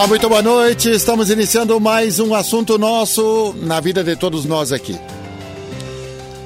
Olá, 0.00 0.08
muito 0.08 0.30
boa 0.30 0.40
noite. 0.40 0.90
Estamos 0.90 1.28
iniciando 1.28 1.78
mais 1.78 2.18
um 2.18 2.34
assunto 2.34 2.78
nosso 2.78 3.54
na 3.58 3.80
vida 3.80 4.02
de 4.02 4.16
todos 4.16 4.46
nós 4.46 4.72
aqui. 4.72 4.98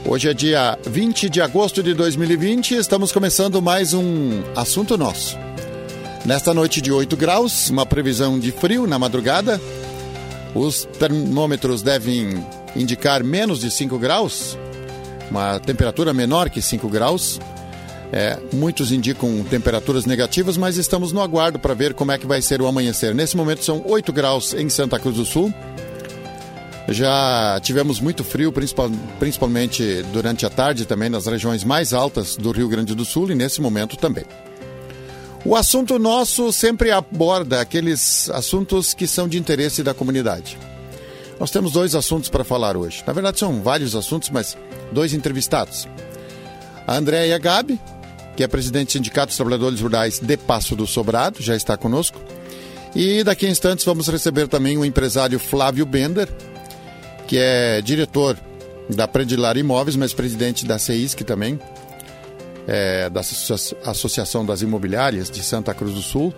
Hoje 0.05 0.29
é 0.29 0.35
dia 0.35 0.77
20 0.85 1.31
de 1.31 1.41
agosto 1.41 1.81
de 1.81 1.95
2020 1.95 2.73
e 2.73 2.79
estamos 2.79 3.13
começando 3.13 3.63
mais 3.63 3.95
um 3.95 4.43
assunto 4.57 4.99
nosso. 4.99 5.39
Nesta 6.25 6.53
noite 6.53 6.81
de 6.81 6.91
8 6.91 7.17
graus, 7.17 7.71
uma 7.71 7.87
previsão 7.87 8.41
de 8.41 8.51
frio 8.51 8.89
na 8.89 8.99
madrugada. 8.99 9.61
Os 10.53 10.89
termômetros 10.99 11.81
devem 11.81 12.45
indicar 12.75 13.23
menos 13.23 13.61
de 13.61 13.71
5 13.71 13.97
graus, 14.01 14.59
uma 15.31 15.61
temperatura 15.61 16.13
menor 16.13 16.51
que 16.51 16.61
5 16.61 16.89
graus. 16.89 17.39
É, 18.17 18.39
muitos 18.53 18.93
indicam 18.93 19.43
temperaturas 19.43 20.07
negativas, 20.07 20.57
mas 20.57 20.77
estamos 20.77 21.11
no 21.11 21.21
aguardo 21.21 21.59
para 21.59 21.75
ver 21.75 21.95
como 21.95 22.13
é 22.13 22.17
que 22.17 22.29
vai 22.29 22.41
ser 22.41 22.63
o 22.63 22.67
amanhecer. 22.69 23.13
Nesse 23.13 23.37
momento 23.37 23.65
são 23.65 23.83
8 23.85 24.13
graus 24.13 24.55
em 24.55 24.69
Santa 24.69 25.01
Cruz 25.01 25.17
do 25.17 25.25
Sul. 25.25 25.53
Já 26.89 27.59
tivemos 27.61 27.99
muito 27.99 28.23
frio, 28.23 28.55
principalmente 29.19 30.05
durante 30.13 30.47
a 30.47 30.51
tarde 30.51 30.87
também 30.87 31.09
nas 31.09 31.27
regiões 31.27 31.65
mais 31.65 31.93
altas 31.93 32.37
do 32.37 32.53
Rio 32.53 32.69
Grande 32.69 32.95
do 32.95 33.05
Sul 33.05 33.33
e 33.33 33.35
nesse 33.35 33.61
momento 33.61 33.97
também. 33.97 34.25
O 35.45 35.57
assunto 35.57 35.99
nosso 35.99 36.53
sempre 36.53 36.93
aborda 36.93 37.61
aqueles 37.61 38.31
assuntos 38.31 38.95
que 38.95 39.09
são 39.09 39.27
de 39.27 39.39
interesse 39.39 39.83
da 39.83 39.93
comunidade. 39.93 40.57
Nós 41.41 41.51
temos 41.51 41.73
dois 41.73 41.97
assuntos 41.97 42.29
para 42.29 42.45
falar 42.45 42.77
hoje. 42.77 43.03
Na 43.05 43.13
verdade, 43.13 43.41
são 43.41 43.61
vários 43.61 43.97
assuntos, 43.97 44.31
mas 44.31 44.57
dois 44.93 45.13
entrevistados. 45.13 45.89
A 46.87 46.97
Andréia 46.97 47.39
Gabi, 47.39 47.81
que 48.37 48.43
é 48.43 48.49
presidente 48.49 48.89
do 48.89 48.93
Sindicato 48.93 49.29
dos 49.29 49.37
Trabalhadores 49.37 49.81
Rurais 49.81 50.19
de 50.19 50.37
Passo 50.37 50.75
do 50.75 50.87
Sobrado, 50.87 51.43
já 51.43 51.55
está 51.55 51.77
conosco. 51.77 52.21
E 52.95 53.25
daqui 53.25 53.47
a 53.47 53.51
instantes 53.51 53.85
vamos 53.85 54.09
receber 54.09 54.49
também 54.49 54.79
o 54.79 54.85
empresário 54.85 55.39
Flávio 55.39 55.85
Bender, 55.85 56.29
que 57.27 57.37
é 57.39 57.81
diretor 57.81 58.37
da 58.89 59.09
Predilar 59.09 59.57
Imóveis, 59.57 59.97
mas 59.97 60.13
presidente 60.13 60.65
da 60.65 60.79
CEISC 60.79 61.23
também, 61.25 61.59
é, 62.67 63.11
da 63.11 63.21
Associação 63.85 64.45
das 64.45 64.63
Imobiliárias 64.63 65.31
de 65.31 65.43
Santa 65.43 65.75
Cruz 65.75 65.95
do 65.95 66.03
Sul. 66.03 66.33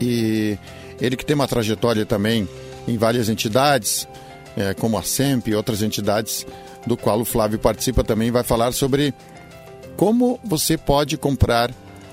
E 0.00 0.58
ele 1.00 1.16
que 1.16 1.24
tem 1.24 1.34
uma 1.34 1.46
trajetória 1.46 2.04
também 2.04 2.48
em 2.88 2.96
várias 2.96 3.28
entidades, 3.28 4.08
é, 4.56 4.74
como 4.74 4.98
a 4.98 5.02
SEMP 5.02 5.48
e 5.48 5.54
outras 5.54 5.82
entidades, 5.82 6.46
do 6.86 6.96
qual 6.96 7.20
o 7.20 7.24
Flávio 7.24 7.58
participa 7.58 8.02
também, 8.02 8.30
vai 8.30 8.42
falar 8.42 8.72
sobre 8.72 9.14
como 9.96 10.38
você 10.44 10.76
pode 10.76 11.16
comprar 11.16 11.72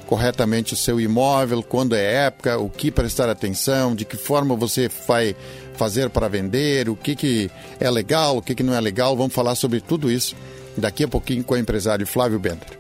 corretamente 0.10 0.74
o 0.74 0.76
seu 0.78 1.00
imóvel, 1.00 1.62
quando 1.62 1.96
é 1.96 2.26
época, 2.26 2.58
o 2.58 2.68
que 2.68 2.90
prestar 2.90 3.30
atenção, 3.30 3.94
de 3.94 4.06
que 4.06 4.18
forma 4.18 4.56
você 4.56 4.90
vai 5.08 5.36
fazer 5.76 6.10
para 6.10 6.28
vender, 6.28 6.90
o 6.90 6.96
que, 6.96 7.16
que 7.16 7.52
é 7.80 7.92
legal, 7.92 8.38
o 8.38 8.42
que, 8.42 8.56
que 8.56 8.64
não 8.64 8.74
é 8.74 8.82
legal. 8.82 9.16
Vamos 9.16 9.36
falar 9.36 9.54
sobre 9.54 9.80
tudo 9.80 10.12
isso 10.12 10.36
daqui 10.76 11.04
a 11.04 11.08
pouquinho 11.08 11.44
com 11.44 11.54
o 11.54 11.58
empresário 11.58 12.08
Flávio 12.08 12.40
Bender. 12.40 12.80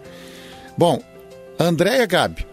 Bom, 0.75 0.99
Andréia 1.59 2.05
Gabi, 2.07 2.47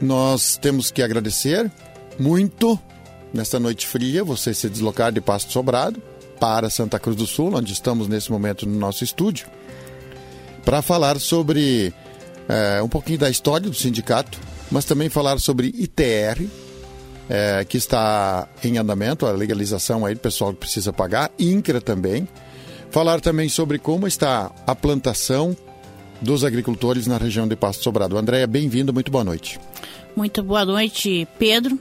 nós 0.00 0.56
temos 0.56 0.92
que 0.92 1.02
agradecer 1.02 1.68
muito 2.16 2.78
nesta 3.34 3.58
noite 3.58 3.86
fria 3.86 4.22
você 4.22 4.54
se 4.54 4.68
deslocar 4.68 5.10
de 5.10 5.20
Pasto 5.20 5.52
Sobrado 5.52 6.00
para 6.38 6.70
Santa 6.70 7.00
Cruz 7.00 7.16
do 7.16 7.26
Sul, 7.26 7.54
onde 7.54 7.72
estamos 7.72 8.06
nesse 8.06 8.30
momento 8.30 8.64
no 8.64 8.78
nosso 8.78 9.02
estúdio 9.02 9.48
para 10.64 10.82
falar 10.82 11.18
sobre 11.18 11.92
é, 12.48 12.82
um 12.82 12.88
pouquinho 12.88 13.18
da 13.18 13.30
história 13.30 13.68
do 13.68 13.74
sindicato, 13.74 14.38
mas 14.70 14.84
também 14.84 15.08
falar 15.08 15.38
sobre 15.38 15.68
ITR, 15.68 16.46
é, 17.28 17.64
que 17.64 17.76
está 17.76 18.48
em 18.62 18.76
andamento, 18.76 19.26
a 19.26 19.32
legalização 19.32 20.04
aí 20.04 20.14
do 20.14 20.20
pessoal 20.20 20.52
precisa 20.52 20.92
pagar, 20.92 21.30
INCRA 21.38 21.80
também. 21.80 22.28
Falar 22.90 23.20
também 23.20 23.48
sobre 23.48 23.78
como 23.78 24.08
está 24.08 24.50
a 24.66 24.74
plantação 24.74 25.56
dos 26.20 26.44
agricultores 26.44 27.06
na 27.06 27.18
região 27.18 27.46
de 27.46 27.54
Pasto 27.54 27.84
Sobrado. 27.84 28.18
Andréia, 28.18 28.48
bem-vindo, 28.48 28.92
muito 28.92 29.12
boa 29.12 29.22
noite. 29.22 29.60
Muito 30.16 30.42
boa 30.42 30.64
noite, 30.64 31.26
Pedro. 31.38 31.78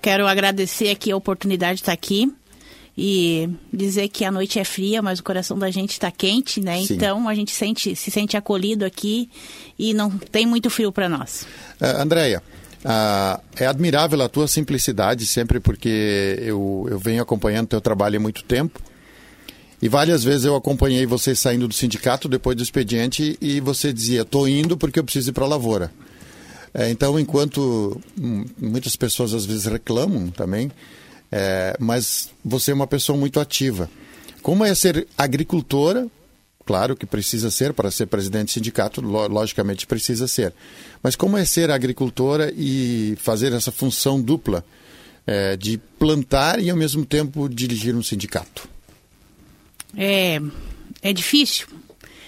Quero 0.00 0.26
agradecer 0.26 0.88
aqui 0.88 1.12
a 1.12 1.16
oportunidade 1.16 1.74
de 1.74 1.82
estar 1.82 1.92
aqui 1.92 2.32
e 2.96 3.48
dizer 3.72 4.08
que 4.08 4.24
a 4.24 4.30
noite 4.30 4.58
é 4.58 4.64
fria, 4.64 5.02
mas 5.02 5.18
o 5.18 5.22
coração 5.22 5.58
da 5.58 5.70
gente 5.70 5.90
está 5.90 6.10
quente, 6.10 6.60
né? 6.60 6.82
Sim. 6.82 6.94
Então 6.94 7.28
a 7.28 7.34
gente 7.34 7.52
sente, 7.52 7.94
se 7.94 8.10
sente 8.10 8.36
acolhido 8.36 8.84
aqui 8.84 9.28
e 9.78 9.92
não 9.92 10.10
tem 10.10 10.46
muito 10.46 10.70
frio 10.70 10.90
para 10.90 11.08
nós. 11.08 11.46
Uh, 11.80 12.00
Andréia, 12.00 12.42
é 13.56 13.66
admirável 13.66 14.22
a 14.22 14.28
tua 14.28 14.48
simplicidade 14.48 15.26
sempre 15.26 15.60
porque 15.60 16.38
eu, 16.40 16.86
eu 16.90 16.98
venho 16.98 17.22
acompanhando 17.22 17.68
teu 17.68 17.80
trabalho 17.80 18.16
há 18.16 18.20
muito 18.20 18.44
tempo. 18.44 18.80
E 19.82 19.88
várias 19.88 20.24
vezes 20.24 20.46
eu 20.46 20.56
acompanhei 20.56 21.04
você 21.04 21.34
saindo 21.34 21.68
do 21.68 21.74
sindicato 21.74 22.28
depois 22.28 22.56
do 22.56 22.62
expediente 22.62 23.36
e 23.42 23.60
você 23.60 23.92
dizia: 23.92 24.24
"Tô 24.24 24.46
indo 24.46 24.74
porque 24.76 24.98
eu 24.98 25.04
preciso 25.04 25.30
ir 25.30 25.32
para 25.34 25.44
a 25.44 25.48
lavoura". 25.48 25.92
É, 26.72 26.90
então, 26.90 27.18
enquanto 27.18 28.00
hum, 28.18 28.44
muitas 28.58 28.96
pessoas 28.96 29.34
às 29.34 29.44
vezes 29.44 29.64
reclamam 29.64 30.28
também, 30.28 30.70
é, 31.30 31.76
mas 31.80 32.30
você 32.44 32.70
é 32.70 32.74
uma 32.74 32.86
pessoa 32.86 33.18
muito 33.18 33.40
ativa. 33.40 33.90
Como 34.42 34.64
é 34.64 34.74
ser 34.74 35.06
agricultora? 35.16 36.06
Claro 36.64 36.96
que 36.96 37.06
precisa 37.06 37.50
ser 37.50 37.72
para 37.72 37.90
ser 37.90 38.06
presidente 38.06 38.46
do 38.46 38.50
sindicato, 38.52 39.00
logicamente 39.00 39.86
precisa 39.86 40.26
ser. 40.26 40.52
Mas 41.02 41.14
como 41.14 41.36
é 41.36 41.44
ser 41.44 41.70
agricultora 41.70 42.52
e 42.56 43.16
fazer 43.20 43.52
essa 43.52 43.70
função 43.70 44.20
dupla 44.20 44.64
é, 45.26 45.56
de 45.56 45.78
plantar 45.98 46.60
e 46.60 46.68
ao 46.68 46.76
mesmo 46.76 47.04
tempo 47.04 47.48
dirigir 47.48 47.94
um 47.94 48.02
sindicato? 48.02 48.68
É, 49.96 50.40
é 51.02 51.12
difícil, 51.12 51.68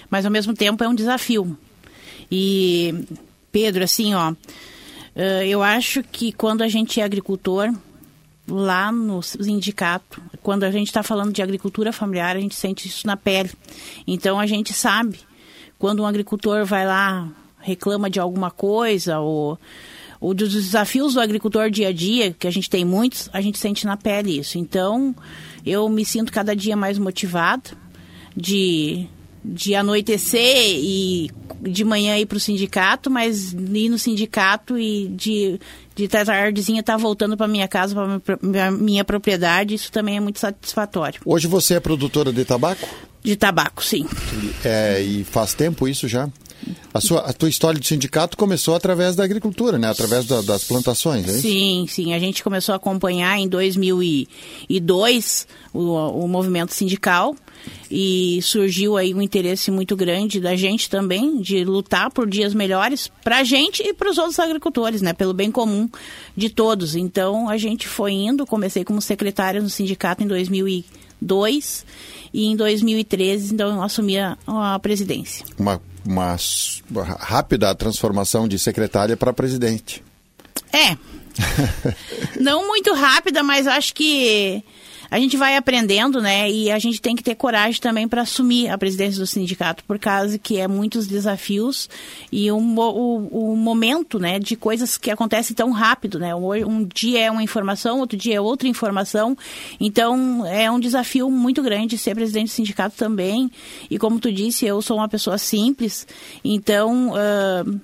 mas 0.09 0.25
ao 0.25 0.31
mesmo 0.31 0.55
tempo 0.55 0.85
é 0.85 0.89
um 0.89 0.95
desafio. 0.95 1.59
E 2.31 2.95
Pedro, 3.51 3.83
assim, 3.83 4.15
ó, 4.15 4.35
eu 5.47 5.65
acho 5.65 6.03
que 6.05 6.31
quando 6.31 6.63
a 6.63 6.69
gente 6.69 7.01
é 7.01 7.05
agricultor, 7.05 7.73
lá 8.49 8.91
no 8.91 9.23
sindicato, 9.23 10.23
quando 10.43 10.65
a 10.65 10.71
gente 10.71 10.89
está 10.89 11.03
falando 11.03 11.33
de 11.33 11.43
agricultura 11.43 11.93
familiar, 11.93 12.37
a 12.37 12.41
gente 12.41 12.55
sente 12.55 12.89
isso 12.89 13.07
na 13.07 13.17
pele. 13.17 13.51
Então 14.07 14.39
a 14.39 14.47
gente 14.47 14.73
sabe 14.73 15.19
quando 15.79 16.03
um 16.03 16.07
agricultor 16.07 16.65
vai 16.65 16.87
lá, 16.87 17.29
reclama 17.61 18.11
de 18.11 18.19
alguma 18.19 18.51
coisa, 18.51 19.21
ou, 19.21 19.59
ou 20.21 20.35
dos 20.35 20.53
desafios 20.53 21.15
do 21.15 21.21
agricultor 21.21 21.71
dia 21.71 21.89
a 21.89 21.93
dia, 21.93 22.33
que 22.33 22.47
a 22.47 22.51
gente 22.51 22.69
tem 22.69 22.85
muitos, 22.85 23.29
a 23.33 23.41
gente 23.41 23.59
sente 23.59 23.87
na 23.87 23.97
pele 23.97 24.39
isso. 24.39 24.59
Então 24.59 25.15
eu 25.65 25.89
me 25.89 26.05
sinto 26.05 26.33
cada 26.33 26.57
dia 26.57 26.77
mais 26.77 26.99
motivada 26.99 27.71
de 28.37 29.07
de 29.45 29.75
anoitecer 29.75 30.77
e 30.77 31.31
de 31.61 31.85
manhã 31.85 32.17
ir 32.17 32.27
para 32.27 32.37
o 32.37 32.41
sindicato, 32.41 33.11
mas 33.11 33.53
ir 33.53 33.89
no 33.89 33.99
sindicato 33.99 34.79
e 34.79 35.09
de, 35.09 35.61
de 35.95 36.09
tardezinha 36.09 36.81
estar 36.81 36.95
tá 36.95 36.99
voltando 36.99 37.37
para 37.37 37.49
minha 37.49 37.69
casa, 37.69 37.95
para 38.53 38.71
minha 38.71 39.05
propriedade, 39.05 39.75
isso 39.75 39.91
também 39.91 40.17
é 40.17 40.21
muito 40.21 40.39
satisfatório. 40.39 41.21
Hoje 41.25 41.47
você 41.47 41.75
é 41.75 41.81
produtora 41.81 42.33
de 42.33 42.45
tabaco? 42.45 42.89
De 43.23 43.37
tabaco, 43.37 43.85
sim. 43.85 44.07
É, 44.65 45.01
e 45.01 45.25
faz 45.25 45.55
tempo 45.55 45.89
isso 45.89 46.07
já? 46.07 46.29
A, 46.93 47.01
sua, 47.01 47.21
a 47.21 47.33
tua 47.33 47.49
história 47.49 47.81
de 47.81 47.87
sindicato 47.87 48.37
começou 48.37 48.75
através 48.75 49.15
da 49.17 49.25
agricultura, 49.25 49.79
né? 49.79 49.89
Através 49.89 50.27
da, 50.27 50.41
das 50.43 50.65
plantações, 50.65 51.29
é 51.29 51.33
Sim, 51.33 51.87
sim. 51.89 52.15
A 52.15 52.19
gente 52.19 52.43
começou 52.43 52.73
a 52.73 52.77
acompanhar 52.77 53.39
em 53.39 53.49
2002 53.49 55.47
o, 55.73 56.25
o 56.25 56.29
movimento 56.29 56.75
sindical 56.75 57.35
e 57.91 58.41
surgiu 58.43 58.97
aí 58.97 59.15
um 59.15 59.23
interesse 59.23 59.71
muito 59.71 59.97
grande 59.97 60.41
da 60.41 60.55
gente 60.55 60.91
também 60.91 61.41
de 61.41 61.65
lutar 61.65 62.11
por 62.11 62.29
dias 62.29 62.55
melhores 62.55 63.11
para 63.23 63.39
a 63.39 63.45
gente 63.45 63.83
e 63.83 63.95
para 63.95 64.11
os 64.11 64.19
outros 64.19 64.39
agricultores, 64.39 65.03
né? 65.03 65.13
Pelo 65.13 65.33
bem 65.33 65.51
comum 65.51 65.89
de 66.37 66.51
todos. 66.51 66.95
Então 66.95 67.49
a 67.49 67.57
gente 67.57 67.89
foi 67.89 68.13
indo, 68.13 68.47
comecei 68.47 68.85
como 68.85 69.01
secretária 69.01 69.61
no 69.61 69.71
sindicato 69.71 70.23
em 70.23 70.27
2002 70.27 71.87
e 72.33 72.47
em 72.47 72.57
2013 72.57 73.55
então 73.55 73.75
eu 73.75 73.83
assumi 73.83 74.19
a, 74.19 74.37
a 74.47 74.79
presidência. 74.79 75.45
Uma 75.59 75.81
uma 76.09 76.37
rápida 77.21 77.75
transformação 77.75 78.49
de 78.49 78.59
secretária 78.59 79.17
para 79.17 79.33
presidente. 79.33 80.03
É. 80.73 80.97
Não 82.41 82.67
muito 82.67 82.95
rápida, 82.95 83.43
mas 83.43 83.67
acho 83.67 83.95
que 83.95 84.65
a 85.11 85.19
gente 85.19 85.37
vai 85.37 85.57
aprendendo, 85.57 86.21
né? 86.21 86.51
E 86.51 86.71
a 86.71 86.79
gente 86.79 87.01
tem 87.01 87.17
que 87.17 87.23
ter 87.23 87.35
coragem 87.35 87.81
também 87.81 88.07
para 88.07 88.23
assumir 88.23 88.69
a 88.69 88.77
presidência 88.77 89.21
do 89.21 89.27
sindicato, 89.27 89.83
por 89.85 89.99
causa 89.99 90.39
que 90.39 90.59
é 90.59 90.69
muitos 90.69 91.07
desafios 91.07 91.89
e 92.31 92.51
um, 92.53 92.79
o, 92.79 93.53
o 93.53 93.57
momento, 93.57 94.19
né, 94.19 94.39
de 94.39 94.57
coisas 94.57 94.99
que 94.99 95.11
acontecem 95.11 95.55
tão 95.55 95.71
rápido, 95.71 96.19
né? 96.19 96.35
Um 96.35 96.85
dia 96.85 97.21
é 97.21 97.31
uma 97.31 97.43
informação, 97.43 98.01
outro 98.01 98.17
dia 98.17 98.37
é 98.37 98.41
outra 98.41 98.69
informação. 98.69 99.37
Então, 99.81 100.45
é 100.47 100.71
um 100.71 100.79
desafio 100.79 101.31
muito 101.31 101.63
grande 101.63 101.97
ser 101.97 102.15
presidente 102.15 102.49
do 102.49 102.53
sindicato 102.53 102.97
também. 102.97 103.51
E 103.91 103.99
como 103.99 104.21
tu 104.21 104.33
disse, 104.33 104.67
eu 104.67 104.81
sou 104.83 104.99
uma 104.99 105.09
pessoa 105.09 105.39
simples, 105.39 106.07
então. 106.45 107.13
Uh, 107.13 107.81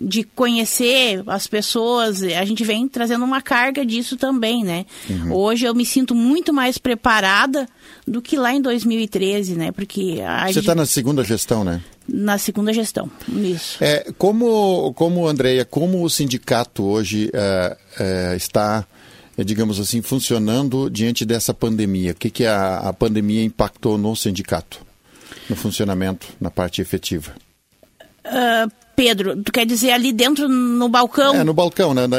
de 0.00 0.24
conhecer 0.24 1.22
as 1.26 1.46
pessoas, 1.46 2.22
a 2.22 2.44
gente 2.44 2.64
vem 2.64 2.88
trazendo 2.88 3.24
uma 3.24 3.40
carga 3.40 3.86
disso 3.86 4.16
também, 4.16 4.64
né? 4.64 4.86
Uhum. 5.08 5.32
Hoje 5.32 5.66
eu 5.66 5.74
me 5.74 5.86
sinto 5.86 6.14
muito 6.14 6.52
mais 6.52 6.78
preparada 6.78 7.68
do 8.06 8.20
que 8.20 8.36
lá 8.36 8.52
em 8.52 8.60
2013, 8.60 9.54
né? 9.54 9.70
Porque 9.70 10.18
você 10.52 10.58
está 10.58 10.74
na 10.74 10.84
segunda 10.84 11.22
gestão, 11.22 11.62
né? 11.62 11.80
Na 12.08 12.38
segunda 12.38 12.72
gestão, 12.72 13.10
isso. 13.28 13.82
É, 13.82 14.12
como, 14.18 14.92
como 14.94 15.26
Andreia, 15.26 15.64
como 15.64 16.02
o 16.02 16.10
sindicato 16.10 16.82
hoje 16.82 17.30
é, 17.32 17.76
é, 17.98 18.36
está, 18.36 18.84
digamos 19.38 19.80
assim, 19.80 20.02
funcionando 20.02 20.90
diante 20.90 21.24
dessa 21.24 21.54
pandemia? 21.54 22.12
O 22.12 22.14
que, 22.14 22.30
que 22.30 22.44
a, 22.44 22.78
a 22.78 22.92
pandemia 22.92 23.42
impactou 23.42 23.96
no 23.96 24.14
sindicato, 24.14 24.84
no 25.48 25.56
funcionamento, 25.56 26.26
na 26.38 26.50
parte 26.50 26.82
efetiva? 26.82 27.32
Uh, 28.26 28.70
Pedro, 28.94 29.42
tu 29.42 29.52
quer 29.52 29.66
dizer 29.66 29.90
ali 29.90 30.12
dentro 30.12 30.48
no 30.48 30.88
balcão? 30.88 31.34
É, 31.34 31.44
no 31.44 31.54
balcão, 31.54 31.94
né? 31.94 32.06
Na 32.06 32.18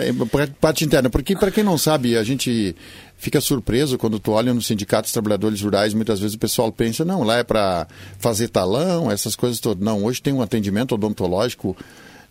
parte 0.60 0.86
interna. 0.86 1.10
Porque, 1.10 1.36
para 1.36 1.52
quem 1.52 1.64
não 1.64 1.78
sabe, 1.78 2.18
a 2.18 2.24
gente 2.24 2.76
fica 3.18 3.40
surpreso 3.42 3.98
quando 3.98 4.20
tu 4.20 4.32
olha 4.32 4.54
nos 4.54 4.68
sindicatos 4.68 5.12
trabalhadores 5.12 5.62
rurais, 5.62 5.94
muitas 5.94 6.20
vezes 6.20 6.36
o 6.36 6.40
pessoal 6.40 6.72
pensa, 6.72 7.06
não, 7.06 7.24
lá 7.24 7.38
é 7.38 7.44
para 7.44 7.88
fazer 8.20 8.50
talão, 8.50 9.10
essas 9.10 9.36
coisas 9.36 9.60
todas. 9.60 9.84
Não, 9.84 10.04
hoje 10.04 10.22
tem 10.22 10.34
um 10.34 10.42
atendimento 10.42 10.96
odontológico 10.96 11.76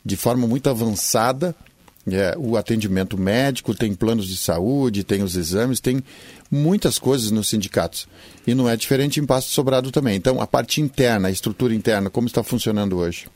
de 0.05 0.17
forma 0.17 0.47
muito 0.47 0.69
avançada, 0.69 1.55
é, 2.07 2.35
o 2.37 2.57
atendimento 2.57 3.17
médico, 3.17 3.75
tem 3.75 3.95
planos 3.95 4.29
de 4.29 4.37
saúde, 4.37 5.03
tem 5.03 5.23
os 5.23 5.37
exames, 5.37 5.81
tem 5.81 6.03
muitas 6.51 6.99
coisas 6.99 7.31
nos 7.31 7.49
sindicatos. 7.49 8.07
E 8.47 8.55
não 8.55 8.69
é 8.69 8.77
diferente 8.77 9.19
em 9.19 9.25
Pasto 9.25 9.51
Sobrado 9.51 9.91
também. 9.91 10.17
Então, 10.17 10.41
a 10.41 10.47
parte 10.47 10.83
interna, 10.83 11.29
a 11.29 11.31
estrutura 11.31 11.75
interna, 11.75 12.11
como 12.11 12.27
está 12.27 12.43
funcionando 12.43 12.99
hoje? 12.99 13.27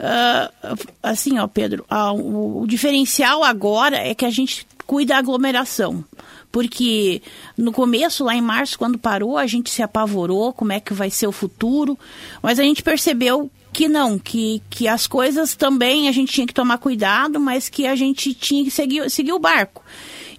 Uh, 0.00 0.88
assim, 1.02 1.38
ó, 1.38 1.46
Pedro, 1.46 1.84
uh, 1.90 2.14
o, 2.14 2.62
o, 2.62 2.66
diferencial 2.66 3.44
agora 3.44 3.96
é 3.98 4.14
que 4.14 4.24
a 4.24 4.30
gente 4.30 4.66
cuida 4.86 5.12
da 5.12 5.18
aglomeração. 5.18 6.02
Porque 6.50 7.20
no 7.56 7.70
começo, 7.70 8.24
lá 8.24 8.34
em 8.34 8.40
março, 8.40 8.78
quando 8.78 8.98
parou, 8.98 9.36
a 9.36 9.46
gente 9.46 9.70
se 9.70 9.82
apavorou 9.82 10.54
como 10.54 10.72
é 10.72 10.80
que 10.80 10.94
vai 10.94 11.10
ser 11.10 11.26
o 11.26 11.32
futuro, 11.32 11.98
mas 12.42 12.58
a 12.58 12.62
gente 12.62 12.82
percebeu 12.82 13.50
que 13.72 13.88
não, 13.88 14.18
que, 14.18 14.60
que 14.68 14.88
as 14.88 15.06
coisas 15.06 15.54
também 15.54 16.08
a 16.08 16.12
gente 16.12 16.32
tinha 16.32 16.46
que 16.46 16.54
tomar 16.54 16.78
cuidado, 16.78 17.38
mas 17.38 17.68
que 17.68 17.86
a 17.86 17.94
gente 17.94 18.34
tinha 18.34 18.64
que 18.64 18.70
seguir, 18.70 19.08
seguir 19.10 19.32
o 19.32 19.38
barco. 19.38 19.84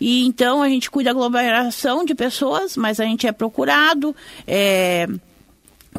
E 0.02 0.26
então 0.26 0.62
a 0.62 0.68
gente 0.68 0.90
cuida 0.90 1.14
da 1.14 1.18
aglomeração 1.18 2.04
de 2.04 2.16
pessoas, 2.16 2.76
mas 2.76 3.00
a 3.00 3.06
gente 3.06 3.28
é 3.28 3.32
procurado, 3.32 4.16
é, 4.48 5.08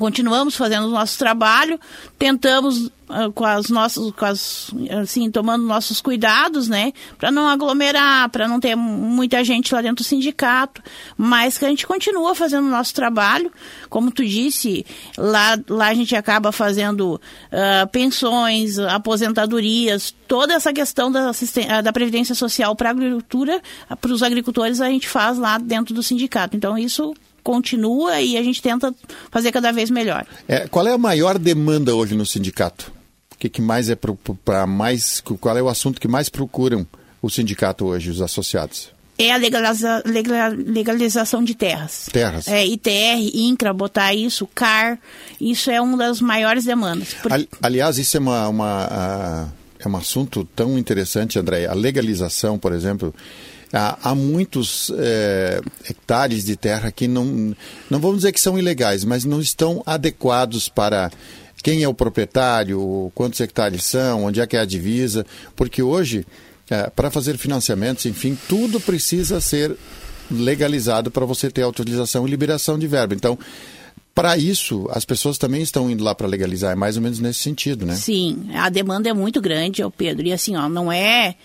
continuamos 0.03 0.57
fazendo 0.57 0.89
o 0.89 0.91
nosso 0.91 1.17
trabalho, 1.17 1.79
tentamos 2.19 2.87
uh, 2.87 3.31
com 3.33 3.45
as 3.45 3.69
nossas, 3.69 4.11
com 4.11 4.25
as, 4.25 4.69
assim, 5.01 5.31
tomando 5.31 5.63
nossos 5.63 6.01
cuidados, 6.01 6.67
né, 6.67 6.93
para 7.17 7.31
não 7.31 7.47
aglomerar, 7.47 8.29
para 8.29 8.49
não 8.49 8.59
ter 8.59 8.75
muita 8.75 9.45
gente 9.45 9.73
lá 9.73 9.81
dentro 9.81 10.03
do 10.03 10.05
sindicato, 10.05 10.83
mas 11.17 11.57
que 11.57 11.65
a 11.65 11.69
gente 11.69 11.87
continua 11.87 12.35
fazendo 12.35 12.67
o 12.67 12.71
nosso 12.71 12.93
trabalho, 12.93 13.53
como 13.89 14.11
tu 14.11 14.25
disse, 14.25 14.85
lá, 15.17 15.57
lá 15.69 15.87
a 15.87 15.95
gente 15.95 16.17
acaba 16.17 16.51
fazendo 16.51 17.15
uh, 17.15 17.87
pensões, 17.93 18.81
aposentadorias, 18.81 20.13
toda 20.27 20.55
essa 20.55 20.73
questão 20.73 21.13
da, 21.13 21.31
da 21.81 21.93
previdência 21.93 22.35
social 22.35 22.75
para 22.75 22.89
a 22.89 22.91
agricultura, 22.91 23.63
para 24.01 24.13
os 24.13 24.25
agricultores 24.25 24.81
a 24.81 24.89
gente 24.89 25.09
faz 25.09 25.39
lá 25.39 25.59
dentro 25.59 25.95
do 25.95 26.03
sindicato. 26.03 26.57
Então 26.57 26.77
isso 26.77 27.15
continua 27.43 28.21
e 28.21 28.37
a 28.37 28.43
gente 28.43 28.63
tenta 28.63 28.95
fazer 29.31 29.53
cada 29.53 29.73
vez 29.73 29.91
melhor. 29.91 30.27
É, 30.49 30.67
qual 30.69 30.87
é 30.87 30.93
a 30.93 30.99
maior 30.99 31.39
demanda 31.39 31.95
hoje 31.95 32.15
no 32.15 32.27
sindicato? 32.27 32.93
O 33.35 33.39
que, 33.39 33.49
que 33.49 33.61
mais 33.61 33.91
é 33.91 33.97
para 33.97 34.67
mais? 34.67 35.21
Qual 35.21 35.57
é 35.57 35.63
o 35.63 35.69
assunto 35.69 36.01
que 36.01 36.09
mais 36.09 36.29
procuram 36.29 36.87
o 37.21 37.29
sindicato 37.29 37.87
hoje, 37.87 38.11
os 38.11 38.21
associados? 38.21 38.91
É 39.19 39.31
a 39.31 39.37
legaliza, 39.37 40.03
legalização 40.05 41.45
de 41.45 41.55
terras. 41.55 42.09
Terras. 42.13 42.49
É, 42.49 42.67
ITR, 42.67 43.21
INCRA, 43.35 43.73
botar 43.73 44.15
isso, 44.15 44.49
CAR, 44.55 44.99
isso 45.41 45.71
é 45.71 45.81
uma 45.81 45.97
das 45.97 46.21
maiores 46.21 46.65
demandas. 46.65 47.15
Aliás, 47.63 47.99
isso 47.99 48.17
é 48.17 48.21
uma, 48.21 48.49
uma, 48.49 49.53
é 49.79 49.89
um 49.89 49.97
assunto 49.97 50.45
tão 50.57 50.79
interessante, 50.79 51.39
André. 51.39 51.67
A 51.67 51.75
legalização, 51.75 52.59
por 52.59 52.73
exemplo, 52.73 53.15
Há, 53.73 54.11
há 54.11 54.15
muitos 54.15 54.93
é, 54.99 55.61
hectares 55.89 56.45
de 56.45 56.57
terra 56.57 56.93
que 56.93 57.09
não, 57.09 57.57
não 57.89 57.99
vamos 57.99 58.19
dizer 58.19 58.33
que 58.33 58.41
são 58.41 58.59
ilegais, 58.59 59.05
mas 59.05 59.25
não 59.25 59.41
estão 59.41 59.83
adequados 59.87 60.69
para 60.69 61.11
quem 61.63 61.83
é 61.83 61.89
o 61.89 61.95
proprietário, 61.95 63.11
quantos 63.15 63.41
hectares 63.41 63.85
são, 63.85 64.25
onde 64.25 64.41
é 64.41 64.47
que 64.47 64.57
é 64.57 64.61
a 64.61 64.65
divisa, 64.65 65.25
porque 65.57 65.83
hoje, 65.83 66.27
é, 66.69 66.91
para 66.91 67.11
fazer 67.11 67.39
financiamentos, 67.39 68.05
enfim, 68.05 68.37
tudo 68.49 68.81
precisa 68.81 69.41
ser 69.41 69.77
legalizado 70.31 71.11
para 71.11 71.25
você 71.25 71.51
ter 71.51 71.63
autorização 71.63 72.27
e 72.27 72.31
liberação 72.31 72.79
de 72.79 72.87
verba. 72.87 73.15
Então, 73.15 73.39
para 74.15 74.37
isso, 74.37 74.87
as 74.91 75.05
pessoas 75.05 75.39
também 75.39 75.63
estão 75.63 75.91
indo 75.91 76.05
lá 76.05 76.15
para 76.15 76.27
legalizar, 76.27 76.73
é 76.73 76.75
mais 76.75 76.97
ou 76.97 77.03
menos 77.03 77.19
nesse 77.19 77.39
sentido, 77.39 77.87
né? 77.87 77.95
Sim, 77.95 78.51
a 78.55 78.69
demanda 78.69 79.09
é 79.09 79.15
muito 79.15 79.41
grande, 79.41 79.83
Pedro, 79.97 80.27
e 80.27 80.33
assim, 80.33 80.57
ó, 80.57 80.69
não 80.69 80.93
é 80.93 81.37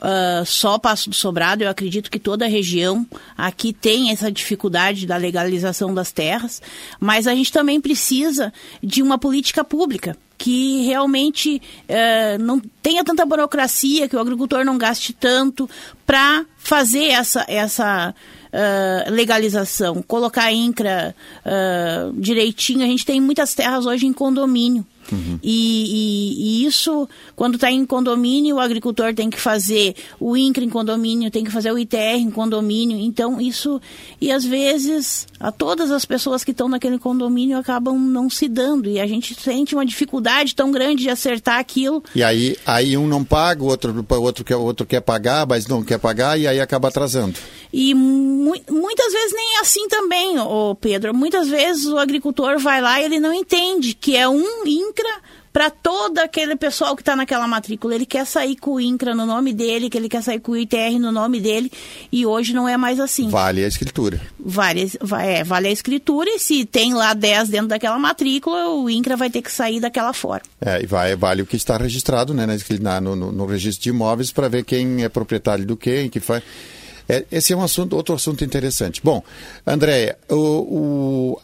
uh, 0.00 0.44
só 0.44 0.78
Passo 0.78 1.10
do 1.10 1.14
Sobrado, 1.14 1.62
eu 1.62 1.68
acredito 1.68 2.10
que 2.10 2.18
toda 2.18 2.44
a 2.44 2.48
região 2.48 3.06
aqui 3.36 3.72
tem 3.72 4.10
essa 4.10 4.30
dificuldade 4.30 5.06
da 5.06 5.16
legalização 5.16 5.94
das 5.94 6.10
terras, 6.10 6.60
mas 6.98 7.26
a 7.26 7.34
gente 7.34 7.52
também 7.52 7.80
precisa 7.80 8.52
de 8.82 9.02
uma 9.02 9.18
política 9.18 9.62
pública 9.62 10.16
que 10.40 10.86
realmente 10.86 11.60
uh, 11.86 12.42
não 12.42 12.58
tenha 12.82 13.04
tanta 13.04 13.26
burocracia, 13.26 14.08
que 14.08 14.16
o 14.16 14.20
agricultor 14.20 14.64
não 14.64 14.78
gaste 14.78 15.12
tanto 15.12 15.68
para 16.06 16.46
fazer 16.56 17.08
essa, 17.08 17.44
essa 17.46 18.14
uh, 18.50 19.10
legalização, 19.10 20.02
colocar 20.02 20.44
a 20.44 20.52
INCRA 20.52 21.14
uh, 21.44 22.12
direitinho. 22.18 22.82
A 22.82 22.86
gente 22.86 23.04
tem 23.04 23.20
muitas 23.20 23.54
terras 23.54 23.84
hoje 23.84 24.06
em 24.06 24.14
condomínio. 24.14 24.84
Uhum. 25.12 25.38
E, 25.42 25.52
e, 25.52 26.62
e, 26.62 26.66
isso, 26.66 27.08
quando 27.34 27.54
está 27.54 27.70
em 27.70 27.84
condomínio, 27.84 28.56
o 28.56 28.60
agricultor 28.60 29.14
tem 29.14 29.30
que 29.30 29.40
fazer 29.40 29.94
o 30.18 30.36
INCRA 30.36 30.64
em 30.64 30.68
condomínio, 30.68 31.30
tem 31.30 31.44
que 31.44 31.50
fazer 31.50 31.72
o 31.72 31.78
ITR 31.78 32.18
em 32.18 32.30
condomínio. 32.30 32.98
Então, 32.98 33.40
isso. 33.40 33.80
E 34.20 34.30
às 34.30 34.44
vezes, 34.44 35.26
a 35.38 35.50
todas 35.50 35.90
as 35.90 36.04
pessoas 36.04 36.44
que 36.44 36.50
estão 36.50 36.68
naquele 36.68 36.98
condomínio 36.98 37.58
acabam 37.58 37.98
não 37.98 38.28
se 38.28 38.48
dando. 38.48 38.88
E 38.88 39.00
a 39.00 39.06
gente 39.06 39.34
sente 39.40 39.74
uma 39.74 39.86
dificuldade 39.86 40.54
tão 40.54 40.70
grande 40.70 41.02
de 41.02 41.10
acertar 41.10 41.58
aquilo. 41.58 42.02
E 42.14 42.22
aí, 42.22 42.56
aí 42.66 42.96
um 42.96 43.06
não 43.06 43.24
paga, 43.24 43.62
o 43.62 43.66
outro, 43.66 44.06
o 44.08 44.22
outro, 44.22 44.44
quer, 44.44 44.56
o 44.56 44.62
outro 44.62 44.86
quer 44.86 45.00
pagar, 45.00 45.46
mas 45.46 45.66
não 45.66 45.82
quer 45.82 45.98
pagar, 45.98 46.38
e 46.38 46.46
aí 46.46 46.60
acaba 46.60 46.88
atrasando. 46.88 47.38
E 47.72 47.94
mu 47.94 48.54
muitas 48.70 49.12
vezes 49.12 49.32
nem 49.32 49.56
é 49.56 49.60
assim 49.60 49.86
também, 49.88 50.38
ô 50.38 50.74
Pedro. 50.74 51.14
Muitas 51.14 51.48
vezes 51.48 51.86
o 51.86 51.98
agricultor 51.98 52.58
vai 52.58 52.80
lá 52.80 53.00
e 53.00 53.04
ele 53.04 53.20
não 53.20 53.32
entende 53.32 53.94
que 53.94 54.16
é 54.16 54.28
um 54.28 54.66
INCRA 54.66 55.20
para 55.52 55.68
todo 55.68 56.18
aquele 56.18 56.54
pessoal 56.54 56.94
que 56.94 57.02
está 57.02 57.16
naquela 57.16 57.46
matrícula. 57.46 57.94
Ele 57.94 58.06
quer 58.06 58.24
sair 58.24 58.56
com 58.56 58.74
o 58.74 58.80
INCRA 58.80 59.14
no 59.14 59.26
nome 59.26 59.52
dele, 59.52 59.90
que 59.90 59.98
ele 59.98 60.08
quer 60.08 60.22
sair 60.22 60.40
com 60.40 60.52
o 60.52 60.56
ITR 60.56 60.98
no 60.98 61.10
nome 61.10 61.40
dele, 61.40 61.70
e 62.10 62.24
hoje 62.24 62.52
não 62.52 62.68
é 62.68 62.76
mais 62.76 63.00
assim. 63.00 63.28
Vale 63.28 63.64
a 63.64 63.68
escritura. 63.68 64.20
Vale, 64.38 64.90
é, 65.22 65.44
vale 65.44 65.68
a 65.68 65.72
escritura, 65.72 66.30
e 66.30 66.38
se 66.38 66.64
tem 66.64 66.94
lá 66.94 67.14
10 67.14 67.48
dentro 67.48 67.68
daquela 67.68 67.98
matrícula, 67.98 68.68
o 68.68 68.88
INCRA 68.88 69.16
vai 69.16 69.30
ter 69.30 69.42
que 69.42 69.50
sair 69.50 69.80
daquela 69.80 70.12
forma. 70.12 70.42
É, 70.60 70.82
e 70.82 70.86
vai, 70.86 71.16
vale 71.16 71.42
o 71.42 71.46
que 71.46 71.56
está 71.56 71.76
registrado 71.76 72.32
né, 72.32 72.46
na, 72.80 73.00
no, 73.00 73.16
no, 73.16 73.46
registro 73.46 73.82
de 73.82 73.88
imóveis 73.90 74.30
para 74.30 74.48
ver 74.48 74.64
quem 74.64 75.02
é 75.02 75.08
proprietário 75.08 75.66
do 75.66 75.76
quê, 75.76 76.08
que 76.10 76.20
faz. 76.20 76.42
É, 77.10 77.24
esse 77.32 77.52
é 77.52 77.56
um 77.56 77.62
assunto, 77.62 77.96
outro 77.96 78.14
assunto 78.14 78.44
interessante. 78.44 79.00
Bom, 79.02 79.20
Andréia, 79.66 80.16
o, 80.28 80.36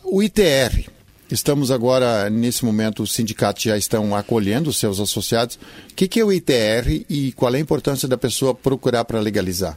o, 0.05 0.19
o 0.19 0.23
ITR, 0.23 0.91
Estamos 1.29 1.73
agora, 1.73 2.31
nesse 2.31 2.65
momento, 2.65 3.03
os 3.03 3.13
sindicatos 3.13 3.65
já 3.65 3.77
estão 3.77 4.15
acolhendo 4.15 4.71
os 4.71 4.77
seus 4.77 5.01
associados. 5.01 5.59
O 5.91 5.95
que, 5.97 6.07
que 6.07 6.21
é 6.21 6.25
o 6.25 6.33
ITR 6.33 7.05
e 7.11 7.33
qual 7.33 7.53
é 7.53 7.59
a 7.59 7.61
importância 7.61 8.07
da 8.07 8.17
pessoa 8.17 8.55
procurar 8.55 9.05
para 9.05 9.19
legalizar? 9.19 9.77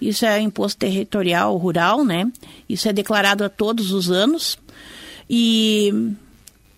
Isso 0.00 0.26
é 0.26 0.40
imposto 0.40 0.80
territorial 0.80 1.56
rural, 1.56 2.04
né? 2.04 2.28
Isso 2.68 2.88
é 2.88 2.92
declarado 2.92 3.44
a 3.44 3.48
todos 3.48 3.92
os 3.92 4.10
anos. 4.10 4.58
E 5.30 5.92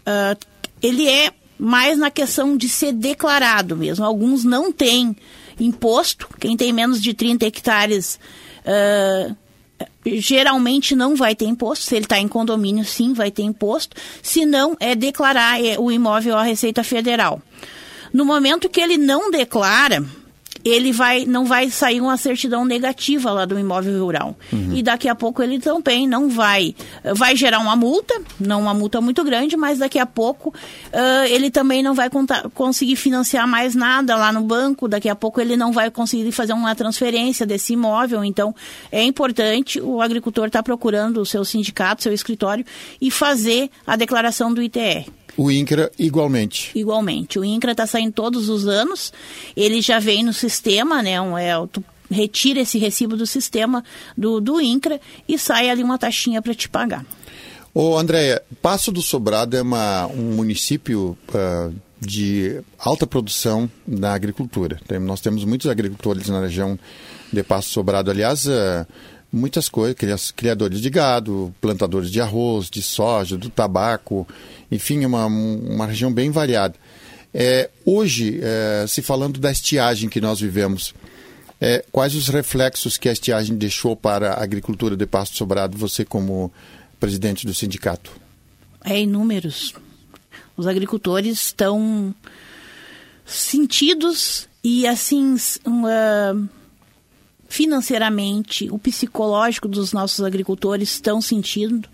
uh, 0.07 0.39
ele 0.83 1.09
é 1.09 1.33
mais 1.59 1.97
na 1.97 2.11
questão 2.11 2.59
de 2.59 2.69
ser 2.69 2.93
declarado 2.93 3.75
mesmo. 3.75 4.05
Alguns 4.05 4.45
não 4.45 4.71
têm 4.71 5.17
imposto. 5.59 6.29
Quem 6.41 6.57
tem 6.57 6.73
menos 6.73 7.01
de 7.03 7.15
30 7.15 7.47
hectares 7.47 8.19
uh, 8.65 9.37
geralmente 10.05 10.95
não 10.95 11.17
vai 11.17 11.35
ter 11.35 11.47
imposto. 11.47 11.85
Se 11.85 11.95
ele 11.95 12.05
está 12.05 12.19
em 12.19 12.29
condomínio, 12.29 12.85
sim, 12.85 13.13
vai 13.13 13.31
ter 13.31 13.43
imposto. 13.43 13.97
Se 14.23 14.45
não, 14.45 14.77
é 14.81 14.95
declarar 14.95 15.63
é, 15.65 15.79
o 15.79 15.91
imóvel 15.91 16.37
à 16.37 16.43
Receita 16.43 16.83
Federal. 16.85 17.41
No 18.13 18.25
momento 18.25 18.69
que 18.69 18.81
ele 18.81 18.97
não 18.97 19.31
declara, 19.31 20.05
ele 20.65 20.93
vai 20.93 21.27
não 21.27 21.45
vai 21.45 21.69
sair 21.71 22.01
uma 22.01 22.17
certidão 22.17 22.65
negativa 22.65 23.31
lá 23.31 23.45
do 23.45 23.59
imóvel 23.59 24.03
rural. 24.03 24.37
Uhum. 24.53 24.75
E 24.75 24.83
daqui 24.83 25.09
a 25.09 25.15
pouco 25.15 25.43
ele 25.43 25.59
também 25.59 26.09
não 26.09 26.29
vai 26.29 26.75
vai 27.15 27.37
gerar 27.37 27.59
uma 27.59 27.77
multa, 27.77 28.15
não 28.41 28.63
uma 28.63 28.73
multa 28.73 29.01
muito 29.01 29.23
grande, 29.23 29.57
mas 29.57 29.79
daqui 29.79 29.99
a 29.99 30.07
pouco 30.07 30.49
uh, 30.49 31.27
ele 31.29 31.51
também 31.51 31.83
não 31.83 31.95
vai 31.95 32.09
contar, 32.09 32.49
conseguir 32.51 32.97
financiar 32.97 33.47
mais 33.47 33.75
nada 33.75 34.17
lá 34.17 34.33
no 34.33 34.43
banco, 34.43 34.89
daqui 34.89 35.09
a 35.09 35.15
pouco 35.15 35.41
ele 35.41 35.57
não 35.57 35.73
vai 35.73 35.91
conseguir 35.91 36.33
fazer 36.33 36.55
uma 36.55 36.75
transferência 36.75 37.45
desse 37.45 37.75
imóvel. 37.75 38.25
Então 38.25 38.55
é 38.91 39.03
importante 39.03 39.81
o 39.81 40.01
agricultor 40.01 40.47
estar 40.47 40.61
tá 40.61 40.63
procurando 40.63 41.21
o 41.21 41.27
seu 41.27 41.45
sindicato, 41.45 42.03
seu 42.03 42.13
escritório 42.13 42.65
e 43.01 43.11
fazer 43.11 43.71
a 43.87 43.97
declaração 43.97 44.53
do 44.53 44.63
ITR. 44.63 45.11
O 45.37 45.51
INCRA 45.51 45.91
igualmente. 45.99 46.71
Igualmente. 46.75 47.39
O 47.39 47.45
INCRA 47.45 47.73
está 47.73 47.87
saindo 47.87 48.13
todos 48.13 48.49
os 48.49 48.67
anos. 48.67 49.13
Ele 49.57 49.81
já 49.81 49.99
vem 49.99 50.23
no 50.23 50.33
sistema, 50.33 51.03
né? 51.03 51.21
Um, 51.21 51.37
é, 51.37 51.55
tu 51.71 51.83
retira 52.11 52.61
esse 52.61 52.79
recibo 52.79 53.17
do 53.17 53.27
sistema 53.27 53.83
do, 54.17 54.41
do 54.41 54.61
INCRA 54.61 55.01
e 55.29 55.39
sai 55.39 55.71
ali 55.71 55.83
uma 55.83 55.99
taxinha 55.99 56.41
para 56.41 56.55
te 56.55 56.69
pagar. 56.69 57.05
Ô, 57.73 57.99
Andréia, 57.99 58.41
Passo 58.63 58.93
do 58.93 59.03
Sobrado 59.03 59.57
é 59.57 59.63
uma, 59.63 60.07
um 60.07 60.37
município 60.37 61.19
uh, 61.31 61.75
de 62.01 62.61
alta 62.79 63.05
produção 63.05 63.69
na 63.87 64.15
agricultura. 64.15 64.81
Tem, 64.87 65.01
nós 65.01 65.21
temos 65.21 65.45
muitos 65.45 65.69
agricultores 65.69 66.29
na 66.29 66.41
região 66.41 66.79
de 67.33 67.43
Passo 67.43 67.71
do 67.71 67.73
Sobrado. 67.73 68.13
Aliás, 68.13 68.47
uh, 68.47 68.87
muitas 69.35 69.69
coisas, 69.69 70.31
criadores 70.31 70.81
de 70.81 70.89
gado, 70.89 71.55
plantadores 71.61 72.11
de 72.11 72.21
arroz, 72.21 72.71
de 72.71 72.81
soja, 72.81 73.37
do 73.37 73.51
tabaco, 73.51 74.27
enfim, 74.71 75.05
uma, 75.05 75.27
uma 75.27 75.87
região 75.87 76.13
bem 76.13 76.31
variada. 76.31 76.75
É, 77.33 77.69
hoje, 77.85 78.41
é, 78.41 78.87
se 78.87 79.03
falando 79.03 79.41
da 79.41 79.51
estiagem 79.51 80.09
que 80.09 80.21
nós 80.21 80.41
vivemos, 80.41 80.95
é, 81.61 81.85
quais 81.91 82.15
os 82.15 82.29
reflexos 82.29 82.97
que 82.97 83.09
a 83.09 83.13
estiagem 83.13 83.57
deixou 83.57 83.97
para 83.97 84.35
a 84.35 84.43
agricultura 84.43 84.97
de 84.97 85.07
Pasto 85.07 85.37
Sobrado, 85.37 85.77
você 85.77 86.05
como 86.05 86.53
presidente 87.01 87.45
do 87.45 87.53
sindicato? 87.53 88.13
É 88.85 89.01
inúmeros. 89.01 89.75
Os 90.57 90.69
agricultores 90.69 91.39
estão 91.39 92.15
sentidos 93.27 94.49
e 94.63 94.87
assim 94.87 95.35
uh, 95.35 96.49
financeiramente, 97.55 98.69
o 98.69 98.81
psicológico 98.81 99.69
dos 99.69 99.93
nossos 99.93 100.25
agricultores 100.25 100.91
estão 100.91 101.21
sentindo. 101.21 101.89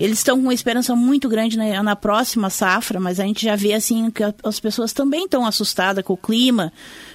Eles 0.00 0.18
estão 0.18 0.36
com 0.36 0.42
uma 0.42 0.54
esperança 0.54 0.96
muito 0.96 1.28
grande 1.28 1.56
na, 1.56 1.80
na, 1.80 1.94
próxima 1.94 2.50
safra, 2.50 2.98
mas 2.98 3.20
a 3.20 3.24
gente 3.24 3.44
já 3.44 3.54
vê 3.54 3.72
assim 3.72 4.10
que 4.10 4.24
as 4.42 4.58
pessoas 4.58 4.92
também 4.92 5.26
estão 5.26 5.46
assustadas 5.46 6.04
com 6.04 6.14
o 6.14 6.16
clima, 6.16 6.72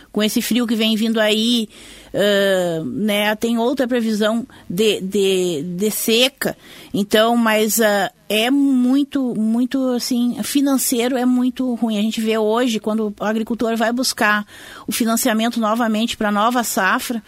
com 0.10 0.24
esse 0.24 0.41
frio 0.41 0.65
que 0.65 0.75
vem 0.75 0.96
vindo 0.96 1.20
aí, 1.20 1.67
uh, 2.13 2.86
né? 2.86 3.36
Tem 3.36 3.58
outra 3.58 3.86
previsão 3.86 4.48
de, 4.70 5.01
de, 5.01 5.63
de 5.75 5.91
seca, 5.91 6.55
então, 6.94 7.36
mas 7.36 7.79
uh, 7.79 8.10
é 8.29 8.50
muito, 8.50 9.36
muito 9.36 9.89
assim, 9.89 10.41
financeiro 10.44 11.17
é 11.17 11.25
muito 11.25 11.74
ruim. 11.75 11.98
A 11.98 12.01
gente 12.01 12.22
vê 12.22 12.38
hoje 12.38 12.79
quando 12.79 13.13
o 13.20 13.24
agricultor 13.24 13.75
vai 13.75 13.91
buscar 13.91 14.46
o 14.88 14.91
financiamento 14.91 15.60
novamente 15.60 16.15
para 16.15 16.29
a 16.29 16.32
nova 16.32 16.63
safra, 16.63 17.22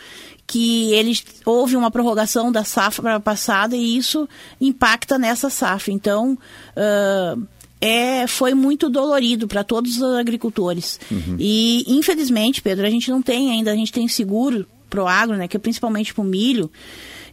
que 0.47 0.93
eles 0.93 1.23
houve 1.45 1.75
uma 1.75 1.91
prorrogação 1.91 2.51
da 2.51 2.63
safra 2.63 3.19
passada 3.19 3.75
e 3.75 3.97
isso 3.97 4.27
impacta 4.61 5.19
nessa 5.19 5.49
safra. 5.49 5.91
Então, 5.91 6.37
uh, 6.75 7.47
é, 7.81 8.25
foi 8.25 8.53
muito 8.53 8.89
dolorido 8.89 9.47
para 9.47 9.63
todos 9.63 9.97
os 9.97 10.15
agricultores. 10.15 10.99
Uhum. 11.11 11.35
E, 11.37 11.83
infelizmente, 11.87 12.61
Pedro, 12.61 12.87
a 12.87 12.89
gente 12.89 13.11
não 13.11 13.21
tem 13.21 13.51
ainda, 13.51 13.71
a 13.71 13.75
gente 13.75 13.91
tem 13.91 14.07
seguro 14.07 14.65
pro 14.89 15.05
agro, 15.05 15.35
né, 15.35 15.49
que 15.49 15.57
é 15.57 15.59
principalmente 15.59 16.13
para 16.13 16.21
o 16.21 16.25
milho, 16.25 16.71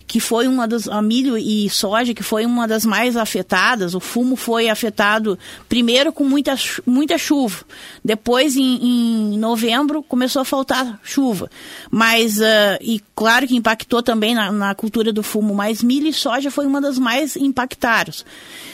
que 0.06 0.20
foi 0.20 0.46
uma 0.46 0.68
das 0.68 0.88
a 0.88 1.00
milho 1.00 1.36
e 1.36 1.68
soja 1.70 2.14
que 2.14 2.22
foi 2.22 2.44
uma 2.44 2.68
das 2.68 2.84
mais 2.84 3.16
afetadas. 3.16 3.94
O 3.94 4.00
fumo 4.00 4.36
foi 4.36 4.68
afetado 4.68 5.38
primeiro 5.68 6.12
com 6.12 6.24
muita, 6.24 6.54
muita 6.86 7.18
chuva, 7.18 7.64
depois 8.04 8.56
em, 8.56 9.34
em 9.34 9.38
novembro 9.38 10.02
começou 10.02 10.42
a 10.42 10.44
faltar 10.44 11.00
chuva, 11.02 11.50
mas 11.90 12.38
uh, 12.38 12.78
e 12.80 13.00
claro 13.14 13.46
que 13.46 13.56
impactou 13.56 14.02
também 14.02 14.34
na, 14.34 14.52
na, 14.52 14.74
cultura 14.74 15.12
do 15.12 15.22
fumo. 15.22 15.54
Mas 15.54 15.82
milho 15.82 16.06
e 16.06 16.12
soja 16.12 16.50
foi 16.50 16.66
uma 16.66 16.80
das 16.80 16.98
mais 16.98 17.36
impactadas. 17.36 18.24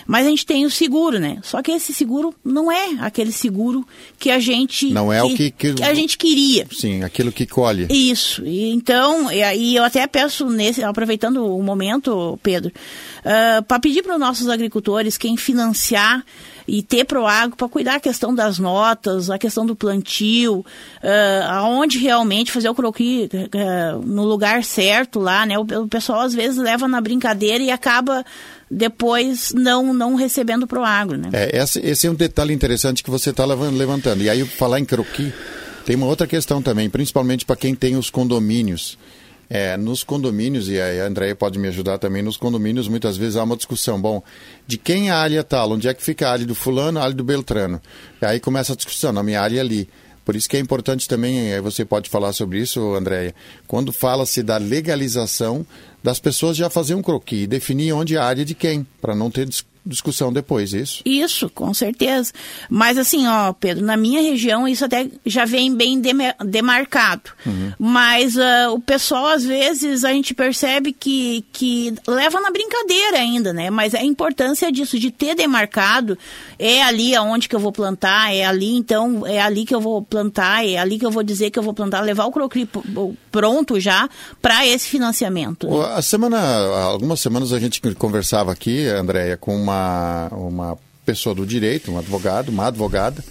Mas 0.06 0.26
a 0.26 0.30
gente 0.30 0.46
tem 0.46 0.64
o 0.64 0.70
seguro, 0.70 1.18
né? 1.18 1.38
Só 1.42 1.62
que 1.62 1.70
esse 1.70 1.92
seguro 1.92 2.34
não 2.44 2.70
é 2.70 2.96
aquele 3.00 3.32
seguro 3.32 3.87
que 4.18 4.30
a 4.30 4.38
gente 4.38 4.90
não 4.90 5.12
é 5.12 5.20
que, 5.20 5.26
o 5.26 5.37
que, 5.37 5.50
que, 5.50 5.75
que, 5.75 5.82
a 5.84 5.94
gente 5.94 6.18
queria. 6.18 6.66
Sim, 6.72 7.04
aquilo 7.04 7.30
que 7.30 7.46
colhe. 7.46 7.87
Isso. 7.90 8.44
E, 8.44 8.70
então, 8.72 9.30
e 9.30 9.42
aí 9.42 9.76
eu 9.76 9.84
até 9.84 10.06
peço 10.06 10.49
nesse 10.49 10.82
aproveitar 10.82 11.19
aproveitando 11.20 11.46
o 11.46 11.62
momento, 11.62 12.38
Pedro, 12.42 12.70
uh, 12.70 12.72
ah, 13.24 13.62
para 13.66 13.78
pedir 13.78 14.02
para 14.02 14.14
os 14.14 14.20
nossos 14.20 14.48
agricultores 14.48 15.18
quem 15.18 15.36
financiar 15.36 16.24
e 16.66 16.82
ter 16.82 17.04
Proagro 17.04 17.56
para 17.56 17.68
cuidar 17.68 17.96
a 17.96 18.00
questão 18.00 18.34
das 18.34 18.58
notas, 18.58 19.28
a 19.28 19.38
questão 19.38 19.66
do 19.66 19.76
plantio, 19.76 20.58
uh, 20.58 21.44
aonde 21.48 21.98
realmente 21.98 22.50
fazer 22.50 22.68
o 22.68 22.74
croqui 22.74 23.28
uh, 23.32 24.06
no 24.06 24.24
lugar 24.24 24.64
certo 24.64 25.18
lá, 25.18 25.44
né? 25.44 25.58
O, 25.58 25.62
o, 25.62 25.88
pessoal 25.88 26.20
às 26.20 26.34
vezes 26.34 26.56
leva 26.56 26.88
na 26.88 27.00
brincadeira 27.00 27.62
e 27.62 27.70
acaba 27.70 28.24
depois 28.70 29.52
não 29.52 29.92
não 29.92 30.14
recebendo 30.14 30.66
Proagro, 30.66 31.18
né? 31.18 31.28
É, 31.32 31.58
esse, 31.60 31.80
esse 31.80 32.06
é 32.06 32.10
um 32.10 32.14
detalhe 32.14 32.54
interessante 32.54 33.02
que 33.02 33.10
você 33.10 33.30
está 33.30 33.44
levantando. 33.44 34.22
E 34.22 34.30
aí 34.30 34.44
falar 34.44 34.78
em 34.78 34.84
croqui 34.84 35.32
tem 35.84 35.96
uma 35.96 36.06
outra 36.06 36.26
questão 36.26 36.62
também, 36.62 36.88
principalmente 36.88 37.44
para 37.44 37.56
quem 37.56 37.74
tem 37.74 37.96
os 37.96 38.10
condomínios. 38.10 38.96
É, 39.52 39.76
nos 39.76 40.04
condomínios, 40.04 40.69
e 40.69 40.80
a 40.80 41.04
Andréia 41.04 41.35
pode 41.35 41.59
me 41.59 41.66
ajudar 41.66 41.99
também, 41.99 42.23
nos 42.23 42.37
condomínios 42.37 42.87
muitas 42.87 43.16
vezes 43.16 43.35
há 43.35 43.42
uma 43.42 43.57
discussão, 43.57 44.00
bom, 44.00 44.23
de 44.64 44.78
quem 44.78 45.11
a 45.11 45.16
área 45.16 45.42
tal, 45.42 45.73
onde 45.73 45.88
é 45.88 45.92
que 45.92 46.04
fica 46.04 46.28
a 46.28 46.33
área 46.33 46.47
do 46.47 46.54
fulano, 46.54 47.00
a 47.00 47.02
área 47.02 47.16
do 47.16 47.25
Beltrano. 47.25 47.83
E 48.23 48.25
aí 48.25 48.38
começa 48.38 48.75
a 48.75 48.76
discussão, 48.76 49.12
na 49.12 49.25
minha 49.25 49.40
área 49.40 49.59
é 49.59 49.61
ali. 49.61 49.88
Por 50.25 50.37
isso 50.37 50.49
que 50.49 50.57
é 50.57 50.61
importante 50.61 51.09
também, 51.09 51.50
é, 51.50 51.61
você 51.61 51.85
pode 51.85 52.09
falar 52.09 52.33
sobre 52.33 52.61
isso, 52.61 52.95
Andréia, 52.95 53.35
quando 53.66 53.92
fala-se 53.92 54.40
da 54.40 54.57
legalização 54.57 55.66
das 56.00 56.21
pessoas 56.21 56.57
já 56.57 56.71
fazer 56.71 56.95
um 56.95 57.02
croquis, 57.02 57.49
definir 57.49 57.92
onde 57.92 58.14
é 58.14 58.19
a 58.19 58.25
área 58.25 58.45
de 58.45 58.54
quem, 58.54 58.87
para 59.00 59.16
não 59.16 59.33
ter 59.33 59.49
discussão 59.84 60.32
depois, 60.32 60.72
isso? 60.72 61.02
Isso, 61.04 61.49
com 61.50 61.72
certeza. 61.72 62.32
Mas 62.68 62.99
assim, 62.99 63.26
ó, 63.26 63.52
Pedro, 63.52 63.84
na 63.84 63.96
minha 63.96 64.20
região 64.20 64.66
isso 64.68 64.84
até 64.84 65.08
já 65.25 65.44
vem 65.44 65.75
bem 65.75 66.00
demarcado. 66.44 67.30
Uhum. 67.44 67.72
Mas 67.78 68.37
uh, 68.37 68.72
o 68.72 68.80
pessoal, 68.80 69.26
às 69.26 69.44
vezes, 69.44 70.04
a 70.04 70.12
gente 70.12 70.34
percebe 70.34 70.92
que, 70.92 71.44
que 71.52 71.94
leva 72.06 72.40
na 72.40 72.50
brincadeira 72.50 73.18
ainda, 73.18 73.52
né? 73.52 73.70
Mas 73.70 73.94
a 73.94 74.02
importância 74.02 74.70
disso, 74.70 74.99
de 74.99 75.10
ter 75.10 75.34
demarcado, 75.34 76.18
é 76.58 76.82
ali 76.82 77.14
aonde 77.14 77.49
que 77.49 77.56
eu 77.56 77.60
vou 77.60 77.72
plantar, 77.72 78.34
é 78.34 78.44
ali, 78.44 78.76
então, 78.76 79.26
é 79.26 79.40
ali 79.40 79.64
que 79.64 79.75
eu 79.75 79.80
vou 79.80 80.02
plantar, 80.02 80.66
é 80.66 80.76
ali 80.76 80.99
que 80.99 81.06
eu 81.06 81.10
vou 81.10 81.22
dizer 81.22 81.50
que 81.50 81.58
eu 81.58 81.62
vou 81.62 81.75
plantar, 81.75 82.00
levar 82.00 82.25
o 82.26 82.32
croquis 82.32 82.66
pronto 83.30 83.78
já 83.78 84.08
para 84.40 84.66
esse 84.66 84.88
financiamento. 84.88 85.68
Né? 85.68 85.92
A 85.94 86.02
semana, 86.02 86.38
algumas 86.82 87.20
semanas 87.20 87.52
a 87.52 87.58
gente 87.58 87.80
conversava 87.94 88.52
aqui, 88.52 88.87
Andréia, 88.87 89.37
com 89.37 89.54
uma 89.56 90.28
uma, 90.32 90.78
pessoa 91.04 91.34
do 91.34 91.46
direito, 91.46 91.90
um 91.90 91.99
advogado, 91.99 92.50
uma 92.50 92.66
advogada, 92.66 93.25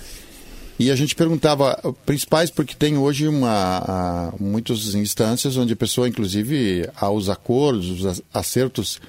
e 0.78 0.90
a 0.90 0.96
gente 0.96 1.14
perguntava, 1.14 1.78
principais, 2.06 2.50
porque 2.50 2.74
tem 2.74 2.98
hoje 2.98 3.28
uma, 3.28 4.34
muitas 4.40 4.96
instâncias 4.96 5.58
onde 5.58 5.74
a 5.74 5.76
pessoa, 5.76 6.08
inclusive, 6.08 6.90
há 6.96 7.10
os 7.10 7.30
acordos, 7.30 8.04
os 8.04 8.22
acertos 8.34 9.00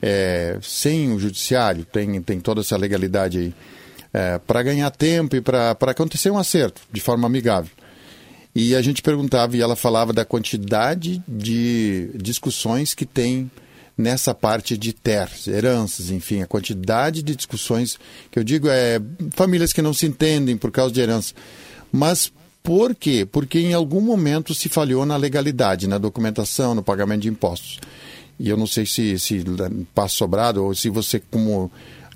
é, 0.00 0.58
sem 0.62 1.12
o 1.12 1.18
judiciário, 1.18 1.84
tem, 1.84 2.20
tem 2.22 2.40
toda 2.40 2.60
essa 2.60 2.76
legalidade 2.76 3.38
aí, 3.38 3.54
é, 4.12 4.38
para 4.38 4.62
ganhar 4.62 4.90
tempo 4.90 5.36
e 5.36 5.40
para 5.40 5.76
acontecer 5.80 6.30
um 6.30 6.38
acerto 6.38 6.80
de 6.90 7.00
forma 7.00 7.26
amigável. 7.26 7.70
E 8.54 8.74
a 8.74 8.82
gente 8.82 9.00
perguntava 9.00 9.56
e 9.56 9.62
ela 9.62 9.74
falava 9.74 10.12
da 10.12 10.24
quantidade 10.24 11.22
de 11.26 12.10
discussões 12.14 12.94
que 12.94 13.06
tem 13.06 13.50
nessa 13.96 14.34
parte 14.34 14.76
de 14.76 14.92
terras, 14.92 15.46
heranças, 15.46 16.10
enfim, 16.10 16.42
a 16.42 16.46
quantidade 16.46 17.22
de 17.22 17.36
discussões 17.36 17.98
que 18.30 18.38
eu 18.38 18.44
digo 18.44 18.68
é 18.68 19.00
famílias 19.30 19.72
que 19.72 19.82
não 19.82 19.94
se 19.94 20.06
entendem 20.06 20.56
por 20.56 20.70
causa 20.70 20.92
de 20.92 21.00
herança. 21.00 21.34
Mas 21.90 22.32
por 22.62 22.94
quê? 22.94 23.26
Porque 23.30 23.58
em 23.58 23.74
algum 23.74 24.00
momento 24.00 24.54
se 24.54 24.68
falhou 24.68 25.04
na 25.04 25.16
legalidade, 25.16 25.86
na 25.86 25.98
documentação, 25.98 26.74
no 26.74 26.82
pagamento 26.82 27.22
de 27.22 27.28
impostos. 27.28 27.80
E 28.38 28.48
eu 28.48 28.56
não 28.56 28.66
sei 28.66 28.86
se, 28.86 29.18
se 29.18 29.44
passo 29.94 30.16
sobrado 30.16 30.64
ou 30.64 30.74
se 30.74 30.88
você, 30.88 31.20
como 31.30 31.70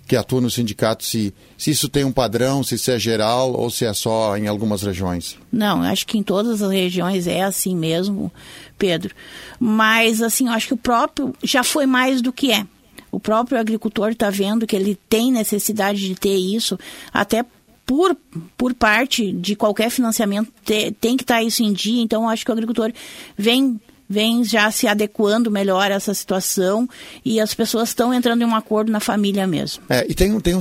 que 0.06 0.16
atua 0.16 0.40
no 0.40 0.50
sindicato, 0.50 1.04
se, 1.04 1.34
se 1.58 1.70
isso 1.70 1.88
tem 1.88 2.04
um 2.04 2.12
padrão, 2.12 2.62
se 2.62 2.76
isso 2.76 2.90
é 2.90 2.98
geral 2.98 3.52
ou 3.52 3.68
se 3.70 3.84
é 3.84 3.92
só 3.92 4.36
em 4.36 4.46
algumas 4.46 4.82
regiões. 4.82 5.36
Não, 5.50 5.82
acho 5.82 6.06
que 6.06 6.16
em 6.16 6.22
todas 6.22 6.62
as 6.62 6.70
regiões 6.70 7.26
é 7.26 7.42
assim 7.42 7.74
mesmo, 7.74 8.32
Pedro. 8.78 9.14
Mas, 9.58 10.22
assim, 10.22 10.48
acho 10.48 10.68
que 10.68 10.74
o 10.74 10.78
próprio 10.78 11.34
já 11.42 11.64
foi 11.64 11.86
mais 11.86 12.22
do 12.22 12.32
que 12.32 12.52
é. 12.52 12.66
O 13.10 13.18
próprio 13.18 13.58
agricultor 13.58 14.10
está 14.10 14.30
vendo 14.30 14.66
que 14.66 14.76
ele 14.76 14.98
tem 15.08 15.32
necessidade 15.32 16.00
de 16.00 16.14
ter 16.14 16.36
isso, 16.36 16.78
até 17.12 17.44
por, 17.86 18.16
por 18.56 18.74
parte 18.74 19.32
de 19.32 19.54
qualquer 19.54 19.90
financiamento, 19.90 20.52
te, 20.64 20.90
tem 21.00 21.16
que 21.16 21.22
estar 21.22 21.36
tá 21.36 21.42
isso 21.42 21.62
em 21.62 21.72
dia. 21.72 22.02
Então, 22.02 22.28
acho 22.28 22.44
que 22.44 22.50
o 22.50 22.52
agricultor 22.52 22.92
vem 23.38 23.80
vem 24.08 24.44
já 24.44 24.70
se 24.70 24.86
adequando 24.86 25.50
melhor 25.50 25.90
a 25.90 25.94
essa 25.94 26.14
situação 26.14 26.88
e 27.24 27.40
as 27.40 27.54
pessoas 27.54 27.90
estão 27.90 28.12
entrando 28.12 28.42
em 28.42 28.44
um 28.44 28.54
acordo 28.54 28.90
na 28.90 29.00
família 29.00 29.46
mesmo. 29.46 29.82
É, 29.88 30.06
e 30.08 30.14
tem, 30.14 30.38
tem, 30.40 30.54
um, 30.54 30.60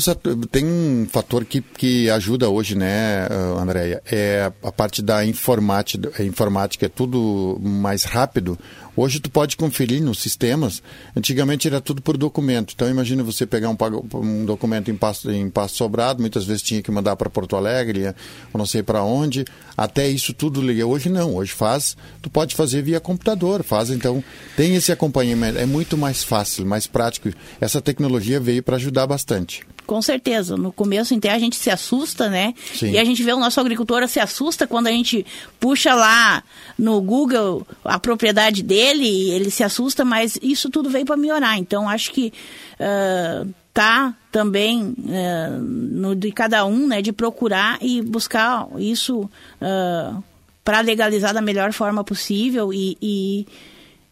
tem 0.50 0.66
um 0.66 1.08
fator 1.10 1.46
que, 1.46 1.62
que 1.62 2.10
ajuda 2.10 2.50
hoje, 2.50 2.76
né, 2.76 3.28
Andréia? 3.60 4.02
É 4.06 4.52
a 4.64 4.72
parte 4.72 5.02
da 5.02 5.26
informática, 5.26 6.24
informática, 6.24 6.86
é 6.86 6.90
tudo 6.90 7.60
mais 7.62 8.04
rápido. 8.04 8.58
Hoje 8.96 9.20
tu 9.20 9.30
pode 9.30 9.58
conferir 9.58 10.02
nos 10.02 10.20
sistemas. 10.20 10.82
Antigamente 11.16 11.68
era 11.68 11.82
tudo 11.82 12.02
por 12.02 12.18
documento. 12.18 12.74
Então 12.74 12.90
imagina 12.90 13.24
você 13.24 13.46
pegar 13.46 13.70
um, 13.70 13.78
um 14.14 14.46
documento 14.46 14.90
em 14.90 14.96
passo, 14.96 15.30
em 15.30 15.50
passo 15.50 15.76
sobrado, 15.76 16.22
muitas 16.22 16.46
vezes 16.46 16.62
tinha 16.62 16.82
que 16.82 16.92
mandar 16.92 17.16
para 17.16 17.30
Porto 17.30 17.56
Alegre, 17.56 18.08
ou 18.54 18.58
não 18.58 18.66
sei 18.66 18.82
para 18.82 19.04
onde. 19.04 19.46
Até 19.76 20.08
isso 20.08 20.34
tudo 20.34 20.62
liga. 20.62 20.86
Hoje 20.86 21.10
não. 21.10 21.36
Hoje 21.36 21.52
faz, 21.52 21.98
tu 22.22 22.30
pode 22.30 22.56
fazer 22.56 22.82
via 22.82 23.00
computador. 23.00 23.64
Faz 23.64 23.90
então 23.90 24.24
tem 24.56 24.76
esse 24.76 24.92
acompanhamento. 24.92 25.60
É 25.60 25.66
muito 25.66 25.98
mais 25.98 26.24
fácil, 26.24 26.66
mais 26.66 26.88
prático. 26.88 27.30
Essa 27.60 27.82
tecnologia 27.82 28.40
veio 28.40 28.64
para 28.64 28.78
ajudar 28.78 29.08
bastante. 29.08 29.64
Com 29.86 30.02
certeza. 30.02 30.58
No 30.58 30.72
começo, 30.72 31.14
então, 31.14 31.32
a 31.32 31.40
gente 31.40 31.56
se 31.56 31.70
assusta, 31.70 32.30
né? 32.30 32.54
Sim. 32.74 32.92
E 32.92 32.98
a 32.98 33.06
gente 33.06 33.22
vê 33.24 33.34
o 33.34 33.40
nosso 33.40 33.60
agricultor 33.60 34.08
se 34.08 34.20
assusta 34.20 34.66
quando 34.66 34.88
a 34.88 34.92
gente 34.92 35.26
puxa 35.60 35.94
lá 35.94 36.44
no 36.78 37.00
Google 37.02 37.66
a 37.84 38.00
propriedade 38.00 38.64
dele, 38.64 39.30
ele 39.32 39.50
se 39.50 39.64
assusta, 39.64 40.04
mas 40.04 40.38
isso 40.42 40.70
tudo 40.70 40.90
veio 40.90 41.06
para 41.06 41.18
melhorar. 41.18 41.58
Então, 41.58 41.88
acho 41.88 42.12
que 42.12 42.34
uh, 42.80 43.48
tá 43.74 44.16
também 44.32 44.96
uh, 44.98 45.60
no 45.62 46.16
de 46.16 46.32
cada 46.32 46.66
um, 46.66 46.88
né, 46.88 47.02
de 47.02 47.12
procurar 47.12 47.78
e 47.82 48.02
buscar 48.02 48.68
isso 48.78 49.30
uh, 49.62 50.24
para 50.64 50.82
legalizar 50.82 51.34
da 51.34 51.42
melhor 51.42 51.72
forma 51.74 52.04
possível 52.04 52.74
e, 52.74 52.98
e, 53.02 53.48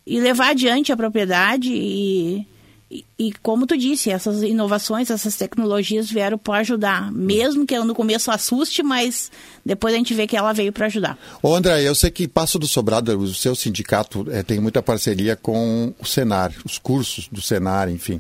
e 0.06 0.20
levar 0.20 0.50
adiante 0.50 0.92
a 0.92 0.98
propriedade 0.98 1.74
e 1.74 2.46
e, 3.18 3.32
como 3.42 3.66
tu 3.66 3.78
disse, 3.78 4.10
essas 4.10 4.44
inovações, 4.44 5.10
essas 5.10 5.36
tecnologias 5.36 6.10
vieram 6.10 6.38
para 6.38 6.60
ajudar. 6.60 7.12
Mesmo 7.12 7.66
que 7.66 7.78
no 7.80 7.96
começo 7.96 8.30
assuste, 8.30 8.84
mas 8.84 9.32
depois 9.66 9.94
a 9.94 9.98
gente 9.98 10.14
vê 10.14 10.28
que 10.28 10.36
ela 10.36 10.54
veio 10.54 10.74
para 10.74 10.88
ajudar. 10.88 11.18
Ô 11.42 11.56
André, 11.56 11.82
eu 11.84 11.96
sei 11.96 12.12
que 12.12 12.28
Passo 12.28 12.60
do 12.60 12.68
Sobrado, 12.68 13.18
o 13.18 13.34
seu 13.34 13.56
sindicato 13.56 14.26
é, 14.30 14.44
tem 14.44 14.60
muita 14.60 14.84
parceria 14.84 15.36
com 15.36 15.94
o 16.00 16.06
Senar, 16.06 16.54
os 16.66 16.78
cursos 16.78 17.28
do 17.32 17.42
Senar, 17.42 17.90
enfim. 17.90 18.20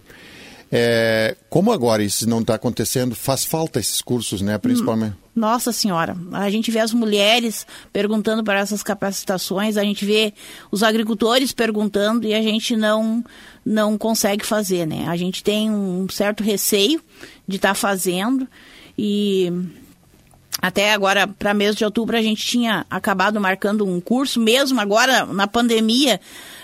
É, 0.76 1.36
como 1.52 1.72
agora 1.72 2.02
isso 2.02 2.28
não 2.28 2.42
está 2.42 2.56
acontecendo, 2.56 3.14
faz 3.14 3.46
falta 3.46 3.80
esses 3.80 4.02
cursos, 4.02 4.42
né? 4.42 4.58
Principalmente. 4.58 5.16
Nossa 5.36 5.72
Senhora, 5.72 6.18
a 6.32 6.50
gente 6.50 6.72
vê 6.72 6.80
as 6.80 6.92
mulheres 6.92 7.68
perguntando 7.92 8.44
para 8.44 8.60
essas 8.60 8.82
capacitações, 8.82 9.78
a 9.78 9.84
gente 9.84 10.04
vê 10.04 10.34
os 10.72 10.82
agricultores 10.82 11.52
perguntando 11.54 12.26
e 12.26 12.34
a 12.34 12.42
gente 12.42 12.76
não 12.76 13.24
não 13.66 13.98
consegue 13.98 14.46
fazer, 14.46 14.86
né? 14.86 15.06
A 15.08 15.16
gente 15.16 15.44
tem 15.44 15.70
um 15.70 16.08
certo 16.10 16.44
receio 16.44 17.02
de 17.48 17.56
estar 17.58 17.70
tá 17.70 17.76
fazendo 17.76 18.48
e 18.98 19.52
até 20.62 20.94
agora, 20.94 21.28
para 21.28 21.54
mês 21.54 21.76
de 21.76 21.84
outubro, 21.84 22.16
a 22.16 22.22
gente 22.22 22.46
tinha 22.46 22.86
acabado 22.90 23.40
marcando 23.40 23.86
um 23.86 24.00
curso, 24.00 24.40
mesmo 24.40 24.80
agora 24.80 25.26
na 25.26 25.48
pandemia, 25.48 26.22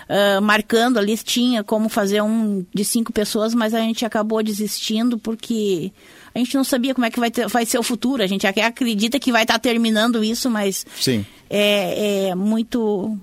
uh, 0.08 0.40
marcando 0.40 0.98
ali, 0.98 1.18
tinha 1.18 1.62
como 1.62 1.88
fazer 1.88 2.22
um 2.22 2.64
de 2.72 2.84
cinco 2.84 3.12
pessoas, 3.12 3.54
mas 3.54 3.74
a 3.74 3.80
gente 3.80 4.04
acabou 4.04 4.42
desistindo 4.42 5.18
porque 5.18 5.92
a 6.34 6.38
gente 6.38 6.54
não 6.54 6.64
sabia 6.64 6.94
como 6.94 7.04
é 7.04 7.10
que 7.10 7.20
vai, 7.20 7.30
ter, 7.30 7.46
vai 7.48 7.66
ser 7.66 7.78
o 7.78 7.82
futuro. 7.82 8.22
A 8.22 8.26
gente 8.26 8.46
até 8.46 8.64
acredita 8.64 9.18
que 9.18 9.32
vai 9.32 9.42
estar 9.42 9.54
tá 9.54 9.58
terminando 9.58 10.24
isso, 10.24 10.48
mas 10.48 10.86
Sim. 10.98 11.26
É, 11.50 12.28
é 12.28 12.34
muito 12.34 13.18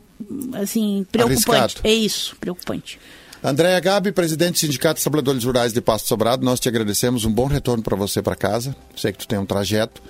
assim 0.54 1.08
preocupante. 1.12 1.50
Arriscado. 1.50 1.82
É 1.84 1.94
isso, 1.94 2.36
preocupante. 2.40 3.00
Andréia 3.44 3.80
Gabi, 3.80 4.12
presidente 4.12 4.54
do 4.54 4.60
Sindicato 4.60 4.98
de 4.98 5.04
Trabalhadores 5.04 5.44
Rurais 5.44 5.72
de 5.72 5.80
Pasto 5.80 6.08
Sobrado, 6.08 6.44
nós 6.44 6.60
te 6.60 6.68
agradecemos. 6.68 7.24
Um 7.24 7.32
bom 7.32 7.46
retorno 7.46 7.84
para 7.84 7.96
você 7.96 8.22
para 8.22 8.36
casa. 8.36 8.76
Sei 8.96 9.12
que 9.12 9.20
tu 9.20 9.28
tem 9.28 9.38
um 9.38 9.46
trajeto. 9.46 10.02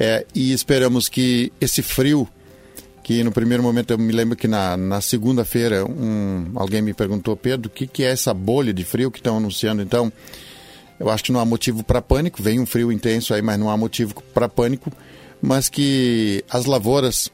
É, 0.00 0.26
e 0.34 0.52
esperamos 0.52 1.08
que 1.08 1.52
esse 1.60 1.82
frio 1.82 2.28
que 3.04 3.22
no 3.22 3.30
primeiro 3.30 3.62
momento 3.62 3.90
eu 3.90 3.98
me 3.98 4.10
lembro 4.10 4.34
que 4.34 4.48
na, 4.48 4.78
na 4.78 4.98
segunda-feira 5.02 5.84
um, 5.84 6.52
alguém 6.54 6.80
me 6.80 6.94
perguntou, 6.94 7.36
Pedro, 7.36 7.68
o 7.68 7.70
que, 7.70 7.86
que 7.86 8.02
é 8.02 8.10
essa 8.10 8.32
bolha 8.32 8.72
de 8.72 8.82
frio 8.82 9.10
que 9.10 9.18
estão 9.18 9.36
anunciando? 9.36 9.82
Então, 9.82 10.10
eu 10.98 11.10
acho 11.10 11.22
que 11.22 11.30
não 11.30 11.38
há 11.38 11.44
motivo 11.44 11.84
para 11.84 12.00
pânico, 12.00 12.42
vem 12.42 12.58
um 12.58 12.64
frio 12.64 12.90
intenso 12.90 13.34
aí, 13.34 13.42
mas 13.42 13.58
não 13.58 13.68
há 13.68 13.76
motivo 13.76 14.14
para 14.32 14.48
pânico, 14.48 14.90
mas 15.40 15.68
que 15.68 16.42
as 16.48 16.64
lavouras 16.64 17.30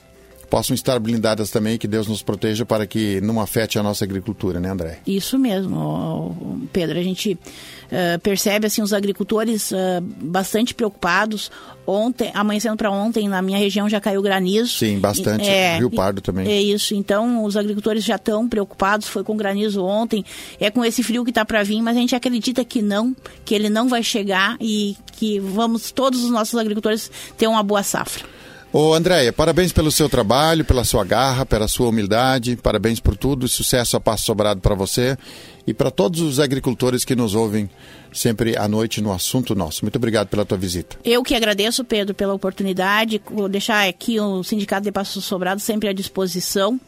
possam 0.51 0.75
estar 0.75 0.99
blindadas 0.99 1.51
também, 1.51 1.79
que 1.79 1.87
Deus 1.87 2.09
nos 2.09 2.23
proteja 2.23 2.67
para 2.67 2.85
que 2.87 3.21
não 3.21 3.41
afete 3.41 3.79
a 3.79 3.83
nossa 3.83 4.05
agricultura, 4.05 4.59
né, 4.59 4.69
André? 4.69 4.99
Isso 5.07 5.39
mesmo, 5.39 6.69
Pedro. 6.73 6.99
A 6.99 7.03
gente 7.03 7.35
uh, 7.35 8.19
percebe 8.21 8.67
assim 8.67 8.83
os 8.83 8.93
agricultores 8.93 9.71
uh, 9.71 9.77
bastante 10.01 10.75
preocupados. 10.75 11.51
Ontem, 11.87 12.31
amanhecendo 12.35 12.77
para 12.77 12.91
ontem, 12.91 13.29
na 13.29 13.41
minha 13.41 13.59
região 13.59 13.89
já 13.89 14.01
caiu 14.01 14.21
granizo. 14.23 14.73
Sim, 14.77 14.99
bastante. 14.99 15.49
É, 15.49 15.79
Rio 15.79 15.91
Pardo 15.91 16.21
também. 16.21 16.47
É 16.47 16.61
isso. 16.61 16.95
Então, 16.95 17.45
os 17.45 17.57
agricultores 17.57 18.05
já 18.05 18.17
estão 18.17 18.49
preocupados. 18.49 19.09
Foi 19.09 19.25
com 19.25 19.37
granizo 19.37 19.85
ontem. 19.85 20.25
É 20.61 20.71
com 20.71 20.85
esse 20.85 21.03
frio 21.03 21.25
que 21.25 21.31
está 21.31 21.45
para 21.45 21.63
vir, 21.63 21.81
mas 21.81 21.97
a 21.97 22.01
gente 22.01 22.15
acredita 22.15 22.65
que 22.65 22.83
não, 22.83 23.15
que 23.45 23.55
ele 23.55 23.69
não 23.69 23.89
vai 23.89 24.03
chegar 24.03 24.57
e 24.61 24.97
que 25.13 25.41
vamos 25.41 25.91
todos 25.91 26.23
os 26.23 26.31
nossos 26.31 26.59
agricultores 26.59 27.11
ter 27.37 27.47
uma 27.47 27.63
boa 27.63 27.83
safra. 27.83 28.25
Ô 28.73 28.95
Andréia, 28.95 29.33
parabéns 29.33 29.73
pelo 29.73 29.91
seu 29.91 30.09
trabalho, 30.09 30.65
pela 30.65 30.85
sua 30.85 31.05
garra, 31.05 31.45
pela 31.45 31.67
sua 31.67 31.89
humildade, 31.89 32.57
parabéns 32.57 33.01
por 33.01 33.17
tudo, 33.17 33.49
sucesso 33.49 33.97
a 33.97 34.01
passo 34.01 34.27
sobrado 34.27 34.61
para 34.61 34.77
você 34.77 35.19
e 35.67 35.75
para 35.75 35.91
todos 35.91 36.21
os 36.21 36.39
agricultores 36.39 37.05
que 37.05 37.17
nos 37.17 37.35
ouvem 37.35 37.69
sempre 38.13 38.57
à 38.57 38.69
noite 38.69 39.01
no 39.01 39.13
assunto 39.13 39.57
nosso. 39.57 39.85
Muito 39.85 39.97
obrigado 39.97 40.29
pela 40.29 40.45
tua 40.45 40.57
visita. 40.57 40.97
Eu 41.05 41.25
que 41.25 41.35
agradeço, 41.35 41.85
Pedro, 41.85 42.15
pela 42.15 42.33
oportunidade, 42.33 43.21
vou 43.29 43.49
deixar 43.49 43.89
aqui 43.89 44.21
o 44.21 44.45
Sindicato 44.45 44.85
de 44.85 44.93
Passo 44.93 45.21
Sobrado 45.21 45.61
sempre 45.61 45.89
à 45.89 45.93
disposição 45.93 46.81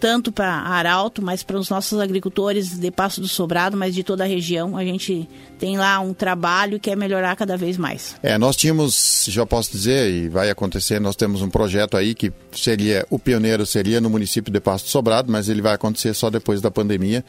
tanto 0.00 0.30
para 0.30 0.48
Arauto, 0.48 1.22
mas 1.22 1.42
para 1.42 1.58
os 1.58 1.68
nossos 1.68 2.00
agricultores 2.00 2.78
de 2.78 2.90
Passo 2.90 3.20
do 3.20 3.28
Sobrado, 3.28 3.76
mas 3.76 3.94
de 3.94 4.02
toda 4.02 4.24
a 4.24 4.26
região. 4.26 4.76
A 4.76 4.84
gente 4.84 5.28
tem 5.58 5.76
lá 5.76 5.98
um 6.00 6.14
trabalho 6.14 6.78
que 6.78 6.90
é 6.90 6.96
melhorar 6.96 7.34
cada 7.36 7.56
vez 7.56 7.76
mais. 7.76 8.16
É, 8.22 8.38
nós 8.38 8.56
tínhamos, 8.56 9.26
já 9.28 9.44
posso 9.44 9.72
dizer, 9.72 10.10
e 10.10 10.28
vai 10.28 10.50
acontecer, 10.50 11.00
nós 11.00 11.16
temos 11.16 11.42
um 11.42 11.50
projeto 11.50 11.96
aí 11.96 12.14
que 12.14 12.32
seria, 12.52 13.06
o 13.10 13.18
pioneiro 13.18 13.66
seria 13.66 14.00
no 14.00 14.08
município 14.08 14.52
de 14.52 14.60
Passo 14.60 14.84
do 14.84 14.90
Sobrado, 14.90 15.30
mas 15.30 15.48
ele 15.48 15.62
vai 15.62 15.74
acontecer 15.74 16.14
só 16.14 16.30
depois 16.30 16.60
da 16.60 16.70
pandemia 16.70 17.24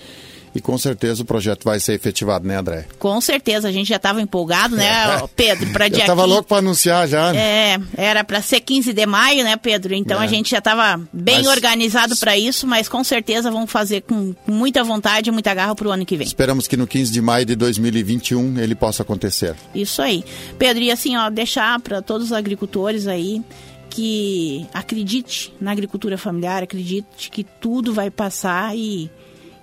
e 0.53 0.61
com 0.61 0.77
certeza 0.77 1.23
o 1.23 1.25
projeto 1.25 1.63
vai 1.63 1.79
ser 1.79 1.93
efetivado, 1.93 2.47
né, 2.47 2.57
André? 2.57 2.85
Com 2.97 3.19
certeza, 3.21 3.67
a 3.67 3.71
gente 3.71 3.87
já 3.87 3.97
estava 3.97 4.21
empolgado, 4.21 4.75
né, 4.75 4.85
é. 4.85 5.27
Pedro, 5.35 5.71
para 5.71 5.87
dia 5.89 6.01
estava 6.01 6.25
louco 6.25 6.47
para 6.47 6.57
anunciar 6.57 7.07
já. 7.07 7.31
Né? 7.33 7.39
É, 7.39 7.79
era 7.95 8.23
para 8.23 8.41
ser 8.41 8.59
15 8.61 8.93
de 8.93 9.05
maio, 9.05 9.43
né, 9.43 9.55
Pedro? 9.57 9.93
Então 9.93 10.21
é. 10.21 10.25
a 10.25 10.27
gente 10.27 10.51
já 10.51 10.59
estava 10.59 11.01
bem 11.11 11.37
mas... 11.37 11.47
organizado 11.47 12.15
para 12.17 12.37
isso, 12.37 12.65
mas 12.67 12.87
com 12.87 13.03
certeza 13.03 13.51
vamos 13.51 13.71
fazer 13.71 14.01
com 14.01 14.33
muita 14.47 14.83
vontade 14.83 15.29
e 15.29 15.31
muita 15.31 15.53
garra 15.53 15.75
para 15.75 15.87
o 15.87 15.91
ano 15.91 16.05
que 16.05 16.17
vem. 16.17 16.27
Esperamos 16.27 16.67
que 16.67 16.77
no 16.77 16.87
15 16.87 17.11
de 17.11 17.21
maio 17.21 17.45
de 17.45 17.55
2021 17.55 18.59
ele 18.59 18.75
possa 18.75 19.03
acontecer. 19.03 19.55
Isso 19.73 20.01
aí. 20.01 20.23
Pedro, 20.57 20.83
e 20.83 20.91
assim, 20.91 21.15
ó, 21.17 21.29
deixar 21.29 21.79
para 21.79 22.01
todos 22.01 22.27
os 22.27 22.33
agricultores 22.33 23.07
aí 23.07 23.41
que 23.89 24.67
acredite 24.73 25.53
na 25.59 25.71
agricultura 25.71 26.17
familiar, 26.17 26.63
acredite 26.63 27.29
que 27.31 27.43
tudo 27.43 27.93
vai 27.93 28.11
passar 28.11 28.77
e 28.77 29.09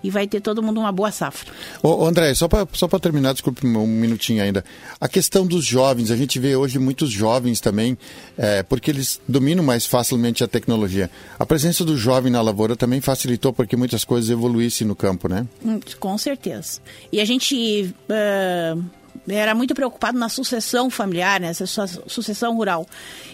e 0.06 0.10
vai 0.10 0.28
ter 0.28 0.40
todo 0.40 0.62
mundo 0.62 0.78
uma 0.78 0.92
boa 0.92 1.10
safra. 1.10 1.52
Ô, 1.82 2.06
André, 2.06 2.32
só 2.34 2.46
para 2.46 2.66
só 2.72 2.86
terminar, 2.86 3.32
desculpe 3.32 3.66
um 3.66 3.86
minutinho 3.86 4.40
ainda. 4.40 4.64
A 5.00 5.08
questão 5.08 5.44
dos 5.44 5.64
jovens, 5.64 6.12
a 6.12 6.16
gente 6.16 6.38
vê 6.38 6.54
hoje 6.54 6.78
muitos 6.78 7.10
jovens 7.10 7.60
também, 7.60 7.98
é, 8.38 8.62
porque 8.62 8.88
eles 8.88 9.20
dominam 9.26 9.64
mais 9.64 9.84
facilmente 9.84 10.44
a 10.44 10.48
tecnologia. 10.48 11.10
A 11.36 11.44
presença 11.44 11.84
do 11.84 11.96
jovem 11.96 12.30
na 12.30 12.40
lavoura 12.40 12.76
também 12.76 13.00
facilitou 13.00 13.52
porque 13.52 13.76
muitas 13.76 14.04
coisas 14.04 14.30
evoluíssem 14.30 14.86
no 14.86 14.94
campo, 14.94 15.28
né? 15.28 15.44
Hum, 15.64 15.80
com 15.98 16.16
certeza. 16.16 16.80
E 17.10 17.20
a 17.20 17.24
gente. 17.24 17.92
Uh 18.08 19.06
era 19.28 19.54
muito 19.54 19.74
preocupado 19.74 20.16
na 20.18 20.28
sucessão 20.28 20.88
familiar, 20.88 21.40
nessa 21.40 21.64
né, 21.64 21.88
sucessão 22.06 22.54
rural. 22.54 22.86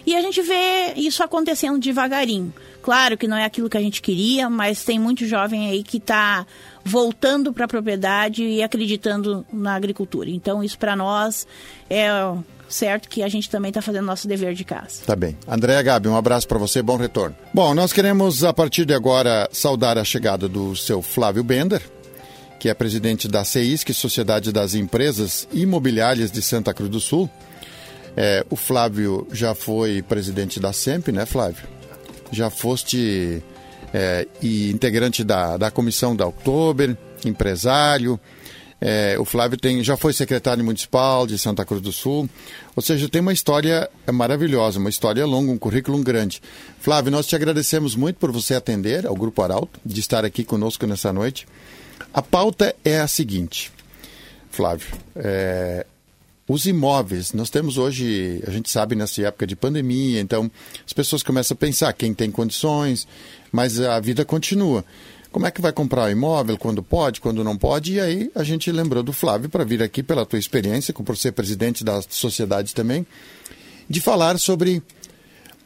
E 0.05 0.15
a 0.15 0.21
gente 0.21 0.41
vê 0.41 0.93
isso 0.95 1.21
acontecendo 1.21 1.77
devagarinho. 1.77 2.51
Claro 2.83 3.17
que 3.17 3.27
não 3.27 3.37
é 3.37 3.45
aquilo 3.45 3.69
que 3.69 3.77
a 3.77 3.81
gente 3.81 4.01
queria, 4.01 4.49
mas 4.49 4.83
tem 4.83 4.99
muito 4.99 5.25
jovem 5.25 5.69
aí 5.69 5.81
que 5.81 5.97
está 5.97 6.45
voltando 6.83 7.53
para 7.53 7.63
a 7.63 7.67
propriedade 7.67 8.43
e 8.43 8.61
acreditando 8.61 9.45
na 9.51 9.73
agricultura. 9.73 10.29
Então, 10.29 10.61
isso 10.61 10.77
para 10.77 10.93
nós 10.93 11.47
é 11.89 12.09
certo 12.67 13.07
que 13.07 13.23
a 13.23 13.29
gente 13.29 13.49
também 13.49 13.69
está 13.69 13.81
fazendo 13.81 14.05
nosso 14.05 14.27
dever 14.27 14.53
de 14.53 14.65
casa. 14.65 15.01
Tá 15.05 15.15
bem. 15.15 15.37
Andréa 15.47 15.81
Gabi, 15.81 16.09
um 16.09 16.17
abraço 16.17 16.45
para 16.45 16.57
você, 16.57 16.81
bom 16.81 16.97
retorno. 16.97 17.33
Bom, 17.53 17.73
nós 17.73 17.93
queremos, 17.93 18.43
a 18.43 18.51
partir 18.51 18.83
de 18.83 18.93
agora, 18.93 19.47
saudar 19.53 19.97
a 19.97 20.03
chegada 20.03 20.49
do 20.49 20.75
seu 20.75 21.01
Flávio 21.01 21.43
Bender, 21.43 21.81
que 22.59 22.67
é 22.67 22.73
presidente 22.73 23.29
da 23.29 23.45
CEISC, 23.45 23.93
Sociedade 23.93 24.51
das 24.51 24.75
Empresas 24.75 25.47
Imobiliárias 25.53 26.29
de 26.29 26.41
Santa 26.41 26.73
Cruz 26.73 26.89
do 26.89 26.99
Sul. 26.99 27.29
É, 28.17 28.45
o 28.49 28.57
Flávio 28.57 29.25
já 29.31 29.55
foi 29.55 30.01
presidente 30.01 30.59
da 30.59 30.73
SEMP, 30.73 31.13
né, 31.13 31.25
Flávio? 31.25 31.72
Já 32.33 32.49
foste 32.49 33.41
é, 33.93 34.27
e 34.41 34.71
integrante 34.71 35.23
da, 35.23 35.55
da 35.55 35.71
comissão 35.71 36.15
da 36.15 36.27
Oktober, 36.27 36.97
empresário. 37.23 38.19
É, 38.85 39.15
o 39.17 39.23
Flávio 39.23 39.57
tem, 39.57 39.81
já 39.81 39.95
foi 39.95 40.11
secretário 40.11 40.61
municipal 40.61 41.25
de 41.25 41.37
Santa 41.37 41.63
Cruz 41.63 41.81
do 41.81 41.93
Sul. 41.93 42.29
Ou 42.75 42.83
seja, 42.83 43.07
tem 43.07 43.21
uma 43.21 43.31
história 43.31 43.89
maravilhosa, 44.11 44.77
uma 44.77 44.89
história 44.89 45.25
longa, 45.25 45.53
um 45.53 45.57
currículo 45.57 45.97
grande. 46.03 46.41
Flávio, 46.81 47.09
nós 47.09 47.25
te 47.25 47.33
agradecemos 47.33 47.95
muito 47.95 48.17
por 48.17 48.29
você 48.29 48.55
atender 48.55 49.07
ao 49.07 49.15
Grupo 49.15 49.41
Arauto, 49.41 49.79
de 49.85 50.01
estar 50.01 50.25
aqui 50.25 50.43
conosco 50.43 50.85
nessa 50.85 51.13
noite. 51.13 51.47
A 52.13 52.21
pauta 52.21 52.75
é 52.83 52.99
a 52.99 53.07
seguinte, 53.07 53.71
Flávio. 54.49 54.87
É, 55.15 55.85
os 56.53 56.67
imóveis, 56.67 57.33
nós 57.33 57.49
temos 57.49 57.79
hoje, 57.79 58.41
a 58.45 58.51
gente 58.51 58.69
sabe 58.69 58.93
nessa 58.93 59.23
época 59.23 59.47
de 59.47 59.55
pandemia, 59.55 60.21
então 60.21 60.51
as 60.85 60.93
pessoas 60.93 61.23
começam 61.23 61.55
a 61.55 61.57
pensar 61.57 61.91
quem 61.93 62.13
tem 62.13 62.29
condições, 62.29 63.07
mas 63.51 63.79
a 63.79 63.99
vida 63.99 64.23
continua. 64.23 64.85
Como 65.31 65.47
é 65.47 65.51
que 65.51 65.59
vai 65.59 65.73
comprar 65.73 66.03
o 66.03 66.11
imóvel, 66.11 66.55
quando 66.55 66.83
pode, 66.83 67.19
quando 67.19 67.43
não 67.43 67.57
pode? 67.57 67.93
E 67.93 67.99
aí 67.99 68.31
a 68.35 68.43
gente 68.43 68.71
lembrou 68.71 69.01
do 69.01 69.11
Flávio 69.11 69.49
para 69.49 69.63
vir 69.63 69.81
aqui 69.81 70.03
pela 70.03 70.27
tua 70.27 70.37
experiência, 70.37 70.93
por 70.93 71.17
ser 71.17 71.31
presidente 71.31 71.83
da 71.83 71.99
sociedade 72.07 72.75
também, 72.75 73.03
de 73.89 73.99
falar 73.99 74.37
sobre 74.37 74.83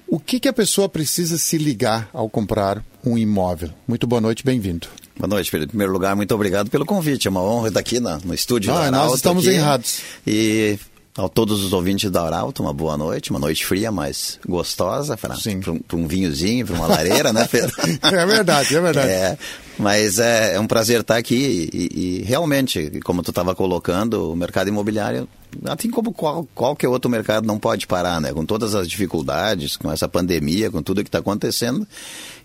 o 0.08 0.20
que, 0.20 0.40
que 0.40 0.48
a 0.48 0.54
pessoa 0.54 0.88
precisa 0.88 1.38
se 1.38 1.58
ligar 1.58 2.10
ao 2.14 2.30
comprar 2.30 2.84
um 3.06 3.18
imóvel. 3.18 3.70
Muito 3.88 4.08
boa 4.08 4.22
noite, 4.22 4.44
bem-vindo. 4.44 4.88
Boa 5.18 5.28
noite, 5.28 5.52
Pedro. 5.52 5.66
Em 5.66 5.70
primeiro 5.70 5.92
lugar, 5.92 6.16
muito 6.16 6.34
obrigado 6.34 6.70
pelo 6.70 6.86
convite. 6.86 7.28
É 7.28 7.32
uma 7.32 7.42
honra 7.42 7.70
estar 7.70 7.80
aqui 7.80 8.00
no, 8.00 8.18
no 8.20 8.34
estúdio. 8.34 8.74
Ah, 8.74 8.92
nós 8.92 9.16
estamos 9.16 9.48
aqui. 9.48 9.58
honrados. 9.58 10.02
E 10.26 10.78
a 11.18 11.28
todos 11.28 11.64
os 11.64 11.74
ouvintes 11.74 12.12
da 12.12 12.22
Arauto, 12.24 12.62
uma 12.62 12.72
boa 12.72 12.96
noite, 12.96 13.32
uma 13.32 13.40
noite 13.40 13.66
fria, 13.66 13.92
mas 13.92 14.40
gostosa, 14.48 15.18
para 15.18 15.36
um, 15.36 16.02
um, 16.02 16.08
vinhozinho, 16.08 16.66
para 16.68 16.76
uma 16.76 16.86
lareira, 16.86 17.34
né, 17.34 17.48
Pedro? 17.50 17.74
é 18.04 18.26
verdade, 18.26 18.76
é 18.76 18.80
verdade. 18.80 19.10
É, 19.10 19.38
mas 19.80 20.20
é, 20.20 20.54
é, 20.54 20.60
um 20.60 20.68
prazer 20.68 21.02
estar 21.02 21.18
aqui 21.18 21.70
e, 21.74 22.20
e 22.20 22.24
realmente, 22.24 23.00
como 23.04 23.24
tu 23.24 23.32
estava 23.32 23.56
colocando, 23.56 24.32
o 24.32 24.36
mercado 24.36 24.68
imobiliário, 24.68 25.28
assim 25.66 25.90
como 25.90 26.14
qual, 26.14 26.48
qualquer 26.54 26.88
outro 26.88 27.10
mercado, 27.10 27.48
não 27.48 27.58
pode 27.58 27.88
parar, 27.88 28.22
né? 28.22 28.32
Com 28.32 28.46
todas 28.46 28.76
as 28.76 28.88
dificuldades, 28.88 29.76
com 29.76 29.92
essa 29.92 30.08
pandemia, 30.08 30.70
com 30.70 30.84
tudo 30.84 31.04
que 31.04 31.10
está 31.10 31.20
acontecendo, 31.20 31.88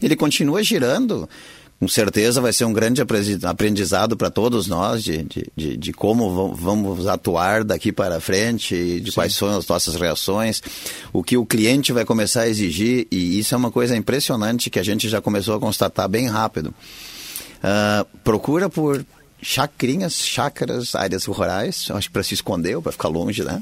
ele 0.00 0.16
continua 0.16 0.62
girando 0.62 1.28
com 1.82 1.88
certeza 1.88 2.40
vai 2.40 2.52
ser 2.52 2.64
um 2.64 2.72
grande 2.72 3.02
aprendizado 3.42 4.16
para 4.16 4.30
todos 4.30 4.68
nós 4.68 5.02
de, 5.02 5.26
de, 5.56 5.76
de, 5.76 5.92
como 5.92 6.54
vamos 6.54 7.08
atuar 7.08 7.64
daqui 7.64 7.90
para 7.90 8.20
frente, 8.20 9.00
de 9.00 9.10
Sim. 9.10 9.14
quais 9.16 9.34
são 9.34 9.48
as 9.48 9.66
nossas 9.66 9.96
reações, 9.96 10.62
o 11.12 11.24
que 11.24 11.36
o 11.36 11.44
cliente 11.44 11.92
vai 11.92 12.04
começar 12.04 12.42
a 12.42 12.48
exigir, 12.48 13.08
e 13.10 13.36
isso 13.36 13.52
é 13.52 13.58
uma 13.58 13.72
coisa 13.72 13.96
impressionante 13.96 14.70
que 14.70 14.78
a 14.78 14.82
gente 14.84 15.08
já 15.08 15.20
começou 15.20 15.56
a 15.56 15.58
constatar 15.58 16.08
bem 16.08 16.28
rápido. 16.28 16.68
Uh, 16.68 18.06
procura 18.22 18.68
por 18.68 19.04
chacrinhas, 19.42 20.14
chácaras, 20.24 20.94
áreas 20.94 21.24
rurais, 21.24 21.88
acho 21.90 22.06
que 22.06 22.12
para 22.12 22.22
se 22.22 22.34
esconder 22.34 22.76
ou 22.76 22.82
para 22.82 22.92
ficar 22.92 23.08
longe, 23.08 23.42
né? 23.42 23.60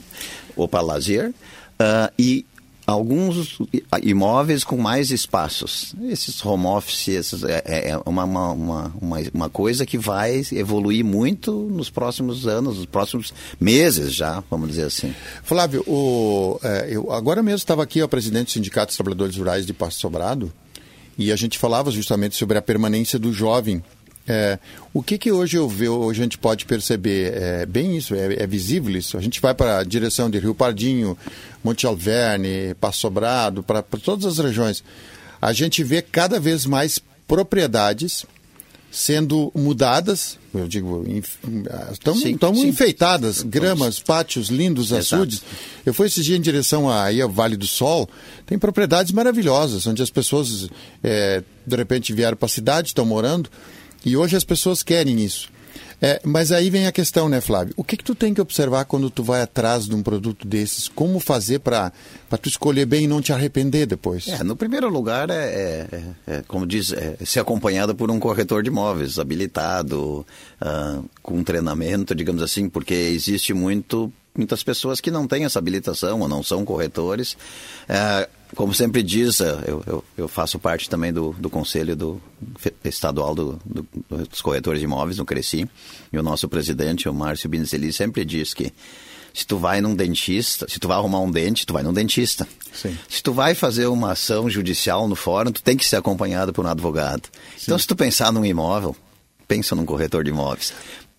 Ou 0.54 0.68
para 0.68 0.82
lazer. 0.82 1.30
Uh, 1.30 2.12
e 2.18 2.44
alguns 2.90 3.58
imóveis 4.02 4.64
com 4.64 4.76
mais 4.76 5.10
espaços. 5.10 5.94
Esses 6.08 6.44
home 6.44 6.66
office 6.66 7.08
é, 7.44 7.62
é, 7.64 7.90
é 7.90 7.98
uma, 8.04 8.24
uma, 8.24 8.52
uma, 8.52 8.92
uma, 9.32 9.50
coisa 9.50 9.86
que 9.86 9.96
vai 9.96 10.42
evoluir 10.52 11.04
muito 11.04 11.52
nos 11.52 11.90
próximos 11.90 12.46
anos, 12.46 12.78
nos 12.78 12.86
próximos 12.86 13.32
meses 13.60 14.14
já, 14.14 14.42
vamos 14.50 14.68
dizer 14.70 14.84
assim. 14.84 15.14
Flávio, 15.42 15.82
o, 15.86 16.58
é, 16.62 16.88
eu 16.90 17.12
agora 17.12 17.42
mesmo 17.42 17.58
estava 17.58 17.82
aqui, 17.82 18.02
o 18.02 18.08
presidente 18.08 18.46
do 18.46 18.50
Sindicato 18.52 18.88
dos 18.88 18.96
Trabalhadores 18.96 19.36
Rurais 19.36 19.66
de 19.66 19.72
Passo 19.72 19.98
Sobrado, 19.98 20.52
e 21.16 21.30
a 21.30 21.36
gente 21.36 21.58
falava 21.58 21.90
justamente 21.90 22.36
sobre 22.36 22.56
a 22.56 22.62
permanência 22.62 23.18
do 23.18 23.32
jovem 23.32 23.82
é, 24.28 24.58
o 24.92 25.02
que, 25.02 25.18
que 25.18 25.32
hoje 25.32 25.56
eu 25.56 25.68
vejo, 25.68 25.92
hoje 25.92 26.20
a 26.20 26.24
gente 26.24 26.38
pode 26.38 26.64
perceber? 26.64 27.32
É 27.34 27.66
bem 27.66 27.96
isso, 27.96 28.14
é, 28.14 28.42
é 28.42 28.46
visível 28.46 28.96
isso. 28.96 29.16
A 29.16 29.20
gente 29.20 29.40
vai 29.40 29.54
para 29.54 29.78
a 29.78 29.84
direção 29.84 30.30
de 30.30 30.38
Rio 30.38 30.54
Pardinho, 30.54 31.16
Monte 31.64 31.86
Alverne, 31.86 32.74
Passo 32.80 33.00
Sobrado, 33.00 33.62
para 33.62 33.82
todas 33.82 34.24
as 34.26 34.38
regiões. 34.38 34.84
A 35.40 35.52
gente 35.52 35.82
vê 35.82 36.02
cada 36.02 36.38
vez 36.38 36.66
mais 36.66 37.00
propriedades 37.26 38.26
sendo 38.90 39.52
mudadas, 39.54 40.36
eu 40.52 40.66
digo, 40.66 41.04
estão, 41.92 42.16
enfeitadas, 42.56 43.40
gramas, 43.40 44.00
pátios 44.00 44.48
lindos, 44.48 44.90
Exato. 44.90 45.14
açudes. 45.14 45.42
Eu 45.86 45.94
fui 45.94 46.08
esse 46.08 46.22
dia 46.22 46.36
em 46.36 46.40
direção 46.40 46.90
aí 46.90 47.20
ao 47.20 47.30
Vale 47.30 47.56
do 47.56 47.68
Sol, 47.68 48.08
tem 48.46 48.58
propriedades 48.58 49.12
maravilhosas, 49.12 49.86
onde 49.86 50.02
as 50.02 50.10
pessoas 50.10 50.68
é, 51.04 51.42
de 51.64 51.76
repente 51.76 52.12
vieram 52.12 52.36
para 52.36 52.46
a 52.46 52.48
cidade, 52.48 52.88
estão 52.88 53.06
morando, 53.06 53.48
e 54.04 54.16
hoje 54.16 54.36
as 54.36 54.44
pessoas 54.44 54.82
querem 54.82 55.22
isso. 55.22 55.50
É, 56.02 56.18
mas 56.24 56.50
aí 56.50 56.70
vem 56.70 56.86
a 56.86 56.92
questão, 56.92 57.28
né, 57.28 57.42
Flávio? 57.42 57.74
O 57.76 57.84
que, 57.84 57.94
que 57.94 58.04
tu 58.04 58.14
tem 58.14 58.32
que 58.32 58.40
observar 58.40 58.86
quando 58.86 59.10
tu 59.10 59.22
vai 59.22 59.42
atrás 59.42 59.84
de 59.84 59.94
um 59.94 60.02
produto 60.02 60.48
desses? 60.48 60.88
Como 60.88 61.20
fazer 61.20 61.58
para 61.58 61.92
tu 62.40 62.48
escolher 62.48 62.86
bem 62.86 63.04
e 63.04 63.06
não 63.06 63.20
te 63.20 63.34
arrepender 63.34 63.86
depois? 63.86 64.26
É, 64.28 64.42
no 64.42 64.56
primeiro 64.56 64.88
lugar, 64.88 65.28
é, 65.28 65.34
é, 65.34 65.88
é, 65.92 66.36
é 66.36 66.42
como 66.48 66.66
diz, 66.66 66.92
é 66.92 67.16
ser 67.22 67.40
acompanhado 67.40 67.94
por 67.94 68.10
um 68.10 68.18
corretor 68.18 68.62
de 68.62 68.70
imóveis, 68.70 69.18
habilitado, 69.18 70.26
uh, 70.62 71.04
com 71.22 71.44
treinamento, 71.44 72.14
digamos 72.14 72.42
assim, 72.42 72.66
porque 72.66 72.94
existe 72.94 73.52
muito 73.52 74.10
muitas 74.36 74.62
pessoas 74.62 75.00
que 75.00 75.10
não 75.10 75.26
têm 75.26 75.44
essa 75.44 75.58
habilitação 75.58 76.20
ou 76.20 76.28
não 76.28 76.42
são 76.42 76.64
corretores. 76.64 77.36
É, 77.88 78.28
como 78.54 78.74
sempre 78.74 79.02
diz, 79.02 79.40
é, 79.40 79.50
eu, 79.66 79.82
eu, 79.86 80.04
eu, 80.16 80.28
faço 80.28 80.58
parte 80.58 80.88
também 80.88 81.12
do, 81.12 81.34
do 81.38 81.50
conselho 81.50 81.94
do, 81.96 82.20
estadual 82.84 83.34
do, 83.34 83.60
do, 83.64 83.86
dos 84.26 84.40
corretores 84.40 84.80
de 84.80 84.84
imóveis, 84.84 85.18
no 85.18 85.24
Cresci, 85.24 85.68
e 86.12 86.18
o 86.18 86.22
nosso 86.22 86.48
presidente, 86.48 87.08
o 87.08 87.14
Márcio 87.14 87.48
Binzeli, 87.48 87.92
sempre 87.92 88.24
diz 88.24 88.54
que 88.54 88.72
se 89.32 89.46
tu 89.46 89.58
vai 89.58 89.80
num 89.80 89.94
dentista, 89.94 90.66
se 90.68 90.80
tu 90.80 90.88
vai 90.88 90.96
arrumar 90.96 91.20
um 91.20 91.30
dente, 91.30 91.64
tu 91.64 91.72
vai 91.72 91.82
num 91.82 91.92
dentista. 91.92 92.46
Sim. 92.72 92.96
Se 93.08 93.22
tu 93.22 93.32
vai 93.32 93.54
fazer 93.54 93.86
uma 93.86 94.12
ação 94.12 94.50
judicial 94.50 95.06
no 95.06 95.14
fórum, 95.14 95.52
tu 95.52 95.62
tem 95.62 95.76
que 95.76 95.86
ser 95.86 95.96
acompanhado 95.96 96.52
por 96.52 96.64
um 96.64 96.68
advogado. 96.68 97.28
Sim. 97.56 97.64
Então, 97.64 97.78
se 97.78 97.86
tu 97.86 97.94
pensar 97.94 98.32
num 98.32 98.44
imóvel, 98.44 98.96
pensa 99.46 99.74
num 99.76 99.84
corretor 99.84 100.24
de 100.24 100.30
imóveis 100.30 100.72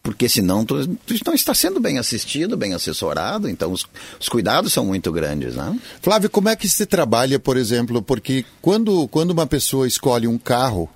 porque 0.03 0.27
senão 0.27 0.65
tu, 0.65 0.87
tu, 0.87 1.13
não 1.25 1.33
está 1.33 1.53
sendo 1.53 1.79
bem 1.79 1.97
assistido, 1.97 2.57
bem 2.57 2.73
assessorado, 2.73 3.47
então 3.47 3.71
os, 3.71 3.85
os, 4.19 4.27
cuidados 4.27 4.73
são 4.73 4.85
muito 4.85 5.11
grandes, 5.11 5.55
né? 5.55 5.79
Flávio, 6.01 6.29
como 6.29 6.49
é 6.49 6.55
que 6.55 6.67
se 6.67 6.85
trabalha, 6.85 7.39
por 7.39 7.55
exemplo, 7.55 8.01
porque 8.01 8.43
quando, 8.61 9.07
quando 9.09 9.31
uma 9.31 9.45
pessoa 9.45 9.87
escolhe 9.87 10.27
um 10.27 10.37
carro, 10.37 10.89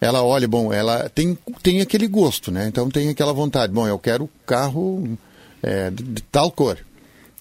ela 0.00 0.22
olha, 0.22 0.46
bom, 0.46 0.72
ela 0.72 1.08
tem, 1.08 1.36
tem 1.62 1.80
aquele 1.80 2.06
gosto, 2.06 2.52
né? 2.52 2.68
Então 2.68 2.88
tem 2.88 3.08
aquela 3.08 3.32
vontade, 3.32 3.72
bom, 3.72 3.86
eu 3.88 3.98
quero 3.98 4.30
carro 4.46 5.18
é, 5.60 5.90
de, 5.90 6.04
de, 6.04 6.22
tal 6.22 6.52
cor. 6.52 6.78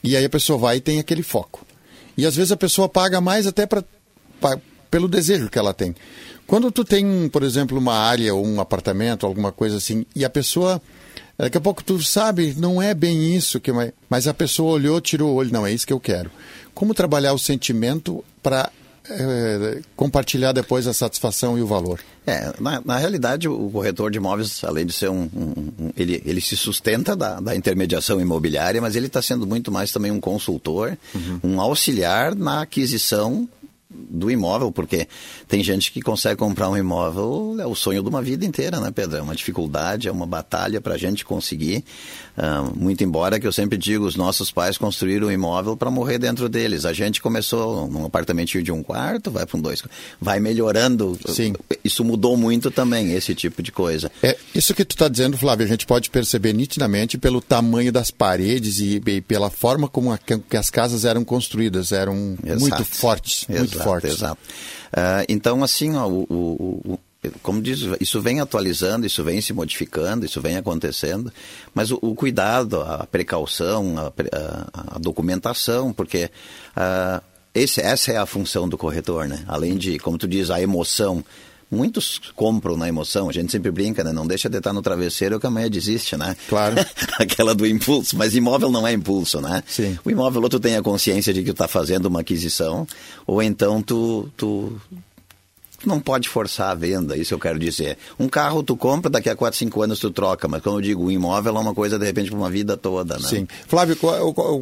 E 0.03 0.17
aí 0.17 0.25
a 0.25 0.29
pessoa 0.29 0.57
vai 0.57 0.77
e 0.77 0.81
tem 0.81 0.99
aquele 0.99 1.21
foco. 1.21 1.65
E 2.17 2.25
às 2.25 2.35
vezes 2.35 2.51
a 2.51 2.57
pessoa 2.57 2.89
paga 2.89 3.21
mais 3.21 3.45
até 3.45 3.67
pra, 3.67 3.83
pra 4.41 4.59
pelo 4.89 5.07
desejo 5.07 5.49
que 5.49 5.59
ela 5.59 5.73
tem. 5.73 5.95
Quando 6.47 6.71
tu 6.71 6.83
tem, 6.83 7.29
por 7.29 7.43
exemplo, 7.43 7.77
uma 7.77 7.93
área 7.93 8.33
ou 8.33 8.45
um 8.45 8.59
apartamento, 8.59 9.25
alguma 9.25 9.51
coisa 9.51 9.77
assim, 9.77 10.05
e 10.15 10.23
a 10.23 10.29
pessoa 10.29 10.81
Daqui 11.37 11.57
a 11.57 11.61
pouco 11.61 11.83
tu 11.83 12.01
sabe, 12.01 12.55
não 12.57 12.81
é 12.81 12.95
bem 12.95 13.35
isso 13.35 13.59
que 13.59 13.71
mas 14.09 14.27
a 14.27 14.33
pessoa 14.33 14.73
olhou, 14.73 14.99
tirou 14.99 15.33
o 15.33 15.35
olho, 15.35 15.53
não 15.53 15.67
é 15.67 15.71
isso 15.71 15.85
que 15.85 15.93
eu 15.93 15.99
quero. 15.99 16.31
Como 16.73 16.95
trabalhar 16.95 17.33
o 17.33 17.37
sentimento 17.37 18.25
para 18.41 18.71
é, 19.07 19.81
compartilhar 19.95 20.51
depois 20.51 20.87
a 20.87 20.93
satisfação 20.93 21.55
e 21.55 21.61
o 21.61 21.67
valor? 21.67 21.99
É, 22.25 22.51
na, 22.59 22.81
na 22.83 22.97
realidade, 22.97 23.47
o 23.47 23.69
corretor 23.69 24.09
de 24.09 24.17
imóveis, 24.17 24.63
além 24.63 24.85
de 24.85 24.93
ser 24.93 25.09
um. 25.09 25.29
um, 25.33 25.53
um 25.79 25.91
ele, 25.95 26.21
ele 26.25 26.41
se 26.41 26.57
sustenta 26.57 27.15
da, 27.15 27.39
da 27.39 27.55
intermediação 27.55 28.19
imobiliária, 28.19 28.81
mas 28.81 28.95
ele 28.95 29.07
está 29.07 29.21
sendo 29.21 29.45
muito 29.45 29.71
mais 29.71 29.91
também 29.91 30.11
um 30.11 30.19
consultor, 30.19 30.97
uhum. 31.13 31.39
um 31.43 31.61
auxiliar 31.61 32.35
na 32.35 32.63
aquisição 32.63 33.47
do 33.89 34.29
imóvel, 34.29 34.71
porque 34.71 35.07
tem 35.47 35.63
gente 35.63 35.91
que 35.91 36.01
consegue 36.01 36.35
comprar 36.35 36.69
um 36.69 36.75
imóvel, 36.75 37.55
é 37.59 37.65
o 37.65 37.73
sonho 37.73 38.03
de 38.03 38.09
uma 38.09 38.21
vida 38.21 38.45
inteira, 38.45 38.79
né, 38.79 38.91
Pedro? 38.91 39.17
É 39.17 39.21
uma 39.21 39.35
dificuldade, 39.35 40.07
é 40.07 40.11
uma 40.11 40.25
batalha 40.25 40.81
para 40.81 40.95
a 40.95 40.97
gente 40.97 41.23
conseguir. 41.23 41.85
Uh, 42.37 42.77
muito 42.77 43.03
embora 43.03 43.39
que 43.39 43.47
eu 43.47 43.51
sempre 43.53 43.77
digo, 43.77 44.05
os 44.05 44.15
nossos 44.15 44.51
pais 44.51 44.77
construíram 44.77 45.27
um 45.27 45.31
imóvel 45.31 45.77
para 45.77 45.89
morrer 45.89 46.19
dentro 46.19 46.49
deles. 46.49 46.85
A 46.85 46.93
gente 46.93 47.21
começou 47.21 47.87
num 47.87 48.05
apartamentinho 48.05 48.63
de 48.63 48.71
um 48.71 48.83
quarto, 48.83 49.31
vai 49.31 49.45
para 49.45 49.57
um 49.57 49.61
dois, 49.61 49.81
vai 50.19 50.39
melhorando. 50.39 51.17
Sim. 51.27 51.53
Isso 51.83 52.03
mudou 52.03 52.35
muito 52.35 52.69
também, 52.69 53.13
esse 53.13 53.33
tipo 53.33 53.63
de 53.63 53.71
coisa. 53.71 54.11
É, 54.21 54.37
isso 54.53 54.73
que 54.73 54.83
tu 54.83 54.91
está 54.91 55.07
dizendo, 55.07 55.37
Flávio, 55.37 55.65
a 55.65 55.69
gente 55.69 55.85
pode 55.85 56.09
perceber 56.09 56.53
nitidamente 56.53 57.17
pelo 57.17 57.41
tamanho 57.41 57.91
das 57.91 58.11
paredes 58.11 58.79
e, 58.79 59.01
e 59.03 59.21
pela 59.21 59.49
forma 59.49 59.87
como 59.87 60.11
a, 60.11 60.19
as 60.57 60.69
casas 60.69 61.05
eram 61.05 61.23
construídas, 61.23 61.91
eram 61.91 62.37
Exato. 62.43 62.59
muito 62.59 62.85
fortes, 62.85 63.45
muito 63.47 63.76
Exato, 63.77 63.89
fortes. 63.89 64.13
Exato. 64.13 64.39
Uh, 64.87 65.25
então, 65.27 65.63
assim, 65.63 65.95
ó, 65.95 66.07
o, 66.07 66.25
o, 66.29 66.99
como 67.41 67.61
diz, 67.61 67.79
isso 67.99 68.21
vem 68.21 68.39
atualizando, 68.39 69.05
isso 69.05 69.23
vem 69.23 69.41
se 69.41 69.53
modificando, 69.53 70.25
isso 70.25 70.39
vem 70.41 70.55
acontecendo, 70.57 71.31
mas 71.73 71.91
o, 71.91 71.97
o 72.01 72.15
cuidado, 72.15 72.81
a 72.81 73.05
precaução, 73.05 73.95
a, 73.97 74.07
a, 74.07 74.95
a 74.95 74.99
documentação, 74.99 75.91
porque 75.91 76.29
uh, 76.75 77.21
esse, 77.53 77.81
essa 77.81 78.11
é 78.11 78.17
a 78.17 78.25
função 78.25 78.69
do 78.69 78.77
corretor, 78.77 79.27
né? 79.27 79.43
Além 79.47 79.77
de, 79.77 79.97
como 79.99 80.17
tu 80.17 80.27
diz, 80.27 80.51
a 80.51 80.61
emoção. 80.61 81.23
Muitos 81.69 82.21
compram 82.33 82.77
na 82.77 82.87
emoção, 82.87 83.29
a 83.29 83.33
gente 83.33 83.51
sempre 83.51 83.69
brinca, 83.71 84.01
né? 84.01 84.13
Não 84.13 84.25
deixa 84.25 84.49
de 84.49 84.57
estar 84.57 84.71
no 84.71 84.81
travesseiro 84.81 85.37
que 85.37 85.45
amanhã 85.45 85.69
desiste, 85.69 86.15
né? 86.15 86.35
Claro. 86.47 86.75
Aquela 87.19 87.53
do 87.53 87.67
impulso, 87.67 88.17
mas 88.17 88.35
imóvel 88.35 88.71
não 88.71 88.87
é 88.87 88.93
impulso, 88.93 89.41
né? 89.41 89.61
Sim. 89.67 89.99
O 90.05 90.09
imóvel 90.09 90.41
ou 90.41 90.49
tu 90.49 90.61
tem 90.61 90.77
a 90.77 90.81
consciência 90.81 91.33
de 91.33 91.41
que 91.41 91.47
tu 91.47 91.51
está 91.51 91.67
fazendo 91.67 92.05
uma 92.05 92.21
aquisição, 92.21 92.87
ou 93.25 93.41
então 93.41 93.81
tu, 93.81 94.29
tu, 94.37 94.79
não 95.85 95.99
pode 95.99 96.27
forçar 96.27 96.71
a 96.71 96.75
venda, 96.75 97.15
isso 97.15 97.33
eu 97.33 97.39
quero 97.39 97.59
dizer. 97.59 97.97
Um 98.19 98.27
carro 98.27 98.63
tu 98.63 98.75
compra, 98.75 99.09
daqui 99.09 99.29
a 99.29 99.35
4, 99.35 99.57
5 99.57 99.81
anos 99.81 99.99
tu 99.99 100.09
troca, 100.09 100.47
mas 100.47 100.61
como 100.61 100.77
eu 100.77 100.81
digo, 100.81 101.05
o 101.05 101.11
imóvel 101.11 101.55
é 101.55 101.59
uma 101.59 101.73
coisa 101.73 101.99
de 101.99 102.05
repente 102.05 102.29
para 102.29 102.39
uma 102.39 102.49
vida 102.49 102.75
toda, 102.75 103.17
né? 103.17 103.27
Sim. 103.27 103.47
Flávio, 103.67 103.95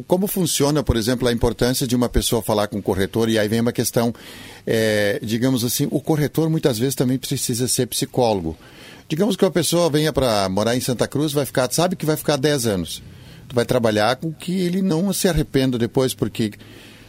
como 0.06 0.26
funciona, 0.26 0.82
por 0.82 0.96
exemplo, 0.96 1.26
a 1.26 1.32
importância 1.32 1.86
de 1.86 1.96
uma 1.96 2.08
pessoa 2.08 2.42
falar 2.42 2.68
com 2.68 2.78
o 2.78 2.82
corretor 2.82 3.30
e 3.30 3.38
aí 3.38 3.48
vem 3.48 3.60
uma 3.60 3.72
questão, 3.72 4.14
é, 4.66 5.18
digamos 5.22 5.64
assim, 5.64 5.88
o 5.90 6.00
corretor 6.00 6.50
muitas 6.50 6.78
vezes 6.78 6.94
também 6.94 7.18
precisa 7.18 7.66
ser 7.66 7.86
psicólogo. 7.86 8.56
Digamos 9.08 9.36
que 9.36 9.44
uma 9.44 9.50
pessoa 9.50 9.88
venha 9.88 10.12
para 10.12 10.48
morar 10.48 10.76
em 10.76 10.80
Santa 10.80 11.06
Cruz, 11.06 11.32
vai 11.32 11.46
ficar, 11.46 11.70
sabe 11.70 11.96
que 11.96 12.04
vai 12.04 12.16
ficar 12.16 12.36
10 12.36 12.66
anos. 12.66 13.02
Tu 13.48 13.54
vai 13.54 13.64
trabalhar 13.64 14.16
com 14.16 14.32
que 14.32 14.52
ele 14.52 14.82
não 14.82 15.12
se 15.12 15.28
arrependa 15.28 15.78
depois, 15.78 16.12
porque 16.12 16.52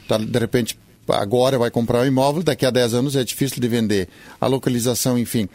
tá, 0.08 0.18
de 0.18 0.40
repente 0.40 0.78
agora 1.10 1.58
vai 1.58 1.72
comprar 1.72 2.02
um 2.02 2.06
imóvel, 2.06 2.44
daqui 2.44 2.66
a 2.66 2.70
10 2.70 2.94
anos 2.94 3.16
é 3.16 3.24
difícil 3.24 3.60
de 3.62 3.68
vender. 3.68 4.08
A 4.40 4.48
localização, 4.48 5.18
enfim. 5.18 5.48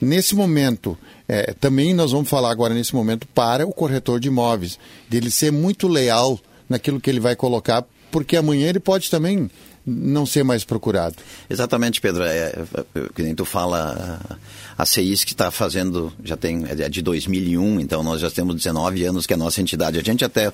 Nesse 0.00 0.34
momento, 0.34 0.96
é, 1.28 1.52
também 1.60 1.92
nós 1.92 2.12
vamos 2.12 2.28
falar 2.28 2.50
agora 2.50 2.72
nesse 2.72 2.94
momento 2.94 3.26
para 3.28 3.66
o 3.66 3.72
corretor 3.72 4.18
de 4.18 4.28
imóveis, 4.28 4.78
dele 5.08 5.30
ser 5.30 5.52
muito 5.52 5.86
leal 5.86 6.38
naquilo 6.68 7.00
que 7.00 7.10
ele 7.10 7.20
vai 7.20 7.36
colocar, 7.36 7.84
porque 8.10 8.36
amanhã 8.36 8.68
ele 8.68 8.80
pode 8.80 9.10
também 9.10 9.50
não 9.86 10.26
ser 10.26 10.44
mais 10.44 10.64
procurado. 10.64 11.16
Exatamente, 11.48 12.00
Pedro. 12.00 12.22
É, 12.24 12.52
é, 12.94 13.08
que 13.14 13.22
nem 13.22 13.34
tu 13.34 13.44
fala, 13.44 14.20
a 14.76 14.86
CEIS 14.86 15.24
que 15.24 15.32
está 15.32 15.50
fazendo, 15.50 16.12
já 16.22 16.36
tem, 16.36 16.64
é 16.68 16.88
de 16.88 17.02
2001, 17.02 17.80
então 17.80 18.02
nós 18.02 18.20
já 18.20 18.30
temos 18.30 18.54
19 18.54 19.04
anos 19.04 19.26
que 19.26 19.32
é 19.32 19.36
a 19.36 19.38
nossa 19.38 19.60
entidade. 19.60 19.98
A 19.98 20.02
gente 20.02 20.24
até 20.24 20.52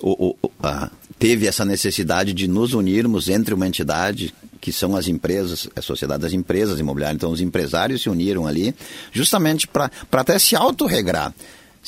o, 0.00 0.36
o, 0.42 0.50
a, 0.62 0.90
teve 1.18 1.46
essa 1.46 1.64
necessidade 1.64 2.32
de 2.32 2.46
nos 2.46 2.72
unirmos 2.72 3.28
entre 3.28 3.54
uma 3.54 3.66
entidade 3.66 4.32
que 4.60 4.72
são 4.72 4.96
as 4.96 5.06
empresas, 5.06 5.68
a 5.76 5.82
sociedade 5.82 6.22
das 6.22 6.32
empresas 6.32 6.80
imobiliárias. 6.80 7.16
Então, 7.16 7.30
os 7.30 7.40
empresários 7.40 8.02
se 8.02 8.10
uniram 8.10 8.46
ali 8.46 8.74
justamente 9.12 9.66
para 9.66 9.90
até 10.12 10.38
se 10.38 10.56
autorregrar. 10.56 11.32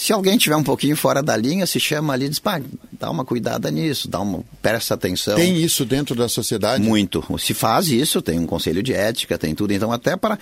Se 0.01 0.15
alguém 0.15 0.39
tiver 0.39 0.57
um 0.57 0.63
pouquinho 0.63 0.97
fora 0.97 1.23
da 1.23 1.37
linha, 1.37 1.67
se 1.67 1.79
chama 1.79 2.15
ali 2.15 2.25
e 2.25 2.29
diz, 2.31 2.39
pá, 2.39 2.59
dá 2.91 3.11
uma 3.11 3.23
cuidada 3.23 3.71
nisso, 3.71 4.09
dá 4.09 4.19
uma, 4.19 4.43
presta 4.63 4.95
atenção. 4.95 5.37
Tem 5.37 5.63
isso 5.63 5.85
dentro 5.85 6.15
da 6.15 6.27
sociedade? 6.27 6.83
Muito. 6.83 7.23
Se 7.39 7.53
faz 7.53 7.89
isso, 7.89 8.23
tem 8.23 8.39
um 8.39 8.47
conselho 8.47 8.83
de 8.83 8.95
ética, 8.95 9.37
tem 9.37 9.55
tudo. 9.55 9.75
Então, 9.75 9.93
até 9.93 10.17
para 10.17 10.39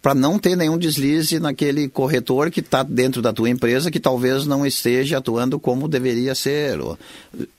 para 0.00 0.14
não 0.14 0.36
ter 0.38 0.56
nenhum 0.56 0.78
deslize 0.78 1.38
naquele 1.40 1.88
corretor 1.88 2.50
que 2.50 2.60
está 2.60 2.82
dentro 2.82 3.20
da 3.22 3.32
tua 3.32 3.48
empresa 3.48 3.90
que 3.90 4.00
talvez 4.00 4.46
não 4.46 4.66
esteja 4.66 5.18
atuando 5.18 5.58
como 5.60 5.88
deveria 5.88 6.34
ser. 6.34 6.78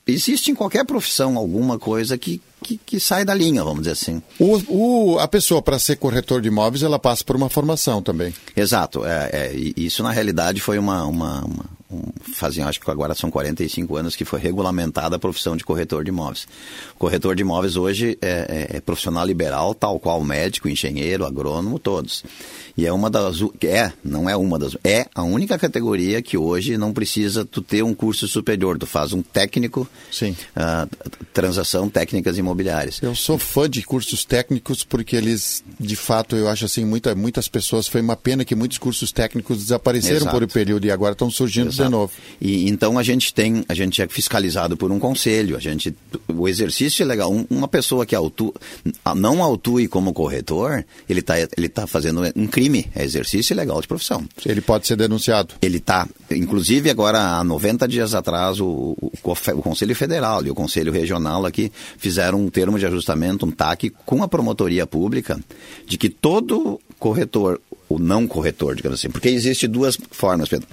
Existe 0.05 0.51
em 0.51 0.55
qualquer 0.55 0.85
profissão 0.85 1.37
alguma 1.37 1.79
coisa 1.79 2.17
que, 2.17 2.41
que, 2.63 2.77
que 2.77 2.99
sai 2.99 3.23
da 3.23 3.33
linha, 3.33 3.63
vamos 3.63 3.81
dizer 3.81 3.91
assim. 3.91 4.21
O, 4.39 5.13
o 5.15 5.19
a 5.19 5.27
pessoa, 5.27 5.61
para 5.61 5.77
ser 5.77 5.97
corretor 5.97 6.41
de 6.41 6.47
imóveis, 6.47 6.83
ela 6.83 6.97
passa 6.97 7.23
por 7.23 7.35
uma 7.35 7.49
formação 7.49 8.01
também. 8.01 8.33
Exato. 8.55 9.05
É, 9.05 9.29
é, 9.31 9.53
isso, 9.77 10.01
na 10.01 10.11
realidade, 10.11 10.61
foi 10.61 10.79
uma, 10.79 11.05
uma, 11.05 11.45
uma 11.45 11.65
um, 11.93 12.11
fazem, 12.33 12.63
acho 12.63 12.79
que 12.79 12.89
agora 12.89 13.13
são 13.13 13.29
45 13.29 13.95
anos 13.95 14.15
que 14.15 14.25
foi 14.25 14.39
regulamentada 14.39 15.15
a 15.15 15.19
profissão 15.19 15.55
de 15.55 15.63
corretor 15.63 16.03
de 16.03 16.09
imóveis. 16.09 16.47
O 16.95 16.99
corretor 16.99 17.35
de 17.35 17.41
imóveis 17.41 17.75
hoje 17.75 18.17
é, 18.21 18.67
é, 18.71 18.77
é 18.77 18.81
profissional 18.81 19.25
liberal, 19.25 19.75
tal 19.75 19.99
qual 19.99 20.23
médico, 20.23 20.67
engenheiro, 20.67 21.25
agrônomo, 21.25 21.77
todos. 21.77 22.23
E 22.75 22.87
é 22.87 22.91
uma 22.91 23.09
das. 23.09 23.37
É, 23.61 23.91
não 24.03 24.27
é 24.27 24.35
uma 24.35 24.57
das. 24.57 24.75
É 24.83 25.05
a 25.13 25.21
única 25.21 25.59
categoria 25.59 26.21
que 26.21 26.37
hoje 26.37 26.75
não 26.75 26.91
precisa 26.91 27.45
tu 27.45 27.61
ter 27.61 27.83
um 27.83 27.93
curso 27.93 28.27
superior. 28.27 28.79
Tu 28.79 28.87
faz 28.87 29.13
um 29.13 29.21
técnico. 29.21 29.87
Sim. 30.11 30.35
Uh, 30.57 30.89
transação 31.31 31.87
técnicas 31.87 32.37
imobiliárias. 32.37 32.52
Eu 33.01 33.15
sou 33.15 33.37
fã 33.37 33.69
de 33.69 33.81
cursos 33.83 34.25
técnicos 34.25 34.83
porque 34.83 35.15
eles, 35.15 35.63
de 35.79 35.95
fato, 35.95 36.35
eu 36.35 36.47
acho 36.47 36.65
assim, 36.65 36.85
muita, 36.85 37.15
muitas 37.15 37.47
pessoas. 37.47 37.87
Foi 37.87 38.01
uma 38.01 38.15
pena 38.15 38.45
que 38.45 38.55
muitos 38.55 38.77
cursos 38.77 39.11
técnicos 39.11 39.57
desapareceram 39.57 40.17
Exato. 40.17 40.31
por 40.31 40.43
um 40.43 40.47
período 40.47 40.85
e 40.85 40.91
agora 40.91 41.13
estão 41.13 41.29
surgindo 41.29 41.69
Exato. 41.69 41.83
de 41.83 41.89
novo. 41.89 42.13
E 42.39 42.69
então 42.69 42.97
a 42.97 43.03
gente 43.03 43.33
tem, 43.33 43.63
a 43.67 43.73
gente 43.73 44.01
é 44.01 44.07
fiscalizado 44.07 44.77
por 44.77 44.91
um 44.91 44.99
conselho. 44.99 45.55
A 45.55 45.59
gente, 45.59 45.95
o 46.27 46.47
exercício 46.47 47.03
é 47.03 47.05
legal. 47.05 47.31
Um, 47.31 47.45
uma 47.49 47.67
pessoa 47.67 48.05
que 48.05 48.15
autua, 48.15 48.53
não 49.15 49.41
autue 49.41 49.87
como 49.87 50.13
corretor, 50.13 50.85
ele 51.09 51.19
está 51.19 51.35
ele 51.39 51.69
tá 51.69 51.87
fazendo 51.87 52.21
um 52.35 52.47
crime 52.47 52.89
é 52.95 53.03
exercício 53.03 53.53
ilegal 53.53 53.81
de 53.81 53.87
profissão. 53.87 54.23
Ele 54.45 54.61
pode 54.61 54.87
ser 54.87 54.95
denunciado. 54.95 55.55
Ele 55.61 55.77
está. 55.77 56.07
Inclusive, 56.31 56.89
agora, 56.89 57.37
há 57.37 57.43
90 57.43 57.87
dias 57.87 58.13
atrás, 58.13 58.59
o, 58.59 58.95
o, 58.99 59.11
o, 59.23 59.61
Conselho 59.61 59.95
Federal 59.95 60.45
e 60.45 60.49
o 60.49 60.55
Conselho 60.55 60.91
Regional 60.91 61.45
aqui 61.45 61.71
fizeram 61.97 62.42
um 62.43 62.49
termo 62.49 62.77
de 62.77 62.85
ajustamento, 62.85 63.45
um 63.45 63.51
TAC, 63.51 63.89
com 64.05 64.23
a 64.23 64.27
promotoria 64.27 64.85
pública, 64.85 65.39
de 65.87 65.97
que 65.97 66.09
todo 66.09 66.79
corretor, 66.99 67.59
o 67.89 67.99
não 67.99 68.27
corretor, 68.27 68.75
digamos 68.75 68.99
assim, 68.99 69.09
porque 69.09 69.29
existe 69.29 69.67
duas 69.67 69.97
formas, 70.11 70.49
Pedro. 70.49 70.67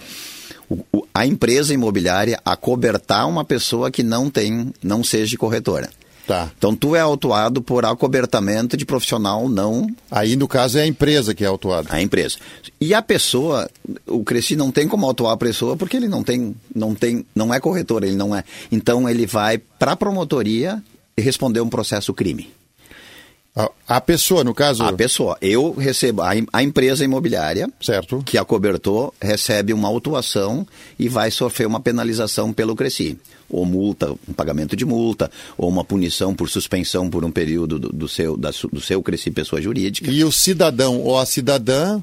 O, 0.69 1.05
a 1.13 1.27
empresa 1.27 1.75
imobiliária 1.75 2.41
acobertar 2.45 3.29
uma 3.29 3.45
pessoa 3.45 3.91
que 3.91 4.03
não 4.03 4.31
tem, 4.31 4.73
não 4.83 5.03
seja 5.03 5.37
corretora. 5.37 5.91
Tá. 6.31 6.49
Então 6.57 6.77
tu 6.77 6.95
é 6.95 7.01
autuado 7.01 7.61
por 7.61 7.85
acobertamento 7.85 8.77
de 8.77 8.85
profissional 8.85 9.49
não. 9.49 9.89
Aí 10.09 10.37
no 10.37 10.47
caso 10.47 10.79
é 10.79 10.83
a 10.83 10.87
empresa 10.87 11.35
que 11.35 11.43
é 11.43 11.49
autuada. 11.49 11.89
A 11.91 12.01
empresa. 12.01 12.37
E 12.81 12.95
a 12.95 13.03
pessoa, 13.03 13.69
o 14.07 14.23
Cresci 14.23 14.55
não 14.55 14.71
tem 14.71 14.87
como 14.87 15.05
autuar 15.07 15.33
a 15.33 15.37
pessoa 15.37 15.77
porque 15.77 15.97
ele 15.97 16.07
não 16.07 16.23
tem, 16.23 16.55
não 16.73 16.95
tem, 16.95 17.27
não 17.35 17.53
é 17.53 17.59
corretor, 17.59 18.05
ele 18.05 18.15
não 18.15 18.35
é. 18.35 18.45
Então 18.71 19.09
ele 19.09 19.27
vai 19.27 19.59
para 19.59 19.91
a 19.93 19.97
promotoria 19.97 20.81
e 21.21 21.23
responder 21.23 21.61
um 21.61 21.69
processo 21.69 22.13
crime. 22.13 22.51
A, 23.87 24.01
pessoa, 24.01 24.45
no 24.45 24.55
caso? 24.55 24.85
A 24.85 24.93
pessoa. 24.93 25.37
Eu 25.43 25.73
recebo, 25.73 26.23
a, 26.23 26.31
a, 26.53 26.63
empresa 26.63 27.05
imobiliária, 27.05 27.69
certo. 27.81 28.23
que 28.25 28.39
acobertou, 28.39 29.13
recebe 29.21 29.73
uma 29.73 29.89
autuação 29.89 30.67
e 30.99 31.09
vai 31.09 31.31
sofrer 31.31 31.67
uma 31.67 31.81
penalização 31.81 32.53
pelo 32.53 32.77
Cresci. 32.77 33.19
Ou 33.49 33.67
multa, 33.67 34.13
um 34.13 34.33
pagamento 34.33 34.77
de 34.77 34.85
multa, 34.85 35.31
ou 35.59 35.69
uma 35.69 35.85
punição 35.85 36.33
por 36.33 36.49
suspensão 36.49 37.11
por 37.11 37.25
um 37.25 37.31
período 37.31 37.79
do, 37.79 37.89
do 37.89 38.09
seu, 38.09 38.37
da, 38.37 38.51
do 38.73 38.81
seu 38.81 39.03
Cresci 39.03 39.33
pessoa 39.33 39.61
jurídica. 39.61 40.11
E 40.11 40.23
o 40.23 40.31
cidadão 40.31 41.01
ou 41.01 41.19
a 41.19 41.27
cidadã 41.27 42.01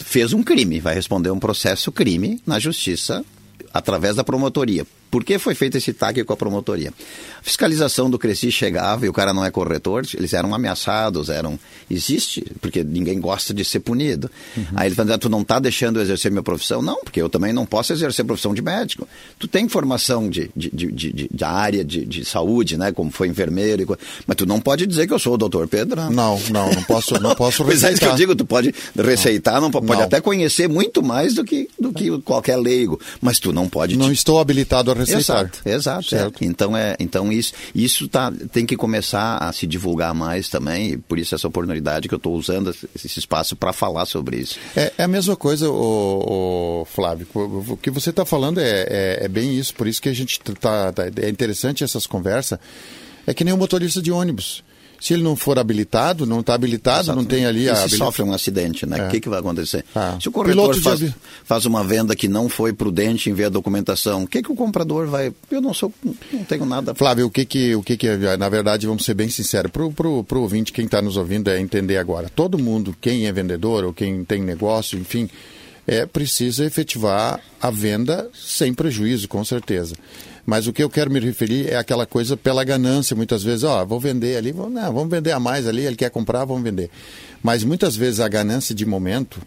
fez 0.00 0.32
um 0.32 0.42
crime, 0.42 0.80
vai 0.80 0.94
responder 0.94 1.30
um 1.30 1.38
processo 1.38 1.92
crime 1.92 2.42
na 2.44 2.58
justiça 2.58 3.24
através 3.72 4.16
da 4.16 4.24
promotoria. 4.24 4.84
Por 5.12 5.22
que 5.22 5.38
foi 5.38 5.54
feito 5.54 5.76
esse 5.76 5.92
TAC 5.92 6.24
com 6.24 6.32
a 6.32 6.36
promotoria? 6.38 6.88
A 7.38 7.42
fiscalização 7.42 8.08
do 8.08 8.18
Cresci 8.18 8.50
chegava 8.50 9.04
e 9.04 9.10
o 9.10 9.12
cara 9.12 9.34
não 9.34 9.44
é 9.44 9.50
corretor, 9.50 10.06
eles 10.14 10.32
eram 10.32 10.54
ameaçados, 10.54 11.28
eram. 11.28 11.58
Existe, 11.90 12.42
porque 12.62 12.82
ninguém 12.82 13.20
gosta 13.20 13.52
de 13.52 13.62
ser 13.62 13.80
punido. 13.80 14.30
Uhum. 14.56 14.64
Aí 14.74 14.88
ele 14.88 14.94
falou: 14.94 15.18
tu 15.18 15.28
não 15.28 15.42
está 15.42 15.58
deixando 15.58 15.98
eu 15.98 16.02
exercer 16.02 16.30
minha 16.30 16.42
profissão? 16.42 16.80
Não, 16.80 17.04
porque 17.04 17.20
eu 17.20 17.28
também 17.28 17.52
não 17.52 17.66
posso 17.66 17.92
exercer 17.92 18.22
a 18.22 18.26
profissão 18.26 18.54
de 18.54 18.62
médico. 18.62 19.06
Tu 19.38 19.46
tem 19.46 19.68
formação 19.68 20.30
de, 20.30 20.50
de, 20.56 20.70
de, 20.70 20.90
de, 20.90 21.28
de 21.30 21.44
área 21.44 21.84
de, 21.84 22.06
de 22.06 22.24
saúde, 22.24 22.78
né? 22.78 22.90
Como 22.90 23.10
foi 23.10 23.28
enfermeiro, 23.28 23.82
e... 23.82 23.86
mas 24.26 24.34
tu 24.34 24.46
não 24.46 24.60
pode 24.60 24.86
dizer 24.86 25.06
que 25.06 25.12
eu 25.12 25.18
sou 25.18 25.34
o 25.34 25.36
doutor 25.36 25.68
Pedro. 25.68 26.10
Não, 26.10 26.40
não, 26.50 26.72
não 26.72 26.82
posso, 26.84 27.20
não 27.20 27.34
posso 27.34 27.62
receitar. 27.62 27.72
Pois 27.82 27.84
é 27.84 27.92
isso 27.92 28.00
que 28.00 28.06
eu 28.06 28.14
digo, 28.14 28.36
tu 28.36 28.44
pode 28.44 28.72
receitar, 28.96 29.60
não, 29.60 29.70
pode 29.70 29.86
não. 29.86 30.00
até 30.00 30.20
conhecer 30.20 30.68
muito 30.68 31.02
mais 31.02 31.34
do 31.34 31.42
que, 31.42 31.68
do 31.78 31.92
que 31.92 32.16
qualquer 32.20 32.56
leigo, 32.56 33.00
mas 33.20 33.40
tu 33.40 33.52
não 33.52 33.68
pode. 33.68 33.96
Não 33.96 34.12
estou 34.12 34.38
habilitado 34.38 34.90
a 34.90 34.94
Exato, 35.08 35.60
exato. 35.64 36.14
É. 36.14 36.46
Então, 36.46 36.76
é, 36.76 36.96
então 36.98 37.32
isso, 37.32 37.52
isso 37.74 38.08
tá, 38.08 38.32
tem 38.52 38.66
que 38.66 38.76
começar 38.76 39.38
a 39.38 39.52
se 39.52 39.66
divulgar 39.66 40.14
mais 40.14 40.48
também, 40.48 40.92
e 40.92 40.96
por 40.96 41.18
isso 41.18 41.34
essa 41.34 41.48
oportunidade 41.48 42.08
que 42.08 42.14
eu 42.14 42.18
estou 42.18 42.34
usando 42.34 42.74
esse 42.94 43.18
espaço 43.18 43.56
para 43.56 43.72
falar 43.72 44.06
sobre 44.06 44.38
isso. 44.38 44.58
É, 44.76 44.92
é, 44.98 45.04
a 45.04 45.08
mesma 45.08 45.36
coisa, 45.36 45.70
o, 45.70 46.82
o 46.82 46.84
Flávio, 46.84 47.26
o, 47.34 47.76
que 47.76 47.90
você 47.90 48.10
está 48.10 48.24
falando 48.24 48.60
é, 48.60 48.86
é, 48.88 49.18
é, 49.22 49.28
bem 49.28 49.58
isso, 49.58 49.74
por 49.74 49.86
isso 49.86 50.00
que 50.00 50.08
a 50.08 50.14
gente 50.14 50.40
tá, 50.40 50.92
tá, 50.92 51.04
é 51.20 51.28
interessante 51.28 51.84
essas 51.84 52.06
conversas, 52.06 52.58
é 53.26 53.34
que 53.34 53.44
nem 53.44 53.54
o 53.54 53.56
motorista 53.56 54.02
de 54.02 54.10
ônibus. 54.10 54.62
Se 55.02 55.14
ele 55.14 55.24
não 55.24 55.34
for 55.34 55.58
habilitado, 55.58 56.24
não 56.24 56.38
está 56.38 56.54
habilitado, 56.54 57.00
Exatamente. 57.06 57.24
não 57.24 57.28
tem 57.28 57.44
ali 57.44 57.68
a. 57.68 57.72
E 57.72 57.88
se 57.88 57.96
sofre 57.96 58.22
um 58.22 58.32
acidente, 58.32 58.86
né? 58.86 58.98
O 58.98 59.02
é. 59.06 59.08
que, 59.08 59.20
que 59.20 59.28
vai 59.28 59.40
acontecer? 59.40 59.84
Ah. 59.96 60.16
Se 60.20 60.28
o 60.28 60.30
corretor 60.30 60.80
faz, 60.80 61.12
faz, 61.42 61.66
uma 61.66 61.82
venda 61.82 62.14
que 62.14 62.28
não 62.28 62.48
foi 62.48 62.72
prudente 62.72 63.28
em 63.28 63.34
ver 63.34 63.46
a 63.46 63.48
documentação, 63.48 64.22
o 64.22 64.28
que, 64.28 64.40
que 64.40 64.52
o 64.52 64.54
comprador 64.54 65.08
vai. 65.08 65.32
Eu 65.50 65.60
não 65.60 65.74
sou. 65.74 65.92
não 66.32 66.44
tenho 66.44 66.64
nada. 66.64 66.94
Flávio, 66.94 67.26
o 67.26 67.30
que 67.32 67.44
que, 67.44 67.74
o 67.74 67.82
que, 67.82 67.96
que 67.96 68.16
na 68.38 68.48
verdade, 68.48 68.86
vamos 68.86 69.04
ser 69.04 69.14
bem 69.14 69.28
sinceros, 69.28 69.72
para 69.72 69.82
o 70.08 70.24
ouvinte, 70.40 70.72
quem 70.72 70.84
está 70.84 71.02
nos 71.02 71.16
ouvindo, 71.16 71.50
é 71.50 71.60
entender 71.60 71.96
agora. 71.96 72.30
Todo 72.32 72.56
mundo, 72.56 72.94
quem 73.00 73.26
é 73.26 73.32
vendedor 73.32 73.82
ou 73.82 73.92
quem 73.92 74.22
tem 74.22 74.40
negócio, 74.40 74.96
enfim, 74.96 75.28
é 75.84 76.06
precisa 76.06 76.64
efetivar 76.64 77.40
a 77.60 77.70
venda 77.72 78.30
sem 78.32 78.72
prejuízo, 78.72 79.26
com 79.26 79.44
certeza. 79.44 79.96
Mas 80.44 80.66
o 80.66 80.72
que 80.72 80.82
eu 80.82 80.90
quero 80.90 81.10
me 81.10 81.20
referir 81.20 81.68
é 81.68 81.76
aquela 81.76 82.04
coisa 82.04 82.36
pela 82.36 82.64
ganância, 82.64 83.14
muitas 83.14 83.42
vezes, 83.42 83.62
ó, 83.62 83.84
vou 83.84 84.00
vender 84.00 84.36
ali, 84.36 84.50
vou, 84.50 84.68
não, 84.68 84.92
vamos 84.92 85.10
vender 85.10 85.30
a 85.30 85.38
mais 85.38 85.66
ali, 85.66 85.82
ele 85.86 85.96
quer 85.96 86.10
comprar, 86.10 86.44
vamos 86.44 86.64
vender. 86.64 86.90
Mas 87.42 87.62
muitas 87.62 87.94
vezes 87.94 88.18
a 88.18 88.28
ganância 88.28 88.74
de 88.74 88.84
momento, 88.84 89.40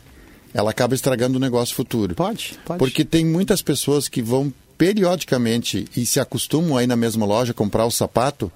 ela 0.54 0.72
acaba 0.72 0.96
estragando 0.96 1.38
o 1.38 1.40
negócio 1.42 1.76
futuro. 1.76 2.16
Pode, 2.16 2.58
pode. 2.66 2.80
Porque 2.80 3.04
tem 3.04 3.26
muitas 3.26 3.62
pessoas 3.62 4.08
que 4.08 4.22
vão 4.22 4.54
periodicamente 4.78 5.86
e 5.96 6.06
se 6.06 6.20
acostumam 6.20 6.78
aí 6.78 6.88
na 6.88 6.96
mesma 6.96 7.26
loja 7.26 7.54
comprar 7.54 7.86
o 7.86 7.92
sapato 7.92 8.52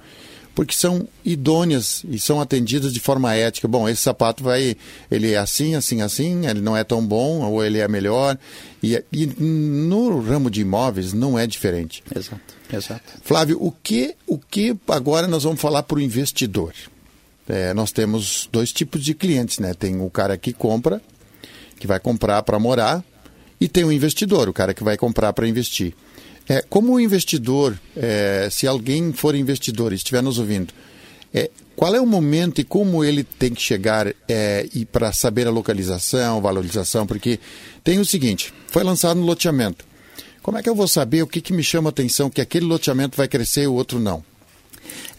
porque 0.56 0.74
são 0.74 1.08
idôneas 1.24 2.04
e 2.10 2.20
são 2.20 2.42
atendidas 2.42 2.94
de 2.94 3.00
forma 3.00 3.34
ética. 3.34 3.68
Bom, 3.68 3.88
esse 3.88 4.02
sapato 4.02 4.44
vai, 4.44 4.76
ele 5.10 5.32
é 5.32 5.38
assim, 5.38 5.76
assim, 5.76 6.02
assim, 6.02 6.48
ele 6.48 6.62
não 6.62 6.76
é 6.76 6.84
tão 6.84 7.06
bom 7.06 7.42
ou 7.42 7.64
ele 7.64 7.80
é 7.80 7.88
melhor. 7.88 8.38
E, 8.84 9.02
e 9.12 9.26
no 9.26 10.20
ramo 10.22 10.50
de 10.50 10.62
imóveis 10.62 11.14
não 11.14 11.38
é 11.38 11.48
diferente. 11.48 12.04
Exato, 12.14 12.42
exato. 12.72 13.14
Flávio, 13.22 13.58
o 13.62 13.72
que, 13.72 14.16
o 14.28 14.38
que 14.38 14.76
agora 14.88 15.28
nós 15.28 15.44
vamos 15.44 15.62
falar 15.62 15.84
para 15.84 15.98
o 15.98 16.02
investidor? 16.02 16.74
É, 17.48 17.74
nós 17.74 17.92
temos 17.92 18.48
dois 18.52 18.72
tipos 18.72 19.04
de 19.04 19.14
clientes, 19.14 19.60
né? 19.60 19.74
Tem 19.74 20.00
o 20.00 20.10
cara 20.10 20.38
que 20.38 20.54
compra, 20.54 21.02
que 21.80 21.88
vai 21.88 22.00
comprar 22.00 22.44
para 22.44 22.60
morar, 22.60 23.04
e 23.60 23.68
tem 23.68 23.84
o 23.84 23.92
investidor, 23.92 24.48
o 24.48 24.54
cara 24.54 24.74
que 24.74 24.84
vai 24.84 24.98
comprar 24.98 25.34
para 25.34 25.48
investir. 25.48 25.94
É, 26.50 26.64
como 26.68 27.00
investidor, 27.00 27.80
é, 27.96 28.50
se 28.52 28.66
alguém 28.66 29.14
for 29.14 29.36
investidor 29.36 29.94
e 29.94 29.96
estiver 29.96 30.24
nos 30.24 30.40
ouvindo, 30.40 30.74
é, 31.32 31.52
qual 31.76 31.94
é 31.94 32.02
o 32.02 32.08
momento 32.08 32.60
e 32.60 32.64
como 32.64 33.04
ele 33.04 33.24
tem 33.24 33.54
que 33.54 33.62
chegar 33.62 34.12
é, 34.28 34.68
e 34.74 34.84
para 34.84 35.14
saber 35.14 35.46
a 35.46 35.52
localização, 35.52 36.42
valorização? 36.42 37.06
Porque 37.06 37.40
tem 37.84 38.00
o 38.00 38.06
seguinte: 38.06 38.52
foi 38.68 38.84
lançado 38.84 39.20
no 39.20 39.26
loteamento. 39.28 39.86
Como 40.42 40.58
é 40.58 40.64
que 40.64 40.70
eu 40.70 40.74
vou 40.74 40.88
saber 40.88 41.22
o 41.22 41.28
que, 41.28 41.40
que 41.40 41.54
me 41.54 41.62
chama 41.62 41.90
a 41.90 41.92
atenção 41.92 42.32
que 42.32 42.42
aquele 42.42 42.66
loteamento 42.66 43.16
vai 43.16 43.28
crescer 43.28 43.64
e 43.64 43.68
o 43.68 43.74
outro 43.74 44.00
não? 44.00 44.24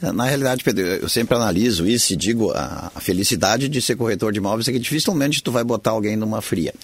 Na 0.02 0.24
realidade, 0.24 0.64
Pedro, 0.64 0.84
eu 0.84 1.08
sempre 1.08 1.36
analiso 1.36 1.86
isso 1.86 2.12
e 2.12 2.16
digo 2.16 2.50
a 2.52 2.90
felicidade 3.00 3.68
de 3.68 3.80
ser 3.80 3.94
corretor 3.94 4.32
de 4.32 4.38
imóveis 4.38 4.66
é 4.66 4.72
que 4.72 4.78
dificilmente 4.80 5.42
tu 5.42 5.52
vai 5.52 5.62
botar 5.62 5.92
alguém 5.92 6.16
numa 6.16 6.42
fria 6.42 6.74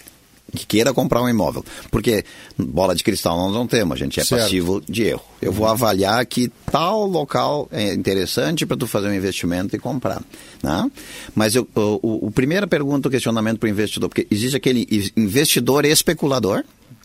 que 0.55 0.65
queira 0.65 0.93
comprar 0.93 1.21
um 1.21 1.29
imóvel. 1.29 1.63
Porque 1.91 2.23
bola 2.57 2.95
de 2.95 3.03
cristal 3.03 3.37
nós 3.37 3.53
não 3.53 3.67
temos, 3.67 3.95
a 3.95 4.03
gente 4.03 4.19
é 4.19 4.23
certo. 4.23 4.41
passivo 4.41 4.81
de 4.87 5.03
erro. 5.03 5.23
Eu 5.41 5.51
vou 5.51 5.67
avaliar 5.67 6.25
que 6.25 6.51
tal 6.71 7.05
local 7.05 7.67
é 7.71 7.93
interessante 7.93 8.65
para 8.65 8.77
tu 8.77 8.87
fazer 8.87 9.07
um 9.07 9.13
investimento 9.13 9.75
e 9.75 9.79
comprar. 9.79 10.21
Né? 10.63 10.91
Mas 11.35 11.55
eu, 11.55 11.67
o, 11.75 11.99
o, 12.01 12.27
o 12.27 12.31
primeira 12.31 12.67
pergunta, 12.67 13.07
o 13.07 13.11
questionamento 13.11 13.59
para 13.59 13.67
o 13.67 13.69
investidor, 13.69 14.09
porque 14.09 14.27
existe 14.31 14.55
aquele 14.55 14.87
investidor 15.15 15.85
especulador, 15.85 16.63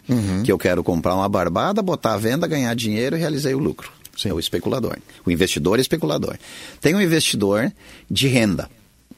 uhum. 0.09 0.42
que 0.42 0.52
eu 0.52 0.59
quero 0.59 0.83
comprar 0.83 1.14
uma 1.14 1.28
barbada, 1.28 1.83
botar 1.83 2.14
a 2.14 2.18
venda, 2.18 2.46
ganhar 2.46 2.74
dinheiro 2.74 3.16
e 3.16 3.18
realizei 3.18 3.55
o 3.55 3.59
lucro. 3.59 3.90
Sim. 4.16 4.28
É 4.28 4.35
o 4.35 4.38
especulador. 4.38 4.98
O 5.24 5.31
investidor 5.31 5.78
especulador. 5.81 6.37
Tem 6.81 6.94
um 6.94 7.00
investidor 7.00 7.72
de 8.11 8.28
renda. 8.28 8.70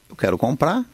Eu 0.08 0.16
quero 0.16 0.38
comprar, 0.38 0.84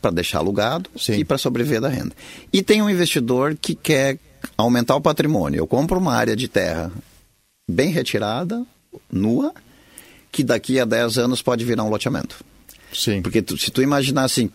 para 0.00 0.10
deixar 0.10 0.38
alugado 0.38 0.88
Sim. 0.96 1.14
e 1.14 1.24
para 1.24 1.38
sobreviver 1.38 1.80
da 1.80 1.88
renda. 1.88 2.12
E 2.52 2.62
tem 2.62 2.82
um 2.82 2.90
investidor 2.90 3.56
que 3.60 3.74
quer 3.74 4.18
aumentar 4.56 4.96
o 4.96 5.00
patrimônio. 5.00 5.58
Eu 5.58 5.66
compro 5.66 5.98
uma 5.98 6.14
área 6.14 6.34
de 6.34 6.48
terra 6.48 6.90
bem 7.68 7.90
retirada, 7.90 8.64
nua, 9.10 9.52
que 10.32 10.42
daqui 10.42 10.78
a 10.80 10.84
10 10.84 11.18
anos 11.18 11.42
pode 11.42 11.64
virar 11.64 11.84
um 11.84 11.90
loteamento. 11.90 12.36
Sim. 12.92 13.22
Porque 13.22 13.42
tu, 13.42 13.56
se 13.56 13.70
tu 13.70 13.82
imaginar 13.82 14.24
assim, 14.24 14.50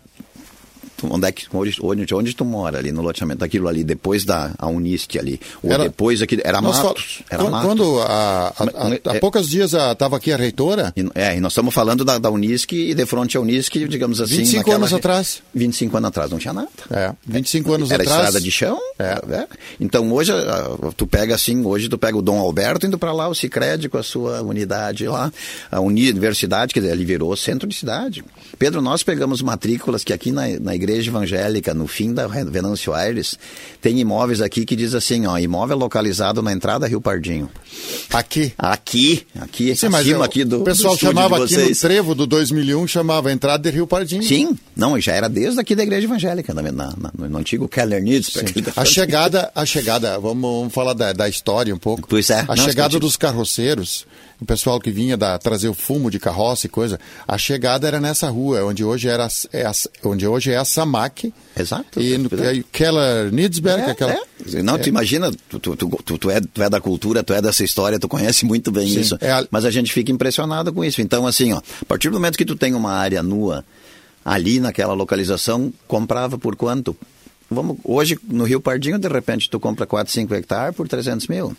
onde, 1.04 1.28
é 1.28 1.32
que, 1.32 1.46
onde, 1.54 1.78
onde, 1.82 2.14
onde 2.14 2.36
tu 2.36 2.46
mora 2.46 2.80
ali 2.80 2.92
no 2.92 3.02
loteamento, 3.02 3.44
aquilo 3.44 3.68
ali, 3.68 3.84
depois 3.84 4.24
da 4.26 4.52
a 4.58 4.68
Unisc 4.68 5.18
ali, 5.18 5.40
ou 5.62 5.72
era, 5.72 5.84
depois 5.84 6.22
aqui, 6.22 6.40
era 6.44 6.62
Matos. 6.62 7.24
Era 7.30 7.44
quando, 7.44 7.52
Matos. 7.52 7.68
Quando 7.68 8.02
há, 8.02 8.54
há, 9.06 9.20
poucos 9.20 9.50
dias 9.50 9.74
estava 9.74 10.18
aqui 10.18 10.32
a 10.32 10.38
reitora... 10.38 10.94
E, 10.96 11.06
é, 11.16 11.36
e 11.36 11.40
nós 11.40 11.52
estamos 11.52 11.74
falando 11.74 12.04
da, 12.06 12.18
da 12.18 12.30
Unisc 12.30 12.72
e 12.72 12.94
de 12.94 13.06
frente 13.06 13.38
à 13.38 13.42
Unisc, 13.42 13.74
digamos 13.88 14.22
assim... 14.22 14.38
25 14.38 14.58
naquela, 14.58 14.78
anos 14.78 14.94
atrás. 14.94 15.42
25 15.54 15.98
anos 15.98 16.08
atrás, 16.08 16.32
não 16.32 16.38
tinha 16.38 16.54
nada. 16.54 16.70
É, 16.90 17.14
25 17.26 17.74
anos 17.74 17.92
era 17.92 18.04
atrás... 18.04 18.20
Era 18.20 18.28
estrada 18.28 18.44
de 18.44 18.52
chão. 18.52 18.80
É. 19.00 19.36
é. 19.36 19.48
Então 19.80 20.12
hoje, 20.12 20.32
tu 20.96 21.06
pega 21.06 21.36
assim, 21.36 21.66
hoje 21.66 21.90
tu 21.90 21.98
pega 21.98 22.18
o 22.18 22.22
Dom 22.22 22.40
Alberto 22.40 22.86
indo 22.86 22.98
para 22.98 23.12
lá, 23.12 23.28
o 23.28 23.36
Cicred 23.36 23.90
com 23.90 23.98
a 23.98 24.04
sua 24.04 24.42
unidade 24.42 25.08
lá, 25.08 25.32
a 25.72 25.80
universidade, 25.80 26.74
quer 26.74 26.80
dizer, 26.80 26.94
ele 26.94 27.06
virou 27.06 27.36
centro 27.36 27.68
de 27.68 27.76
cidade. 27.76 28.24
Pedro, 28.58 28.82
nós 28.82 29.04
pegamos 29.04 29.42
matrículas 29.42 30.04
que 30.04 30.14
aqui 30.14 30.32
na, 30.32 30.48
na 30.60 30.76
igreja 30.76 30.85
evangélica, 30.94 31.74
no 31.74 31.88
fim 31.88 32.14
da 32.14 32.28
Venâncio 32.28 32.94
Aires, 32.94 33.38
tem 33.82 34.00
imóveis 34.00 34.42
aqui 34.42 34.66
que 34.66 34.76
diz 34.76 34.94
assim, 34.94 35.26
ó, 35.26 35.38
imóvel 35.38 35.78
localizado 35.78 36.42
na 36.42 36.52
entrada 36.52 36.88
Rio 36.88 37.02
Pardinho. 37.02 37.50
Aqui? 38.12 38.54
Aqui, 38.58 39.26
aqui, 39.40 39.76
Sim, 39.76 39.88
acima 39.88 40.26
aqui 40.26 40.44
do 40.44 40.62
O 40.62 40.64
pessoal 40.64 40.96
do 40.96 41.00
chamava 41.00 41.44
aqui 41.44 41.58
no 41.58 41.76
trevo 41.76 42.16
do 42.16 42.26
2001, 42.26 42.88
chamava 42.88 43.32
entrada 43.32 43.70
de 43.70 43.76
Rio 43.76 43.88
Pardinho. 43.88 44.24
Sim, 44.24 44.58
não, 44.76 45.00
já 45.00 45.14
era 45.14 45.28
desde 45.28 45.60
aqui 45.60 45.76
da 45.76 45.84
igreja 45.84 46.06
evangélica, 46.06 46.54
na, 46.54 46.62
na, 46.62 46.94
na 46.98 47.12
no 47.28 47.38
antigo 47.38 47.68
Keller 47.68 48.02
Nids. 48.02 48.32
A 48.76 48.86
chegada, 48.86 49.52
a 49.54 49.66
chegada, 49.66 50.20
vamos, 50.20 50.42
vamos 50.42 50.74
falar 50.74 50.94
da, 50.94 51.14
da, 51.14 51.28
história 51.28 51.74
um 51.74 51.78
pouco. 51.78 52.08
Pois 52.08 52.30
é. 52.30 52.46
A 52.48 52.56
não, 52.56 52.64
chegada 52.64 53.00
dos 53.00 53.18
carroceiros, 53.18 54.06
o 54.40 54.46
pessoal 54.46 54.80
que 54.80 54.92
vinha 54.92 55.16
da, 55.16 55.38
trazer 55.38 55.70
o 55.70 55.74
fumo 55.74 56.12
de 56.12 56.20
carroça 56.20 56.68
e 56.68 56.70
coisa, 56.70 57.00
a 57.28 57.38
chegada 57.38 57.88
era 57.88 58.00
nessa 58.00 58.30
rua, 58.30 58.64
onde 58.66 58.84
hoje, 58.84 59.08
era, 59.08 59.28
é 59.54 59.66
a, 59.66 59.72
onde 60.04 60.28
hoje 60.28 60.52
é 60.52 60.58
a 60.58 60.66
Samac. 60.66 61.34
Exato. 61.58 62.02
E 62.02 62.18
no, 62.18 62.28
é. 62.28 62.64
Keller 62.72 63.32
Nidsberg. 63.32 63.84
É, 63.84 63.92
aquela, 63.92 64.14
é. 64.14 64.62
Não, 64.62 64.78
tu 64.78 64.90
imagina, 64.90 65.32
tu, 65.50 65.60
tu, 65.60 65.76
tu, 65.76 66.18
tu, 66.18 66.30
é, 66.30 66.42
tu 66.42 66.62
é 66.62 66.70
da 66.70 66.82
cultura, 66.82 67.24
tu 67.24 67.34
é 67.34 67.42
dessa 67.42 67.64
história, 67.64 67.98
tu 67.98 68.10
conhece 68.10 68.46
muito 68.46 68.72
bem 68.72 68.88
Sim, 68.88 69.00
isso. 69.00 69.18
É 69.22 69.32
a... 69.32 69.48
Mas 69.50 69.64
a 69.64 69.72
gente 69.72 69.94
fica 69.94 70.12
impressionado 70.12 70.74
com 70.74 70.84
isso. 70.84 71.02
Então, 71.02 71.26
assim, 71.26 71.54
ó, 71.54 71.58
a 71.58 71.86
partir 71.86 72.10
do 72.10 72.16
momento 72.16 72.38
que 72.38 72.46
tu 72.46 72.56
tem 72.56 72.74
uma 72.74 72.92
área 72.92 73.24
nua 73.24 73.64
ali 74.24 74.60
naquela 74.60 74.94
localização, 74.94 75.72
comprava 75.88 76.38
por 76.38 76.56
quanto? 76.56 76.98
Vamos, 77.50 77.78
hoje, 77.84 78.18
no 78.28 78.44
Rio 78.44 78.60
Pardinho, 78.60 78.98
de 78.98 79.08
repente, 79.08 79.50
tu 79.50 79.60
compra 79.60 79.86
4, 79.86 80.12
5 80.12 80.34
hectares 80.34 80.76
por 80.76 80.88
300 80.88 81.28
mil. 81.28 81.56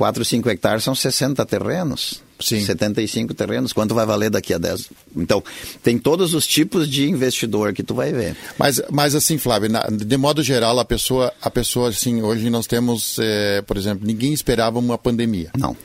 4, 0.00 0.24
5 0.24 0.48
hectares 0.48 0.82
são 0.82 0.94
60 0.94 1.44
terrenos. 1.44 2.22
Sim. 2.40 2.64
75 2.64 3.34
terrenos, 3.34 3.70
quanto 3.70 3.94
vai 3.94 4.06
valer 4.06 4.30
daqui 4.30 4.54
a 4.54 4.56
10? 4.56 4.88
Então, 5.14 5.44
tem 5.82 5.98
todos 5.98 6.32
os 6.32 6.46
tipos 6.46 6.88
de 6.88 7.06
investidor 7.06 7.74
que 7.74 7.82
tu 7.82 7.94
vai 7.94 8.10
ver. 8.10 8.34
Mas, 8.58 8.80
mas 8.90 9.14
assim, 9.14 9.36
Flávio, 9.36 9.68
na, 9.68 9.82
de 9.90 10.16
modo 10.16 10.42
geral, 10.42 10.78
a 10.78 10.86
pessoa, 10.86 11.30
a 11.42 11.50
pessoa, 11.50 11.90
assim, 11.90 12.22
hoje 12.22 12.48
nós 12.48 12.66
temos, 12.66 13.18
é, 13.20 13.60
por 13.60 13.76
exemplo, 13.76 14.06
ninguém 14.06 14.32
esperava 14.32 14.78
uma 14.78 14.96
pandemia. 14.96 15.50
Não. 15.54 15.76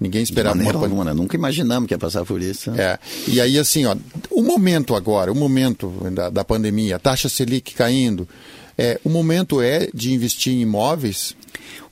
Ninguém 0.00 0.24
esperava 0.24 0.56
uma 0.56 0.64
pandemia. 0.64 0.86
Alguma, 0.86 1.04
né? 1.04 1.12
Nunca 1.12 1.36
imaginamos 1.36 1.86
que 1.86 1.94
ia 1.94 1.98
passar 1.98 2.24
por 2.24 2.42
isso. 2.42 2.72
É. 2.72 2.98
E 3.28 3.40
aí, 3.40 3.56
assim, 3.56 3.86
ó, 3.86 3.94
o 4.32 4.42
momento 4.42 4.96
agora, 4.96 5.30
o 5.30 5.34
momento 5.36 5.92
da, 6.12 6.28
da 6.28 6.44
pandemia, 6.44 6.96
a 6.96 6.98
taxa 6.98 7.28
Selic 7.28 7.72
caindo, 7.72 8.28
é, 8.76 8.98
o 9.04 9.08
momento 9.08 9.62
é 9.62 9.88
de 9.94 10.12
investir 10.12 10.54
em 10.54 10.62
imóveis 10.62 11.36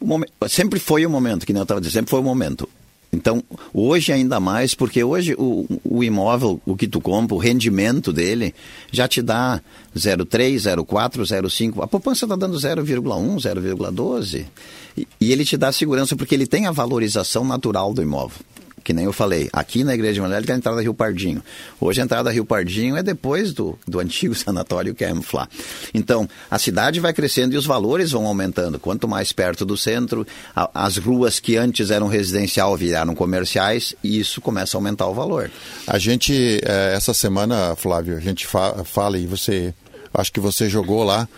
Momento, 0.00 0.32
sempre 0.48 0.78
foi 0.78 1.04
o 1.04 1.10
momento, 1.10 1.46
que 1.46 1.52
nem 1.52 1.60
eu 1.60 1.64
estava 1.64 1.80
dizendo, 1.80 1.94
sempre 1.94 2.10
foi 2.10 2.20
o 2.20 2.24
momento. 2.24 2.68
Então, 3.10 3.42
hoje 3.72 4.12
ainda 4.12 4.38
mais, 4.38 4.74
porque 4.74 5.02
hoje 5.02 5.34
o, 5.38 5.66
o 5.82 6.04
imóvel, 6.04 6.60
o 6.66 6.76
que 6.76 6.86
tu 6.86 7.00
compra, 7.00 7.34
o 7.34 7.38
rendimento 7.38 8.12
dele, 8.12 8.54
já 8.92 9.08
te 9.08 9.22
dá 9.22 9.62
0,3, 9.96 10.56
0,4, 10.56 11.22
0,5. 11.22 11.82
A 11.82 11.86
poupança 11.86 12.26
está 12.26 12.36
dando 12.36 12.58
0,1, 12.58 13.02
0,12. 13.36 14.44
E, 14.96 15.08
e 15.20 15.32
ele 15.32 15.44
te 15.44 15.56
dá 15.56 15.72
segurança 15.72 16.14
porque 16.16 16.34
ele 16.34 16.46
tem 16.46 16.66
a 16.66 16.70
valorização 16.70 17.44
natural 17.44 17.94
do 17.94 18.02
imóvel 18.02 18.40
que 18.82 18.92
nem 18.92 19.04
eu 19.04 19.12
falei, 19.12 19.48
aqui 19.52 19.84
na 19.84 19.94
Igreja 19.94 20.20
Evangélica 20.20 20.52
é 20.52 20.54
a 20.54 20.58
entrada 20.58 20.80
Rio 20.80 20.94
Pardinho. 20.94 21.42
Hoje 21.80 22.00
a 22.00 22.04
entrada 22.04 22.30
Rio 22.30 22.44
Pardinho 22.44 22.96
é 22.96 23.02
depois 23.02 23.52
do, 23.52 23.78
do 23.86 23.98
antigo 24.00 24.34
sanatório 24.34 24.94
Kempfla. 24.94 25.48
Então, 25.92 26.28
a 26.50 26.58
cidade 26.58 27.00
vai 27.00 27.12
crescendo 27.12 27.54
e 27.54 27.56
os 27.56 27.66
valores 27.66 28.10
vão 28.10 28.26
aumentando. 28.26 28.78
Quanto 28.78 29.08
mais 29.08 29.32
perto 29.32 29.64
do 29.64 29.76
centro, 29.76 30.26
a, 30.54 30.70
as 30.86 30.96
ruas 30.96 31.40
que 31.40 31.56
antes 31.56 31.90
eram 31.90 32.08
residencial 32.08 32.76
viraram 32.76 33.14
comerciais 33.14 33.94
e 34.02 34.18
isso 34.18 34.40
começa 34.40 34.76
a 34.76 34.78
aumentar 34.78 35.06
o 35.06 35.14
valor. 35.14 35.50
A 35.86 35.98
gente, 35.98 36.60
é, 36.64 36.94
essa 36.94 37.14
semana, 37.14 37.74
Flávio, 37.76 38.16
a 38.16 38.20
gente 38.20 38.46
fa 38.46 38.84
fala 38.84 39.18
e 39.18 39.26
você, 39.26 39.74
acho 40.14 40.32
que 40.32 40.40
você 40.40 40.68
jogou 40.68 41.02
lá, 41.02 41.28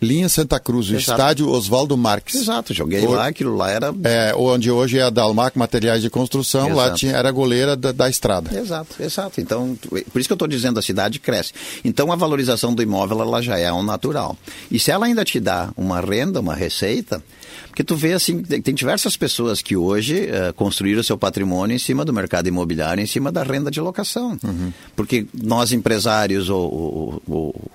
Linha 0.00 0.28
Santa 0.28 0.58
Cruz, 0.60 0.88
o 0.88 0.94
Exato. 0.96 1.10
estádio 1.12 1.48
Oswaldo 1.50 1.96
Marques. 1.96 2.34
Exato, 2.34 2.74
joguei 2.74 3.04
O- 3.06 3.10
lá, 3.12 3.26
aquilo 3.26 3.56
lá 3.56 3.70
era. 3.70 3.94
É, 4.04 4.34
onde 4.36 4.70
hoje 4.70 4.98
é 4.98 5.02
a 5.02 5.10
Dalmac 5.10 5.58
Materiais 5.58 6.02
de 6.02 6.10
Construção, 6.10 6.74
lá 6.74 6.84
Exato. 6.86 6.96
tinha, 6.98 7.12
era 7.12 7.28
a 7.28 7.32
goleira 7.32 7.76
da, 7.76 7.92
da 7.92 8.08
estrada. 8.08 8.56
Exato, 8.58 8.96
exato. 9.02 9.40
Então, 9.40 9.76
por 10.12 10.18
isso 10.20 10.28
que 10.28 10.32
eu 10.32 10.36
estou 10.36 10.48
dizendo, 10.48 10.78
a 10.78 10.82
cidade 10.82 11.18
cresce. 11.18 11.52
Então, 11.84 12.12
a 12.12 12.16
valorização 12.16 12.74
do 12.74 12.82
imóvel, 12.82 13.20
ela 13.22 13.40
já 13.42 13.58
é 13.58 13.72
um 13.72 13.82
natural. 13.82 14.36
E 14.70 14.78
se 14.78 14.90
ela 14.90 15.06
ainda 15.06 15.24
te 15.24 15.38
dá 15.40 15.70
uma 15.76 16.00
renda, 16.00 16.40
uma 16.40 16.54
receita, 16.54 17.22
porque 17.68 17.82
tu 17.84 17.96
vê 17.96 18.12
assim, 18.12 18.42
tem 18.42 18.74
diversas 18.74 19.16
pessoas 19.16 19.60
que 19.62 19.76
hoje 19.76 20.26
eh, 20.28 20.52
construíram 20.56 21.02
seu 21.02 21.16
patrimônio 21.18 21.74
em 21.74 21.78
cima 21.78 22.04
do 22.04 22.12
mercado 22.12 22.46
imobiliário, 22.48 23.02
em 23.02 23.06
cima 23.06 23.30
da 23.32 23.42
renda 23.42 23.70
de 23.70 23.80
locação. 23.80 24.38
Porque 24.96 25.26
nós 25.32 25.72
empresários 25.72 26.48
ou, 26.48 26.62
ou- 26.72 27.22
ou- 27.28 27.70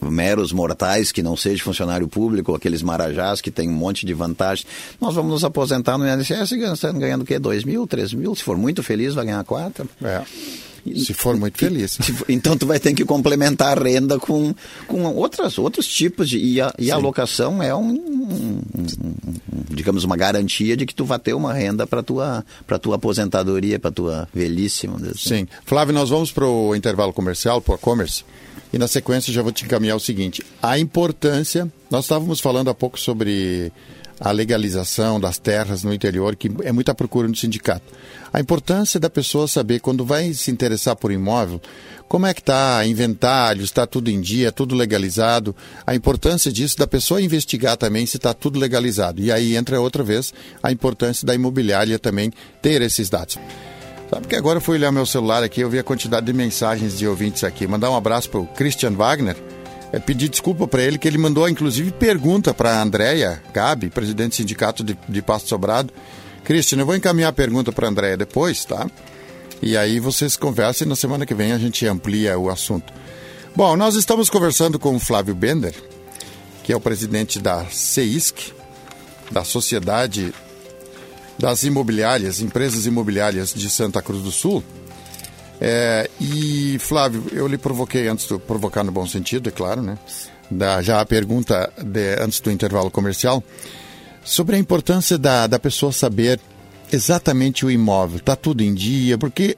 meros 0.00 0.52
mortais 0.52 1.10
que 1.12 1.22
não 1.22 1.36
seja 1.36 1.62
funcionário 1.62 2.06
público, 2.08 2.54
aqueles 2.54 2.82
marajás 2.82 3.40
que 3.40 3.50
tem 3.50 3.68
um 3.68 3.72
monte 3.72 4.06
de 4.06 4.14
vantagens, 4.14 4.66
nós 5.00 5.14
vamos 5.14 5.32
nos 5.32 5.44
aposentar 5.44 5.98
no 5.98 6.06
INSS 6.06 6.52
ganhando, 6.52 6.98
ganhando 7.00 7.22
o 7.22 7.24
quê? 7.24 7.38
2 7.38 7.64
mil, 7.64 7.86
3 7.86 8.12
mil? 8.14 8.34
Se 8.34 8.42
for 8.42 8.56
muito 8.56 8.82
feliz, 8.82 9.12
vai 9.14 9.24
ganhar 9.26 9.42
4. 9.44 9.88
É. 10.02 10.22
Se 10.94 11.12
for 11.14 11.36
muito 11.36 11.58
feliz. 11.58 11.98
Então 12.28 12.56
tu 12.56 12.66
vai 12.66 12.78
ter 12.78 12.92
que 12.94 13.04
complementar 13.04 13.76
a 13.78 13.82
renda 13.82 14.18
com, 14.18 14.54
com 14.86 15.04
outras, 15.14 15.58
outros 15.58 15.86
tipos 15.86 16.28
de. 16.28 16.38
E 16.38 16.60
a, 16.60 16.72
e 16.78 16.90
a 16.90 16.96
locação 16.96 17.62
é 17.62 17.74
um, 17.74 17.90
um- 17.90 18.60
um- 18.78 18.84
digamos, 19.70 20.04
uma 20.04 20.16
garantia 20.16 20.76
de 20.76 20.86
que 20.86 20.94
tu 20.94 21.04
vai 21.04 21.18
ter 21.18 21.34
uma 21.34 21.52
renda 21.52 21.86
para 21.86 22.02
tua, 22.02 22.44
para 22.66 22.78
tua 22.78 22.96
aposentadoria, 22.96 23.78
para 23.78 23.90
tua 23.90 24.28
velhice, 24.34 24.88
assim. 25.10 25.28
Sim. 25.36 25.48
Flávio, 25.64 25.94
nós 25.94 26.10
vamos 26.10 26.30
para 26.32 26.46
o 26.46 26.74
intervalo 26.74 27.12
comercial, 27.12 27.60
para 27.60 27.72
o 27.72 27.76
e-commerce, 27.76 28.24
e 28.72 28.78
na 28.78 28.88
sequência 28.88 29.32
já 29.32 29.42
vou 29.42 29.52
te 29.52 29.64
encaminhar 29.64 29.96
o 29.96 30.00
seguinte: 30.00 30.42
a 30.62 30.78
importância. 30.78 31.70
Nós 31.90 32.04
estávamos 32.06 32.40
falando 32.40 32.68
há 32.68 32.74
pouco 32.74 32.98
sobre 32.98 33.70
a 34.20 34.30
legalização 34.30 35.20
das 35.20 35.38
terras 35.38 35.82
no 35.84 35.92
interior, 35.92 36.36
que 36.36 36.50
é 36.62 36.72
muita 36.72 36.94
procura 36.94 37.28
no 37.28 37.36
sindicato. 37.36 37.84
A 38.32 38.40
importância 38.40 38.98
da 38.98 39.10
pessoa 39.10 39.46
saber, 39.46 39.80
quando 39.80 40.04
vai 40.04 40.32
se 40.32 40.50
interessar 40.50 40.96
por 40.96 41.12
imóvel, 41.12 41.60
como 42.08 42.26
é 42.26 42.32
que 42.32 42.40
está 42.40 42.86
inventário, 42.86 43.64
está 43.64 43.86
tudo 43.86 44.10
em 44.10 44.20
dia, 44.20 44.52
tudo 44.52 44.74
legalizado. 44.74 45.54
A 45.86 45.94
importância 45.94 46.52
disso, 46.52 46.78
da 46.78 46.86
pessoa 46.86 47.20
investigar 47.20 47.76
também 47.76 48.06
se 48.06 48.16
está 48.16 48.32
tudo 48.32 48.58
legalizado. 48.58 49.20
E 49.20 49.32
aí 49.32 49.56
entra 49.56 49.80
outra 49.80 50.02
vez 50.02 50.32
a 50.62 50.70
importância 50.70 51.26
da 51.26 51.34
imobiliária 51.34 51.98
também 51.98 52.32
ter 52.62 52.80
esses 52.82 53.10
dados. 53.10 53.38
Sabe 54.08 54.28
que 54.28 54.36
agora 54.36 54.58
eu 54.58 54.62
fui 54.62 54.76
olhar 54.76 54.92
meu 54.92 55.04
celular 55.04 55.42
aqui, 55.42 55.60
eu 55.60 55.68
vi 55.68 55.80
a 55.80 55.84
quantidade 55.84 56.26
de 56.26 56.32
mensagens 56.32 56.96
de 56.96 57.08
ouvintes 57.08 57.42
aqui. 57.42 57.66
Mandar 57.66 57.90
um 57.90 57.96
abraço 57.96 58.30
para 58.30 58.40
o 58.40 58.46
Christian 58.46 58.92
Wagner. 58.92 59.36
É, 59.92 59.98
pedir 59.98 60.28
desculpa 60.28 60.66
para 60.66 60.82
ele, 60.82 60.98
que 60.98 61.06
ele 61.06 61.18
mandou 61.18 61.48
inclusive 61.48 61.92
pergunta 61.92 62.52
para 62.52 62.72
a 62.72 62.82
Andréia 62.82 63.42
Gabi, 63.52 63.88
presidente 63.88 64.30
do 64.30 64.34
sindicato 64.34 64.82
de, 64.82 64.98
de 65.08 65.22
Pasto 65.22 65.48
Sobrado. 65.48 65.92
Christian, 66.44 66.78
eu 66.78 66.86
vou 66.86 66.96
encaminhar 66.96 67.30
a 67.30 67.32
pergunta 67.32 67.72
para 67.72 67.86
a 67.86 67.90
Andréia 67.90 68.16
depois, 68.16 68.64
tá? 68.64 68.88
E 69.62 69.76
aí 69.76 69.98
vocês 69.98 70.36
conversam 70.36 70.86
e 70.86 70.88
na 70.88 70.96
semana 70.96 71.24
que 71.24 71.34
vem 71.34 71.52
a 71.52 71.58
gente 71.58 71.86
amplia 71.86 72.38
o 72.38 72.50
assunto. 72.50 72.92
Bom, 73.54 73.76
nós 73.76 73.94
estamos 73.94 74.28
conversando 74.28 74.78
com 74.78 74.94
o 74.94 75.00
Flávio 75.00 75.34
Bender, 75.34 75.74
que 76.62 76.72
é 76.72 76.76
o 76.76 76.80
presidente 76.80 77.38
da 77.38 77.64
CEISC, 77.66 78.52
da 79.30 79.44
Sociedade 79.44 80.34
das 81.38 81.64
imobiliárias, 81.64 82.40
empresas 82.40 82.86
imobiliárias 82.86 83.52
de 83.52 83.68
Santa 83.68 84.00
Cruz 84.02 84.22
do 84.22 84.30
Sul. 84.30 84.62
É, 85.60 86.10
e, 86.20 86.78
Flávio, 86.78 87.24
eu 87.32 87.46
lhe 87.46 87.56
provoquei 87.56 88.08
antes 88.08 88.28
de 88.28 88.38
provocar 88.38 88.84
no 88.84 88.92
bom 88.92 89.06
sentido, 89.06 89.48
é 89.48 89.52
claro, 89.52 89.82
né? 89.82 89.98
Da, 90.50 90.80
já 90.82 91.00
a 91.00 91.06
pergunta 91.06 91.72
de- 91.82 92.16
antes 92.20 92.40
do 92.40 92.50
intervalo 92.50 92.90
comercial 92.90 93.42
sobre 94.24 94.56
a 94.56 94.58
importância 94.58 95.16
da, 95.18 95.46
da 95.46 95.58
pessoa 95.58 95.92
saber 95.92 96.38
exatamente 96.92 97.64
o 97.64 97.70
imóvel. 97.70 98.18
Está 98.18 98.36
tudo 98.36 98.62
em 98.62 98.74
dia, 98.74 99.16
porque 99.18 99.56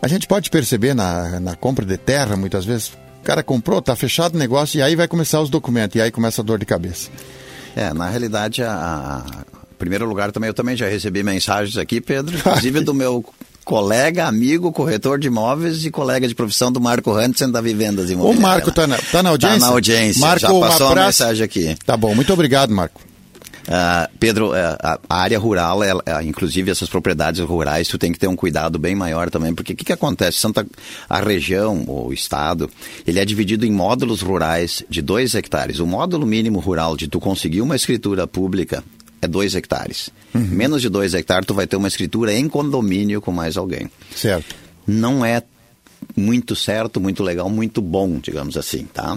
a 0.00 0.08
gente 0.08 0.26
pode 0.26 0.48
perceber 0.50 0.94
na, 0.94 1.38
na 1.40 1.56
compra 1.56 1.84
de 1.84 1.96
terra, 1.96 2.36
muitas 2.36 2.64
vezes, 2.64 2.88
o 3.20 3.24
cara 3.24 3.42
comprou, 3.42 3.78
está 3.78 3.94
fechado 3.94 4.34
o 4.34 4.38
negócio, 4.38 4.78
e 4.78 4.82
aí 4.82 4.96
vai 4.96 5.06
começar 5.08 5.40
os 5.40 5.50
documentos, 5.50 5.96
e 5.96 6.00
aí 6.00 6.10
começa 6.10 6.40
a 6.40 6.44
dor 6.44 6.58
de 6.58 6.66
cabeça. 6.66 7.10
É, 7.76 7.92
na 7.92 8.08
realidade, 8.08 8.62
a, 8.62 9.24
primeiro 9.78 10.06
lugar 10.06 10.30
também, 10.30 10.48
eu 10.48 10.54
também 10.54 10.76
já 10.76 10.88
recebi 10.88 11.22
mensagens 11.22 11.76
aqui, 11.76 12.00
Pedro, 12.00 12.36
inclusive 12.36 12.80
do 12.84 12.94
meu 12.94 13.24
colega, 13.64 14.26
amigo, 14.26 14.72
corretor 14.72 15.18
de 15.18 15.28
imóveis 15.28 15.84
e 15.84 15.90
colega 15.90 16.26
de 16.26 16.34
profissão 16.34 16.70
do 16.72 16.80
Marco 16.80 17.12
Hansen 17.12 17.50
da 17.50 17.60
Vivendas 17.60 18.08
O 18.10 18.12
Imobiliárias. 18.12 18.40
Marco 18.42 18.68
está 18.70 18.86
na, 18.86 18.98
tá 18.98 19.22
na 19.22 19.30
audiência? 19.30 19.60
Tá 19.60 19.66
na 19.66 19.72
audiência, 19.72 20.20
Marco, 20.20 20.40
já 20.40 20.48
passou 20.48 20.88
um 20.88 20.92
uma 20.92 21.06
mensagem 21.06 21.44
aqui. 21.44 21.76
Tá 21.86 21.96
bom, 21.96 22.14
muito 22.14 22.32
obrigado, 22.32 22.70
Marco. 22.74 23.00
Ah, 23.68 24.10
Pedro, 24.18 24.52
eh, 24.52 24.76
a, 24.82 24.98
área 25.08 25.38
rural, 25.38 25.84
ela- 25.84 26.02
ela- 26.04 26.24
inclusive 26.24 26.68
essas 26.68 26.88
propriedades 26.88 27.40
rurais, 27.40 27.86
tu 27.86 27.96
tem 27.96 28.12
que 28.12 28.18
ter 28.18 28.26
um 28.26 28.34
cuidado 28.34 28.76
bem 28.76 28.96
maior 28.96 29.30
também, 29.30 29.54
porque 29.54 29.72
o 29.72 29.76
que, 29.76 29.84
que 29.84 29.92
acontece? 29.92 30.38
Santa, 30.38 30.66
a 31.08 31.20
região, 31.20 31.84
o 31.86 32.12
estado, 32.12 32.68
ele 33.06 33.20
é 33.20 33.24
dividido 33.24 33.64
em 33.64 33.70
módulos 33.70 34.20
rurais 34.20 34.82
de 34.90 35.00
2 35.00 35.36
hectares. 35.36 35.78
O 35.78 35.86
módulo 35.86 36.26
mínimo 36.26 36.58
rural 36.58 36.96
de 36.96 37.06
tu 37.06 37.20
conseguir 37.20 37.60
uma 37.60 37.76
escritura 37.76 38.26
pública 38.26 38.82
é 39.22 39.28
2 39.28 39.54
hectares. 39.54 40.10
Menos 40.34 40.82
de 40.82 40.88
2 40.88 41.14
hectares, 41.14 41.46
tu 41.46 41.54
vai 41.54 41.66
ter 41.66 41.76
uma 41.76 41.88
escritura 41.88 42.34
em 42.34 42.48
condomínio 42.48 43.20
com 43.20 43.30
mais 43.30 43.56
alguém 43.56 43.90
Certo. 44.14 44.54
não 44.86 45.24
é 45.24 45.42
muito 46.16 46.56
certo, 46.56 47.00
muito 47.00 47.22
legal, 47.22 47.48
muito 47.48 47.80
bom, 47.80 48.18
digamos 48.18 48.56
assim, 48.56 48.84
tá? 48.92 49.16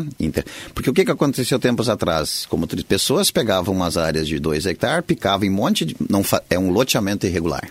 Porque 0.74 0.90
o 0.90 0.94
que, 0.94 1.04
que 1.04 1.12
aconteceu 1.12 1.58
tempos 1.60 1.90
atrás? 1.90 2.46
Como 2.48 2.68
pessoas 2.68 3.32
pegavam 3.32 3.74
umas 3.74 3.98
áreas 3.98 4.28
de 4.28 4.40
2 4.40 4.66
hectares, 4.68 5.04
picavam 5.06 5.48
em 5.48 5.50
um 5.50 5.54
monte 5.54 5.84
de... 5.84 5.96
Não 6.08 6.24
É 6.50 6.58
um 6.60 6.70
loteamento 6.70 7.26
irregular. 7.26 7.68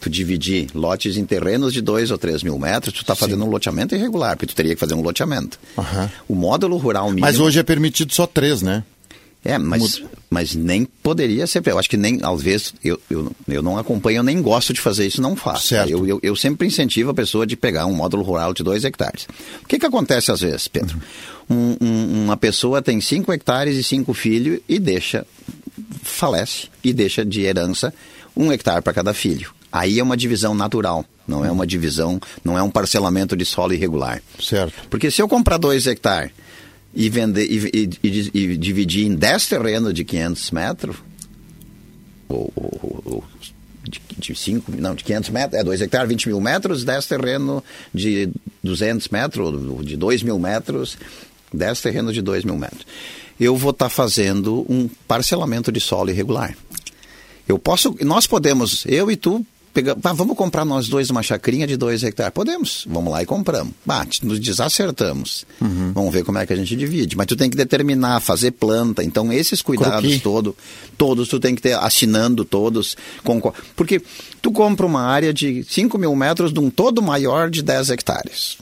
Tu 0.00 0.08
dividir 0.08 0.68
lotes 0.74 1.16
em 1.16 1.24
terrenos 1.24 1.72
de 1.72 1.80
2 1.80 2.10
ou 2.10 2.18
3 2.18 2.42
mil 2.42 2.58
metros, 2.58 2.94
tu 2.94 3.00
está 3.02 3.14
fazendo 3.14 3.44
um 3.44 3.50
loteamento 3.50 3.94
irregular, 3.94 4.36
porque 4.36 4.46
tu 4.46 4.54
teria 4.54 4.74
que 4.74 4.80
fazer 4.80 4.94
um 4.94 5.02
loteamento. 5.02 5.58
Aham. 5.76 6.10
O 6.28 6.34
módulo 6.34 6.76
rural 6.76 7.08
mínimo... 7.08 7.26
Mas 7.26 7.38
hoje 7.38 7.58
é 7.58 7.62
permitido 7.62 8.14
só 8.14 8.26
três, 8.26 8.62
né? 8.62 8.84
É, 9.44 9.56
mas, 9.56 10.02
mas 10.28 10.54
nem 10.54 10.84
poderia 10.84 11.46
ser. 11.46 11.62
Eu 11.66 11.78
acho 11.78 11.88
que 11.88 11.96
nem, 11.96 12.18
às 12.22 12.42
vezes, 12.42 12.74
eu, 12.84 13.00
eu, 13.08 13.32
eu 13.46 13.62
não 13.62 13.78
acompanho, 13.78 14.18
eu 14.18 14.22
nem 14.22 14.42
gosto 14.42 14.72
de 14.72 14.80
fazer 14.80 15.06
isso, 15.06 15.22
não 15.22 15.36
faço. 15.36 15.68
Certo. 15.68 15.88
Eu, 15.90 16.06
eu, 16.06 16.20
eu 16.22 16.36
sempre 16.36 16.66
incentivo 16.66 17.10
a 17.10 17.14
pessoa 17.14 17.46
de 17.46 17.56
pegar 17.56 17.86
um 17.86 17.94
módulo 17.94 18.22
rural 18.24 18.52
de 18.52 18.62
dois 18.62 18.84
hectares. 18.84 19.26
O 19.62 19.66
que, 19.66 19.78
que 19.78 19.86
acontece 19.86 20.30
às 20.32 20.40
vezes, 20.40 20.66
Pedro? 20.68 21.00
Um- 21.48 21.76
um- 21.80 22.24
uma 22.24 22.36
pessoa 22.36 22.82
tem 22.82 23.00
cinco 23.00 23.32
hectares 23.32 23.76
e 23.76 23.82
cinco 23.84 24.12
filhos 24.12 24.60
e 24.68 24.78
deixa, 24.78 25.24
falece 26.02 26.68
e 26.82 26.92
deixa 26.92 27.24
de 27.24 27.42
herança 27.42 27.92
um 28.36 28.52
hectare 28.52 28.82
para 28.82 28.92
cada 28.92 29.14
filho. 29.14 29.52
Aí 29.70 29.98
é 29.98 30.02
uma 30.02 30.16
divisão 30.16 30.54
natural, 30.54 31.04
não 31.26 31.44
é 31.44 31.50
uma 31.50 31.66
divisão, 31.66 32.20
não 32.44 32.56
é 32.56 32.62
um 32.62 32.70
parcelamento 32.70 33.36
de 33.36 33.44
solo 33.44 33.72
irregular. 33.74 34.22
Certo. 34.42 34.72
Porque 34.88 35.10
se 35.10 35.20
eu 35.20 35.28
comprar 35.28 35.58
dois 35.58 35.86
hectares 35.86 36.32
e 37.00 37.08
vender 37.08 37.46
e, 37.48 37.88
e- 38.02 38.28
e- 38.34 38.56
dividir 38.56 39.06
em 39.06 39.14
10 39.14 39.46
terrenos 39.46 39.94
de 39.94 40.04
500 40.04 40.50
metros, 40.50 40.96
ou, 42.28 42.52
ou- 42.56 43.02
ou- 43.04 43.24
de, 43.84 44.02
de 44.18 44.34
cinco, 44.34 44.72
não, 44.76 44.96
de 44.96 45.04
500 45.04 45.30
metros, 45.30 45.60
é 45.60 45.62
2 45.62 45.80
hectares, 45.80 46.08
20 46.08 46.26
mil 46.28 46.40
metros, 46.40 46.84
10 46.84 47.06
terrenos 47.06 47.62
de 47.94 48.28
200 48.64 49.08
metros, 49.10 49.86
de 49.86 49.96
2 49.96 50.24
mil 50.24 50.40
metros, 50.40 50.98
10 51.54 51.80
terrenos 51.80 52.12
de 52.12 52.20
2 52.20 52.44
mil 52.44 52.56
metros. 52.58 52.84
Eu 53.38 53.56
vou 53.56 53.70
estar 53.70 53.88
fazendo 53.88 54.66
um 54.68 54.88
parcelamento 55.06 55.70
de 55.70 55.78
solo 55.78 56.10
irregular. 56.10 56.56
Eu 57.46 57.60
posso, 57.60 57.94
nós 58.00 58.26
podemos, 58.26 58.84
eu 58.86 59.08
e 59.08 59.14
tu, 59.16 59.46
pegar, 59.82 59.96
ah, 60.02 60.12
vamos 60.12 60.36
comprar 60.36 60.64
nós 60.64 60.88
dois 60.88 61.08
uma 61.10 61.22
chacrinha 61.22 61.66
de 61.66 61.76
dois 61.76 62.02
hectares. 62.02 62.32
Podemos, 62.34 62.84
vamos 62.88 63.12
lá 63.12 63.22
e 63.22 63.26
compramos. 63.26 63.72
Bate, 63.86 64.24
nos 64.26 64.40
desacertamos. 64.40 65.44
Vamos 65.94 66.12
ver 66.12 66.24
como 66.24 66.38
é 66.38 66.46
que 66.46 66.52
a 66.52 66.56
gente 66.56 66.74
divide. 66.74 67.16
Mas 67.16 67.26
tu 67.26 67.36
tem 67.36 67.48
que 67.48 67.56
determinar, 67.56 68.20
fazer 68.20 68.50
planta. 68.52 69.02
Então, 69.04 69.32
esses 69.32 69.62
cuidados 69.62 70.02
todo, 70.20 70.56
todos, 70.96 71.28
tu 71.28 71.38
tem 71.38 71.54
que 71.54 71.62
ter, 71.62 71.74
assinando 71.74 72.44
todos. 72.44 72.96
com- 73.24 73.40
porque 73.76 74.02
tu 74.42 74.50
compra 74.50 74.84
uma 74.86 75.02
área 75.02 75.32
de 75.32 75.64
5 75.68 75.96
mil 75.98 76.14
metros 76.16 76.52
de 76.52 76.58
um 76.60 76.70
todo 76.70 77.00
maior 77.02 77.50
de 77.50 77.62
10 77.62 77.90
hectares. 77.90 78.58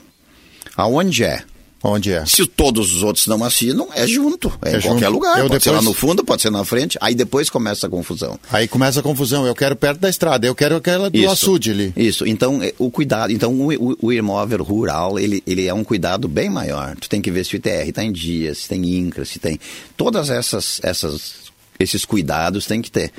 Aonde 0.75 1.23
é? 1.23 1.43
Onde 1.83 2.11
é? 2.11 2.25
Se 2.25 2.45
todos 2.47 2.93
os 2.95 3.03
outros 3.03 3.27
não 3.27 3.43
assinam, 3.43 3.87
é 3.93 4.07
junto. 4.07 4.51
É, 4.63 4.73
É 4.73 4.77
em 4.77 4.81
qualquer 4.81 5.05
junto. 5.05 5.13
lugar. 5.13 5.39
Eu 5.39 5.47
pode 5.47 5.63
ser 5.63 5.69
lá 5.69 5.77
depois- 5.79 5.85
no 5.85 5.93
fundo, 5.93 6.23
pode 6.25 6.41
ser 6.41 6.49
na 6.49 6.65
frente. 6.65 6.97
Aí 6.99 7.13
depois 7.13 7.49
começa 7.49 7.85
a 7.85 7.89
confusão. 7.89 8.39
Aí 8.51 8.67
começa 8.67 8.99
a 8.99 9.03
confusão. 9.03 9.45
Eu 9.45 9.53
quero 9.53 9.75
perto 9.75 9.99
da 9.99 10.09
estrada, 10.09 10.47
eu 10.47 10.55
quero 10.55 10.75
aquela 10.75 11.09
do 11.09 11.29
açude 11.29 11.71
ali. 11.71 11.93
Isso. 11.95 12.25
Então, 12.25 12.61
é, 12.63 12.73
o 12.79 12.89
cuidado. 12.89 13.31
Então, 13.31 13.53
o, 13.53 13.91
o- 13.91 13.97
o 14.01 14.11
imóvel 14.13 14.63
rural, 14.63 15.19
ele, 15.19 15.43
ele 15.45 15.67
é 15.67 15.73
um 15.73 15.83
cuidado 15.83 16.27
bem 16.27 16.49
maior. 16.49 16.95
Tu 16.99 17.07
tem 17.07 17.21
que 17.21 17.29
ver 17.31 17.45
se 17.45 17.55
o 17.55 17.57
ITR 17.57 17.89
está 17.89 18.03
em 18.03 18.11
dia, 18.11 18.55
se 18.55 18.67
tem 18.67 18.83
INCRA, 18.83 19.23
se 19.23 19.37
tem. 19.37 19.59
Todas 19.95 20.29
essas, 20.31 20.79
essas, 20.83 21.33
esses 21.79 22.03
cuidados 22.05 22.65
tem 22.65 22.81
que 22.81 22.89
ter. 22.89 23.11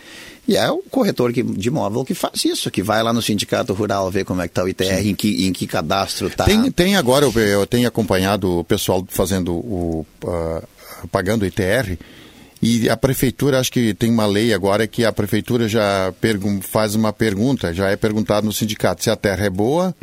E 0.48 0.56
é 0.56 0.70
o 0.70 0.78
corretor 0.90 1.30
que, 1.30 1.42
de 1.42 1.68
imóvel 1.68 2.06
que 2.06 2.14
faz 2.14 2.42
isso, 2.46 2.70
que 2.70 2.82
vai 2.82 3.02
lá 3.02 3.12
no 3.12 3.20
sindicato 3.20 3.74
rural 3.74 4.10
ver 4.10 4.24
como 4.24 4.40
é 4.40 4.48
que 4.48 4.52
está 4.52 4.64
o 4.64 4.68
ITR, 4.68 5.06
em 5.06 5.14
que, 5.14 5.46
em 5.46 5.52
que 5.52 5.66
cadastro 5.66 6.28
está. 6.28 6.46
Tem, 6.46 6.70
tem 6.70 6.96
agora, 6.96 7.26
eu, 7.26 7.32
eu 7.38 7.66
tenho 7.66 7.86
acompanhado 7.86 8.60
o 8.60 8.64
pessoal 8.64 9.04
fazendo 9.10 9.52
o, 9.52 10.06
ah, 10.26 10.62
pagando 11.12 11.44
ITR. 11.44 11.98
E 12.62 12.88
a 12.88 12.96
prefeitura, 12.96 13.60
acho 13.60 13.70
que 13.70 13.92
tem 13.92 14.10
uma 14.10 14.24
lei 14.24 14.54
agora 14.54 14.86
que 14.86 15.04
a 15.04 15.12
prefeitura 15.12 15.68
já 15.68 16.12
faz 16.62 16.94
uma 16.94 17.12
pergunta, 17.12 17.74
já 17.74 17.90
é 17.90 17.96
perguntado 17.96 18.46
no 18.46 18.52
sindicato 18.52 19.04
se 19.04 19.10
a 19.10 19.16
terra 19.16 19.44
é 19.44 19.50
boa, 19.50 19.94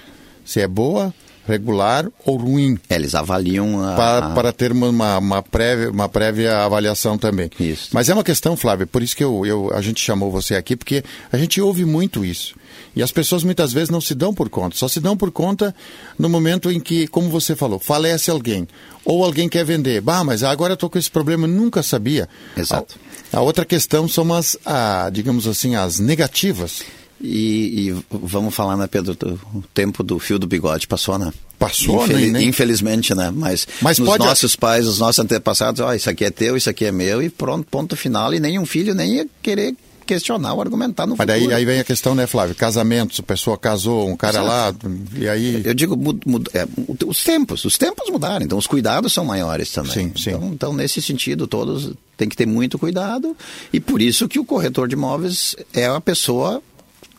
se 0.46 0.62
é 0.62 0.68
boa, 0.68 1.12
regular 1.48 2.08
ou 2.26 2.38
ruim. 2.38 2.78
Eles 2.90 3.16
avaliam 3.16 3.84
a... 3.84 3.96
para, 3.96 4.30
para 4.32 4.54
ter 4.54 4.72
uma, 4.72 5.18
uma, 5.18 5.42
prévia, 5.42 5.92
uma 5.92 6.10
prévia 6.10 6.58
avaliação 6.60 7.18
também. 7.18 7.50
Isso. 7.60 7.90
Mas 7.94 8.10
é 8.10 8.14
uma 8.14 8.24
questão, 8.24 8.58
Flávio, 8.58 8.88
por 8.88 9.04
isso 9.04 9.16
que 9.16 9.24
eu, 9.24 9.46
eu, 9.46 9.72
a 9.74 9.82
gente 9.82 10.02
chamou 10.02 10.32
você 10.32 10.56
aqui, 10.56 10.76
porque 10.76 11.04
a 11.32 11.38
gente 11.38 11.62
ouve 11.62 11.86
muito 11.86 12.26
isso. 12.26 12.56
E 12.96 13.04
as 13.04 13.12
pessoas 13.12 13.44
muitas 13.44 13.74
vezes 13.74 13.90
não 13.90 14.00
se 14.00 14.16
dão 14.16 14.34
por 14.34 14.50
conta, 14.50 14.76
só 14.78 14.88
se 14.88 15.00
dão 15.00 15.18
por 15.18 15.32
conta 15.32 15.76
no 16.18 16.30
momento 16.30 16.72
em 16.72 16.80
que, 16.80 17.08
como 17.08 17.30
você 17.30 17.56
falou, 17.56 17.78
falece 17.78 18.32
alguém. 18.32 18.68
Ou 19.04 19.24
alguém 19.24 19.50
quer 19.50 19.66
vender. 19.66 20.02
Bah, 20.02 20.24
mas 20.24 20.44
agora 20.44 20.72
eu 20.72 20.76
estou 20.76 20.90
com 20.90 20.98
esse 20.98 21.12
problema, 21.12 21.46
nunca 21.46 21.84
sabia. 21.84 22.28
Exato. 22.56 22.96
A, 23.32 23.38
a 23.38 23.42
outra 23.42 23.66
questão 23.66 24.08
são 24.08 24.34
as, 24.34 24.58
a, 24.66 25.10
digamos 25.12 25.46
assim, 25.48 25.76
as 25.76 26.00
negativas. 26.00 26.84
E, 27.22 27.90
e, 27.90 28.06
vamos 28.12 28.54
falar, 28.54 28.76
né, 28.76 28.88
Pedro? 28.88 29.18
O 29.54 29.64
tempo 29.74 30.04
do 30.04 30.20
fio 30.20 30.38
do 30.38 30.48
bigode 30.48 30.88
passou, 30.88 31.18
né? 31.18 31.32
Passou, 31.58 32.04
Infeliz, 32.04 32.32
nem... 32.34 32.48
Infelizmente, 32.50 33.16
né? 33.16 33.32
Mas, 33.34 33.66
Mas 33.82 33.98
nos 33.98 34.10
pode... 34.10 34.26
nossos 34.26 34.56
pais, 34.56 34.86
os 34.86 35.00
nossos 35.00 35.20
antepassados, 35.20 35.80
ó, 35.80 35.90
oh, 35.90 35.94
isso 35.94 36.10
aqui 36.10 36.26
é 36.26 36.30
teu, 36.30 36.58
isso 36.58 36.70
aqui 36.70 36.86
é 36.86 36.92
meu, 36.92 37.22
e 37.24 37.30
pronto, 37.30 37.66
ponto 37.70 37.96
final. 37.96 38.34
E 38.34 38.40
nenhum 38.40 38.66
filho 38.66 38.94
nem 38.94 39.16
ia 39.16 39.28
querer 39.42 39.74
questionar 40.06 40.54
ou 40.54 40.62
argumentar 40.62 41.08
no 41.08 41.16
Mas 41.18 41.26
futuro. 41.26 41.50
daí 41.50 41.58
aí 41.58 41.66
vem 41.66 41.80
a 41.80 41.84
questão, 41.84 42.14
né, 42.14 42.28
Flávio? 42.28 42.54
Casamentos, 42.54 43.20
a 43.20 43.24
pessoa 43.24 43.58
casou, 43.58 44.08
um 44.08 44.16
cara 44.16 44.44
Exato. 44.44 44.88
lá, 44.88 44.96
e 45.16 45.28
aí... 45.28 45.62
Eu 45.66 45.74
digo, 45.74 45.96
mud, 45.98 46.20
mud, 46.26 46.48
é, 46.54 46.68
os 47.08 47.24
tempos, 47.24 47.66
os 47.66 47.78
tempos 47.78 48.10
mudaram, 48.12 48.46
então 48.46 48.58
os 48.58 48.68
cuidados 48.68 49.14
são 49.14 49.26
maiores 49.26 49.72
também. 49.72 49.92
Sim, 49.92 50.12
sim. 50.16 50.30
Então, 50.32 50.48
então, 50.50 50.74
nesse 50.74 51.02
sentido, 51.02 51.48
todos 51.48 51.92
têm 52.16 52.30
que 52.30 52.36
ter 52.36 52.46
muito 52.46 52.78
cuidado, 52.78 53.36
e 53.74 53.80
por 53.80 54.02
isso 54.02 54.28
que 54.28 54.38
o 54.38 54.46
corretor 54.46 54.88
de 54.88 54.94
imóveis 54.94 55.56
é 55.74 55.88
a 55.88 56.00
pessoa 56.00 56.62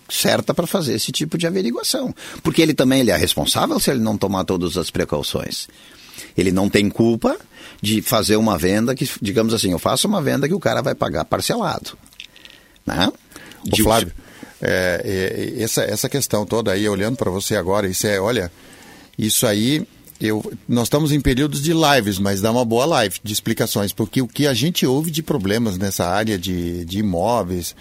certa 0.08 0.54
para 0.54 0.66
fazer 0.66 0.94
esse 0.94 1.12
tipo 1.12 1.36
de 1.36 1.46
averiguação. 1.46 2.14
Porque 2.42 2.62
ele 2.62 2.74
também 2.74 3.00
ele 3.00 3.10
é 3.10 3.16
responsável 3.16 3.78
se 3.80 3.90
ele 3.90 4.00
não 4.00 4.16
tomar 4.16 4.44
todas 4.44 4.76
as 4.76 4.90
precauções. 4.90 5.68
Ele 6.36 6.52
não 6.52 6.68
tem 6.68 6.88
culpa 6.88 7.36
de 7.80 8.00
fazer 8.02 8.36
uma 8.36 8.56
venda 8.56 8.94
que, 8.94 9.08
digamos 9.20 9.52
assim, 9.52 9.72
eu 9.72 9.78
faço 9.78 10.06
uma 10.06 10.22
venda 10.22 10.48
que 10.48 10.54
o 10.54 10.60
cara 10.60 10.82
vai 10.82 10.94
pagar 10.94 11.24
parcelado. 11.24 11.96
Né? 12.86 13.10
Ô, 13.72 13.82
Flávio, 13.82 14.12
é, 14.60 15.54
é, 15.58 15.62
essa, 15.62 15.82
essa 15.82 16.08
questão 16.08 16.46
toda 16.46 16.72
aí, 16.72 16.88
olhando 16.88 17.16
para 17.16 17.30
você 17.30 17.56
agora, 17.56 17.86
isso 17.86 18.06
é, 18.06 18.20
olha, 18.20 18.50
isso 19.18 19.46
aí, 19.46 19.86
eu, 20.20 20.52
nós 20.68 20.84
estamos 20.84 21.12
em 21.12 21.20
períodos 21.20 21.62
de 21.62 21.72
lives, 21.72 22.18
mas 22.18 22.40
dá 22.40 22.50
uma 22.50 22.64
boa 22.64 22.86
live 22.86 23.18
de 23.22 23.32
explicações, 23.32 23.92
porque 23.92 24.22
o 24.22 24.28
que 24.28 24.46
a 24.46 24.54
gente 24.54 24.86
ouve 24.86 25.10
de 25.10 25.22
problemas 25.22 25.76
nessa 25.76 26.06
área 26.06 26.38
de, 26.38 26.84
de 26.84 26.98
imóveis, 27.00 27.74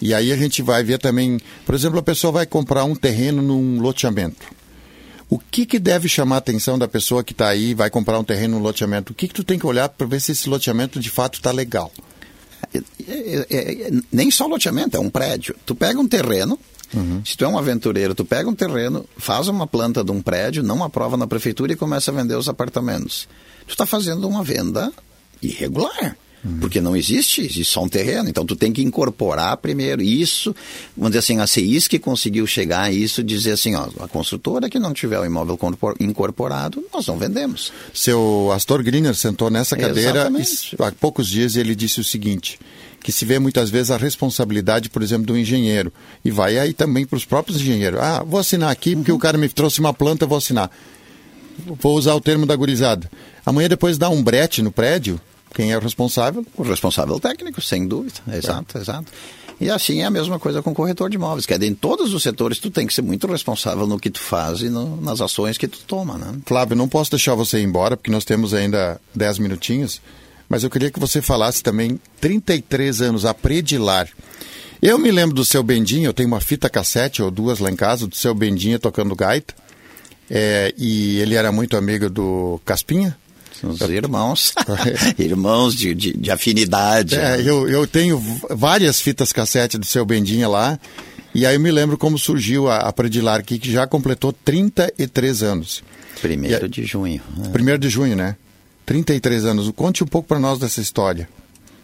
e 0.00 0.14
aí 0.14 0.32
a 0.32 0.36
gente 0.36 0.62
vai 0.62 0.82
ver 0.82 0.98
também, 0.98 1.38
por 1.66 1.74
exemplo, 1.74 1.98
a 1.98 2.02
pessoa 2.02 2.32
vai 2.32 2.46
comprar 2.46 2.84
um 2.84 2.94
terreno 2.94 3.42
num 3.42 3.80
loteamento. 3.80 4.46
O 5.28 5.38
que, 5.38 5.64
que 5.64 5.78
deve 5.78 6.08
chamar 6.08 6.36
a 6.36 6.38
atenção 6.38 6.78
da 6.78 6.88
pessoa 6.88 7.22
que 7.22 7.32
está 7.32 7.48
aí, 7.48 7.72
vai 7.74 7.88
comprar 7.88 8.18
um 8.18 8.24
terreno 8.24 8.56
num 8.56 8.62
loteamento? 8.62 9.12
O 9.12 9.14
que, 9.14 9.28
que 9.28 9.34
tu 9.34 9.44
tem 9.44 9.58
que 9.58 9.66
olhar 9.66 9.88
para 9.88 10.06
ver 10.06 10.20
se 10.20 10.32
esse 10.32 10.48
loteamento 10.48 10.98
de 10.98 11.08
fato 11.08 11.34
está 11.34 11.52
legal? 11.52 11.92
É, 12.74 12.78
é, 13.08 13.86
é, 13.88 13.90
nem 14.10 14.30
só 14.30 14.46
loteamento, 14.46 14.96
é 14.96 15.00
um 15.00 15.10
prédio. 15.10 15.54
Tu 15.64 15.74
pega 15.74 16.00
um 16.00 16.08
terreno, 16.08 16.58
uhum. 16.92 17.22
se 17.24 17.36
tu 17.36 17.44
é 17.44 17.48
um 17.48 17.58
aventureiro, 17.58 18.14
tu 18.14 18.24
pega 18.24 18.48
um 18.48 18.54
terreno, 18.54 19.06
faz 19.16 19.46
uma 19.46 19.66
planta 19.66 20.02
de 20.02 20.10
um 20.10 20.20
prédio, 20.20 20.62
não 20.62 20.82
aprova 20.82 21.16
na 21.16 21.26
prefeitura 21.26 21.72
e 21.72 21.76
começa 21.76 22.10
a 22.10 22.14
vender 22.14 22.34
os 22.34 22.48
apartamentos. 22.48 23.28
Tu 23.66 23.72
está 23.72 23.86
fazendo 23.86 24.26
uma 24.26 24.42
venda 24.42 24.92
irregular. 25.42 26.16
Uhum. 26.44 26.58
Porque 26.60 26.80
não 26.80 26.96
existe, 26.96 27.42
existe 27.42 27.64
só 27.66 27.82
um 27.82 27.88
terreno. 27.88 28.28
Então 28.28 28.44
tu 28.44 28.56
tem 28.56 28.72
que 28.72 28.82
incorporar 28.82 29.56
primeiro 29.58 30.02
isso. 30.02 30.54
Vamos 30.96 31.10
dizer 31.10 31.18
assim, 31.18 31.38
a 31.38 31.46
CIS 31.46 31.86
que 31.86 31.98
conseguiu 31.98 32.46
chegar 32.46 32.82
a 32.82 32.92
isso, 32.92 33.22
dizer 33.22 33.52
assim, 33.52 33.74
ó, 33.74 33.88
a 34.00 34.08
construtora 34.08 34.68
que 34.68 34.78
não 34.78 34.92
tiver 34.92 35.18
o 35.18 35.24
imóvel 35.24 35.58
incorporado, 35.98 36.82
nós 36.92 37.06
não 37.06 37.18
vendemos. 37.18 37.72
Seu 37.92 38.50
Astor 38.52 38.82
Griner 38.82 39.14
sentou 39.14 39.50
nessa 39.50 39.76
cadeira 39.76 40.30
e, 40.30 40.82
há 40.82 40.92
poucos 40.92 41.28
dias 41.28 41.56
ele 41.56 41.74
disse 41.74 42.00
o 42.00 42.04
seguinte 42.04 42.58
que 43.02 43.12
se 43.12 43.24
vê 43.24 43.38
muitas 43.38 43.70
vezes 43.70 43.90
a 43.90 43.96
responsabilidade, 43.96 44.90
por 44.90 45.02
exemplo, 45.02 45.26
do 45.26 45.38
engenheiro. 45.38 45.90
E 46.22 46.30
vai 46.30 46.58
aí 46.58 46.74
também 46.74 47.06
para 47.06 47.16
os 47.16 47.24
próprios 47.24 47.58
engenheiros. 47.58 47.98
Ah, 47.98 48.22
vou 48.22 48.38
assinar 48.38 48.70
aqui 48.70 48.94
porque 48.94 49.10
uhum. 49.10 49.16
o 49.16 49.20
cara 49.20 49.38
me 49.38 49.48
trouxe 49.48 49.80
uma 49.80 49.94
planta, 49.94 50.26
vou 50.26 50.36
assinar. 50.36 50.70
Vou 51.80 51.96
usar 51.96 52.14
o 52.14 52.20
termo 52.20 52.44
da 52.46 52.54
gurizada. 52.54 53.10
Amanhã 53.44 53.68
depois 53.68 53.96
dá 53.96 54.08
um 54.10 54.22
brete 54.22 54.62
no 54.62 54.70
prédio, 54.70 55.20
quem 55.54 55.72
é 55.72 55.76
o 55.76 55.80
responsável? 55.80 56.44
O 56.56 56.62
responsável 56.62 57.18
técnico, 57.18 57.60
sem 57.60 57.86
dúvida. 57.86 58.20
Exato, 58.32 58.78
é. 58.78 58.80
exato. 58.80 59.12
E 59.60 59.68
assim 59.68 60.00
é 60.00 60.06
a 60.06 60.10
mesma 60.10 60.38
coisa 60.38 60.62
com 60.62 60.70
o 60.70 60.74
corretor 60.74 61.10
de 61.10 61.16
imóveis, 61.16 61.44
que 61.44 61.52
é 61.52 61.58
em 61.58 61.74
todos 61.74 62.14
os 62.14 62.22
setores 62.22 62.58
tu 62.58 62.70
tem 62.70 62.86
que 62.86 62.94
ser 62.94 63.02
muito 63.02 63.26
responsável 63.26 63.86
no 63.86 64.00
que 64.00 64.08
tu 64.08 64.18
faz 64.18 64.62
e 64.62 64.70
no, 64.70 64.98
nas 65.02 65.20
ações 65.20 65.58
que 65.58 65.68
tu 65.68 65.80
toma, 65.86 66.16
né? 66.16 66.38
Flávio, 66.46 66.74
não 66.74 66.88
posso 66.88 67.10
deixar 67.10 67.34
você 67.34 67.58
ir 67.58 67.64
embora, 67.64 67.94
porque 67.94 68.10
nós 68.10 68.24
temos 68.24 68.54
ainda 68.54 68.98
10 69.14 69.38
minutinhos, 69.38 70.00
mas 70.48 70.64
eu 70.64 70.70
queria 70.70 70.90
que 70.90 70.98
você 70.98 71.20
falasse 71.20 71.62
também 71.62 72.00
33 72.22 73.02
anos, 73.02 73.26
a 73.26 73.34
Predilar. 73.34 74.08
Eu 74.80 74.98
me 74.98 75.10
lembro 75.10 75.36
do 75.36 75.44
seu 75.44 75.62
Bendinho, 75.62 76.06
eu 76.06 76.14
tenho 76.14 76.28
uma 76.28 76.40
fita 76.40 76.70
cassete 76.70 77.22
ou 77.22 77.30
duas 77.30 77.58
lá 77.58 77.70
em 77.70 77.76
casa, 77.76 78.06
do 78.06 78.16
seu 78.16 78.34
Bendinho 78.34 78.78
tocando 78.78 79.14
gaita, 79.14 79.52
é, 80.30 80.72
e 80.78 81.18
ele 81.18 81.34
era 81.34 81.52
muito 81.52 81.76
amigo 81.76 82.08
do 82.08 82.58
Caspinha, 82.64 83.14
os 83.68 83.80
irmãos. 83.80 84.52
irmãos 85.18 85.74
de, 85.74 85.94
de, 85.94 86.12
de 86.16 86.30
afinidade. 86.30 87.16
É, 87.16 87.36
né? 87.36 87.42
eu, 87.44 87.68
eu 87.68 87.86
tenho 87.86 88.22
várias 88.50 89.00
fitas 89.00 89.32
cassete 89.32 89.78
do 89.78 89.86
seu 89.86 90.04
Bendinha 90.04 90.48
lá. 90.48 90.78
E 91.34 91.46
aí 91.46 91.54
eu 91.54 91.60
me 91.60 91.70
lembro 91.70 91.96
como 91.96 92.18
surgiu 92.18 92.68
a, 92.68 92.78
a 92.78 92.92
Predilar 92.92 93.40
aqui, 93.40 93.58
que 93.58 93.70
já 93.70 93.86
completou 93.86 94.32
33 94.32 95.42
anos. 95.42 95.82
Primeiro 96.20 96.68
de 96.68 96.84
junho. 96.84 97.20
Né? 97.36 97.48
Primeiro 97.50 97.78
de 97.78 97.88
junho, 97.88 98.16
né? 98.16 98.36
33 98.84 99.44
anos. 99.44 99.70
Conte 99.70 100.02
um 100.02 100.06
pouco 100.06 100.26
para 100.26 100.38
nós 100.38 100.58
dessa 100.58 100.80
história. 100.80 101.28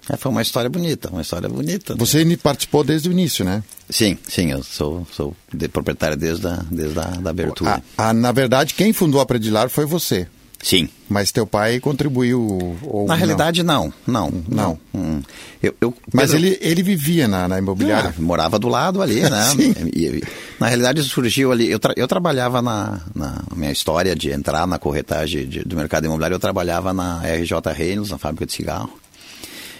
É, 0.08 0.16
foi 0.16 0.30
uma 0.30 0.42
história 0.42 0.70
bonita, 0.70 1.10
uma 1.10 1.22
história 1.22 1.48
bonita. 1.48 1.94
Né? 1.94 1.98
Você 1.98 2.36
participou 2.36 2.84
desde 2.84 3.08
o 3.08 3.12
início, 3.12 3.44
né? 3.44 3.62
Sim, 3.90 4.16
sim, 4.28 4.52
eu 4.52 4.62
sou, 4.62 5.06
sou 5.12 5.36
de 5.52 5.68
proprietário 5.68 6.16
desde 6.16 6.46
a, 6.46 6.64
desde 6.70 6.98
a 6.98 7.02
da 7.02 7.30
abertura. 7.30 7.82
A, 7.98 8.10
a, 8.10 8.12
na 8.12 8.30
verdade, 8.30 8.74
quem 8.74 8.92
fundou 8.92 9.20
a 9.20 9.26
Predilar 9.26 9.68
foi 9.68 9.84
você. 9.84 10.28
Sim. 10.62 10.88
Mas 11.08 11.30
teu 11.30 11.46
pai 11.46 11.78
contribuiu? 11.78 12.76
Ou 12.82 13.06
na 13.06 13.14
não? 13.14 13.16
realidade, 13.16 13.62
não. 13.62 13.92
Não. 14.06 14.30
Não. 14.30 14.42
não. 14.48 14.78
Hum. 14.94 15.22
Eu, 15.62 15.74
eu, 15.80 15.94
Mas 16.12 16.32
Pedro... 16.32 16.46
ele, 16.46 16.58
ele 16.60 16.82
vivia 16.82 17.28
na, 17.28 17.46
na 17.46 17.58
imobiliária? 17.58 18.12
Ah, 18.16 18.20
morava 18.20 18.58
do 18.58 18.68
lado 18.68 19.00
ali, 19.00 19.20
né? 19.20 19.42
Sim. 19.54 19.74
E, 19.94 20.22
na 20.58 20.66
realidade, 20.66 21.02
surgiu 21.04 21.52
ali. 21.52 21.70
Eu, 21.70 21.78
tra, 21.78 21.94
eu 21.96 22.08
trabalhava 22.08 22.60
na, 22.60 23.00
na 23.14 23.42
minha 23.54 23.70
história 23.70 24.16
de 24.16 24.30
entrar 24.30 24.66
na 24.66 24.78
corretagem 24.78 25.46
de, 25.46 25.60
do 25.60 25.76
mercado 25.76 26.06
imobiliário, 26.06 26.34
eu 26.34 26.40
trabalhava 26.40 26.92
na 26.92 27.20
RJ 27.20 27.52
Reynolds, 27.72 28.10
na 28.10 28.18
fábrica 28.18 28.46
de 28.46 28.52
cigarro 28.52 28.92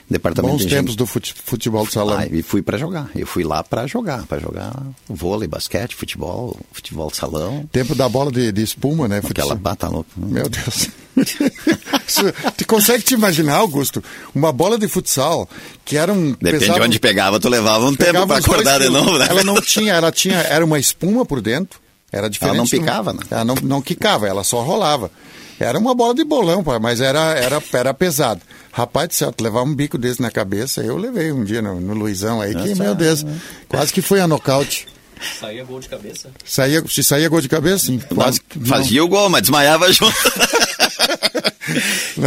departamento 0.09 0.55
Bons 0.55 0.63
de 0.63 0.69
tempos 0.69 0.95
do 0.95 1.07
futebol 1.07 1.85
de 1.85 1.93
salão. 1.93 2.19
Ah, 2.19 2.27
e 2.27 2.43
fui 2.43 2.63
para 2.63 2.79
jogar. 2.79 3.11
Eu 3.15 3.27
fui 3.27 3.43
lá 3.43 3.63
para 3.65 3.87
jogar, 3.87 4.25
para 4.27 4.39
jogar 4.39 4.73
vôlei, 5.09 5.49
basquete, 5.49 5.95
futebol, 5.95 6.57
futebol 6.73 7.11
de 7.11 7.17
salão. 7.17 7.69
Tempo 7.73 7.95
da 7.95 8.09
bola 8.09 8.31
de, 8.31 8.53
de 8.53 8.63
espuma, 8.63 9.09
né? 9.09 9.21
Aquela 9.29 9.55
bata 9.55 9.89
louca. 9.89 10.11
Meu 10.17 10.49
Deus. 10.49 10.89
tu 12.57 12.67
consegue 12.67 13.03
te 13.03 13.15
imaginar, 13.15 13.57
Augusto, 13.57 14.03
uma 14.35 14.53
bola 14.53 14.79
de 14.79 14.87
futsal 14.87 15.49
que 15.85 15.97
era 15.97 16.13
um 16.13 16.33
Depende 16.33 16.59
pesava, 16.59 16.81
de 16.81 16.87
onde 16.87 17.01
pegava, 17.01 17.41
tu 17.41 17.49
levava 17.49 17.87
um 17.87 17.95
tempo 17.95 18.27
para 18.27 18.39
acordar 18.39 18.81
de 18.81 18.89
novo, 18.89 19.19
né? 19.19 19.27
Ela 19.29 19.43
não 19.43 19.59
tinha, 19.63 19.95
ela 19.95 20.13
tinha, 20.13 20.39
era 20.39 20.65
uma 20.65 20.79
espuma 20.79 21.25
por 21.25 21.41
dentro. 21.41 21.81
Era 22.13 22.31
diferente. 22.31 22.55
Ela 22.55 22.63
não 22.63 22.69
picava, 22.69 23.13
né? 23.13 23.21
Ela 23.31 23.45
não, 23.45 23.55
não 23.63 23.83
quicava, 23.83 24.29
ela 24.29 24.45
só 24.45 24.63
rolava. 24.63 25.11
Era 25.59 25.79
uma 25.79 25.95
bola 25.95 26.15
de 26.15 26.23
bolão, 26.23 26.63
mas 26.81 27.01
era, 27.01 27.33
era, 27.33 27.63
era 27.73 27.95
pesado. 27.95 28.41
Rapaz 28.77 29.09
do 29.09 29.14
céu, 29.14 29.33
levar 29.41 29.62
um 29.62 29.74
bico 29.74 29.97
desse 29.97 30.20
na 30.20 30.31
cabeça, 30.31 30.83
eu 30.83 30.99
levei 30.99 31.33
um 31.33 31.43
dia 31.43 31.62
no, 31.62 31.81
no 31.81 31.95
Luizão 31.95 32.43
aí, 32.43 32.55
que, 32.55 32.74
meu 32.74 32.95
Deus, 32.95 33.24
quase 33.66 33.91
que 33.91 34.03
foi 34.03 34.20
a 34.20 34.29
nocaute. 34.29 34.87
Saía 35.41 35.64
gol 35.64 35.81
de 35.81 35.89
cabeça? 35.89 36.31
Saía, 36.45 36.87
se 36.87 37.03
saía 37.03 37.27
gol 37.31 37.41
de 37.41 37.49
cabeça, 37.49 37.87
sim. 37.87 37.99
Quase 38.14 38.39
não, 38.55 38.66
fazia 38.66 39.03
o 39.03 39.09
gol, 39.09 39.31
mas 39.31 39.41
desmaiava 39.41 39.91
junto. 39.91 40.14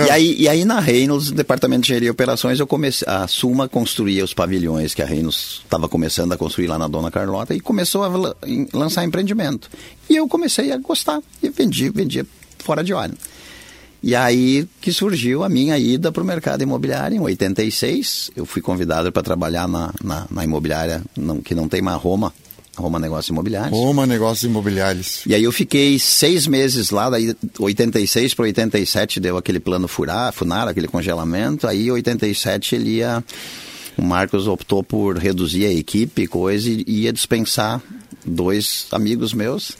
e, 0.08 0.10
aí, 0.10 0.36
e 0.40 0.50
aí 0.50 0.66
na 0.66 0.80
Reynolds, 0.80 1.30
departamento 1.30 1.84
de 1.84 1.90
engenharia 1.90 2.08
e 2.08 2.10
operações, 2.10 2.60
eu 2.60 2.66
comecei, 2.66 3.08
a 3.08 3.28
Suma 3.28 3.70
construía 3.70 4.24
os 4.24 4.34
pavilhões 4.34 4.96
que 4.96 5.04
a 5.04 5.06
Reynolds 5.06 5.62
estava 5.64 5.88
começando 5.88 6.32
a 6.32 6.38
construir 6.38 6.66
lá 6.66 6.80
na 6.80 6.88
Dona 6.88 7.12
Carlota 7.12 7.54
e 7.54 7.60
começou 7.60 8.04
a 8.04 8.36
lançar 8.74 9.04
empreendimento. 9.04 9.70
E 10.10 10.16
eu 10.16 10.28
comecei 10.28 10.72
a 10.72 10.78
gostar 10.78 11.22
e 11.44 11.50
vendi, 11.50 11.92
vendia 11.92 12.26
fora 12.58 12.84
de 12.84 12.92
hora. 12.92 13.14
E 14.02 14.16
aí 14.16 14.68
que 14.80 14.94
surgiu 14.94 15.44
a 15.44 15.50
minha 15.50 15.78
ida 15.78 16.12
para 16.12 16.24
o 16.24 16.26
mercado 16.26 16.62
imobiliário 16.62 17.18
em 17.18 17.20
86. 17.20 18.32
Eu 18.36 18.46
fui 18.46 18.62
convidado 18.62 19.12
para 19.12 19.22
trabalhar 19.22 19.68
na, 19.68 19.94
na, 20.04 20.26
na 20.32 20.44
imobiliária 20.44 21.02
não, 21.18 21.42
que 21.42 21.54
não 21.54 21.68
tem 21.68 21.82
mais 21.82 22.02
Roma, 22.02 22.34
Roma 22.80 22.98
Negócios 22.98 23.30
Imobiliários. 23.30 23.78
Roma 23.78 24.06
Negócios 24.06 24.50
Imobiliários. 24.50 25.22
E 25.26 25.36
aí 25.36 25.44
eu 25.44 25.52
fiquei 25.52 26.00
seis 26.00 26.48
meses 26.48 26.92
lá, 26.92 27.10
daí 27.10 27.36
86 27.60 28.34
para 28.34 28.44
87 28.44 29.20
deu 29.20 29.38
aquele 29.38 29.60
plano 29.60 29.88
furar, 29.88 30.32
funar, 30.32 30.68
aquele 30.68 30.88
congelamento, 30.88 31.68
aí 31.68 31.92
87 31.92 32.76
ele 32.76 32.90
ia... 32.98 33.24
O 33.98 34.02
Marcos 34.02 34.48
optou 34.48 34.82
por 34.82 35.18
reduzir 35.18 35.66
a 35.66 35.74
equipe, 35.74 36.26
coisa, 36.26 36.70
e 36.70 36.86
ia 36.88 37.12
dispensar 37.12 37.82
dois 38.26 38.88
amigos 38.92 39.34
meus. 39.34 39.76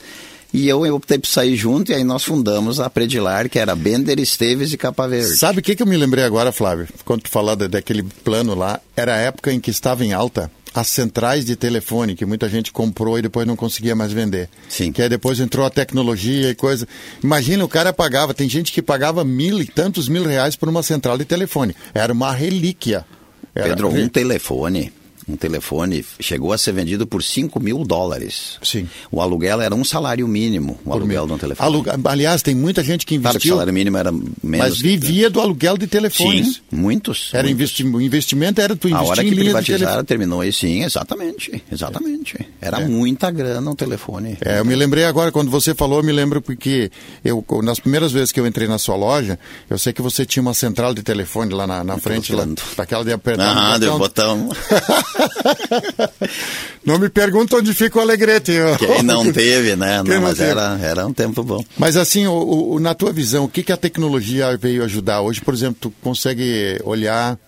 E 0.52 0.68
eu, 0.68 0.84
eu 0.84 0.96
optei 0.96 1.18
por 1.18 1.28
sair 1.28 1.56
junto, 1.56 1.92
e 1.92 1.94
aí 1.94 2.02
nós 2.02 2.24
fundamos 2.24 2.80
a 2.80 2.90
Predilar, 2.90 3.48
que 3.48 3.58
era 3.58 3.76
Bender, 3.76 4.18
Esteves 4.18 4.72
e 4.72 4.76
Capa 4.76 5.06
Verde. 5.06 5.36
Sabe 5.36 5.60
o 5.60 5.62
que, 5.62 5.76
que 5.76 5.82
eu 5.82 5.86
me 5.86 5.96
lembrei 5.96 6.24
agora, 6.24 6.50
Flávio? 6.50 6.88
Quando 7.04 7.22
tu 7.22 7.30
falou 7.30 7.54
daquele 7.54 8.02
plano 8.02 8.54
lá, 8.54 8.80
era 8.96 9.14
a 9.14 9.18
época 9.18 9.52
em 9.52 9.60
que 9.60 9.70
estava 9.70 10.04
em 10.04 10.12
alta 10.12 10.50
as 10.74 10.86
centrais 10.88 11.44
de 11.44 11.56
telefone, 11.56 12.14
que 12.14 12.24
muita 12.24 12.48
gente 12.48 12.72
comprou 12.72 13.18
e 13.18 13.22
depois 13.22 13.46
não 13.46 13.56
conseguia 13.56 13.96
mais 13.96 14.12
vender. 14.12 14.48
Sim. 14.68 14.92
Que 14.92 15.02
aí 15.02 15.08
depois 15.08 15.40
entrou 15.40 15.66
a 15.66 15.70
tecnologia 15.70 16.50
e 16.50 16.54
coisa. 16.54 16.86
Imagina, 17.22 17.64
o 17.64 17.68
cara 17.68 17.92
pagava, 17.92 18.32
tem 18.32 18.48
gente 18.48 18.72
que 18.72 18.80
pagava 18.80 19.24
mil 19.24 19.60
e 19.60 19.66
tantos 19.66 20.08
mil 20.08 20.24
reais 20.24 20.54
por 20.56 20.68
uma 20.68 20.82
central 20.82 21.18
de 21.18 21.24
telefone. 21.24 21.74
Era 21.92 22.12
uma 22.12 22.32
relíquia. 22.32 23.04
Era... 23.52 23.68
Pedro, 23.70 23.88
um 23.88 24.08
telefone 24.08 24.92
um 25.32 25.36
telefone 25.36 26.04
chegou 26.18 26.52
a 26.52 26.58
ser 26.58 26.72
vendido 26.72 27.06
por 27.06 27.22
5 27.22 27.58
mil 27.60 27.84
dólares. 27.84 28.58
Sim. 28.62 28.88
O 29.10 29.20
aluguel 29.20 29.60
era 29.60 29.74
um 29.74 29.84
salário 29.84 30.26
mínimo, 30.26 30.78
o 30.84 30.90
por 30.90 30.92
aluguel 30.92 31.22
mil. 31.22 31.26
de 31.26 31.32
um 31.32 31.38
telefone. 31.38 31.66
Aluga... 31.66 32.00
Aliás, 32.04 32.42
tem 32.42 32.54
muita 32.54 32.82
gente 32.82 33.06
que 33.06 33.14
investiu... 33.14 33.30
Claro 33.30 33.40
que 33.40 33.48
o 33.48 33.52
salário 33.52 33.72
mínimo 33.72 33.96
era 33.96 34.12
menos... 34.12 34.30
Mas 34.42 34.78
vivia 34.78 35.30
do 35.30 35.40
aluguel 35.40 35.76
de 35.76 35.86
telefones. 35.86 36.56
Sim, 36.56 36.62
muitos. 36.70 37.30
Era 37.32 37.44
muitos. 37.44 37.60
Investi... 37.60 37.84
O 37.84 38.00
investimento 38.00 38.60
era 38.60 38.76
tu 38.76 38.88
investir 38.88 39.06
A 39.06 39.10
hora 39.10 39.24
que 39.24 39.34
privatizaram 39.34 40.04
terminou 40.04 40.40
aí, 40.40 40.52
sim, 40.52 40.82
exatamente, 40.82 41.62
exatamente. 41.70 42.38
Era 42.60 42.80
é. 42.80 42.86
muita 42.86 43.30
grana 43.30 43.70
um 43.70 43.74
telefone. 43.74 44.36
É, 44.40 44.58
eu 44.58 44.64
me 44.64 44.74
lembrei 44.74 45.04
agora, 45.04 45.30
quando 45.30 45.50
você 45.50 45.74
falou, 45.74 45.98
eu 45.98 46.04
me 46.04 46.12
lembro 46.12 46.42
porque 46.42 46.90
eu, 47.24 47.44
nas 47.62 47.78
primeiras 47.78 48.12
vezes 48.12 48.32
que 48.32 48.40
eu 48.40 48.46
entrei 48.46 48.66
na 48.66 48.78
sua 48.78 48.96
loja, 48.96 49.38
eu 49.68 49.78
sei 49.78 49.92
que 49.92 50.02
você 50.02 50.26
tinha 50.26 50.42
uma 50.42 50.54
central 50.54 50.94
de 50.94 51.02
telefone 51.02 51.52
lá 51.54 51.66
na, 51.66 51.84
na 51.84 51.98
frente, 51.98 52.32
lá, 52.32 52.46
daquela 52.76 53.04
de 53.04 53.12
apertar 53.12 53.56
Ah, 53.56 53.78
deu 53.78 53.98
botão. 53.98 54.50
Não 56.84 56.98
me 56.98 57.08
pergunta 57.08 57.56
onde 57.56 57.74
fica 57.74 57.98
o 57.98 58.02
Alegrete. 58.02 58.52
Quem 58.78 59.02
não 59.02 59.30
teve, 59.32 59.76
né? 59.76 60.02
Não, 60.06 60.20
mas 60.20 60.40
era, 60.40 60.78
era 60.82 61.06
um 61.06 61.12
tempo 61.12 61.42
bom. 61.42 61.62
Mas 61.78 61.96
assim, 61.96 62.26
o, 62.26 62.72
o, 62.72 62.80
na 62.80 62.94
tua 62.94 63.12
visão, 63.12 63.44
o 63.44 63.48
que, 63.48 63.62
que 63.62 63.72
a 63.72 63.76
tecnologia 63.76 64.56
veio 64.56 64.84
ajudar? 64.84 65.20
Hoje, 65.20 65.40
por 65.40 65.54
exemplo, 65.54 65.76
tu 65.80 65.92
consegue 66.02 66.80
olhar 66.84 67.38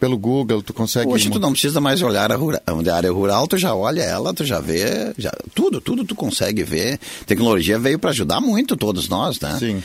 pelo 0.00 0.16
Google, 0.16 0.62
tu 0.62 0.72
consegue... 0.72 1.12
Hoje 1.12 1.30
tu 1.30 1.38
não 1.38 1.52
precisa 1.52 1.78
mais 1.78 2.00
olhar 2.00 2.32
a, 2.32 2.34
rural, 2.34 2.62
a 2.66 2.94
área 2.94 3.12
rural, 3.12 3.46
tu 3.46 3.58
já 3.58 3.74
olha 3.74 4.00
ela, 4.00 4.32
tu 4.32 4.46
já 4.46 4.58
vê, 4.58 5.12
já, 5.18 5.30
tudo, 5.54 5.78
tudo 5.78 6.04
tu 6.04 6.14
consegue 6.14 6.64
ver. 6.64 6.98
Tecnologia 7.26 7.78
veio 7.78 7.98
para 7.98 8.08
ajudar 8.10 8.40
muito 8.40 8.78
todos 8.78 9.10
nós, 9.10 9.38
né? 9.38 9.56
Sim. 9.58 9.82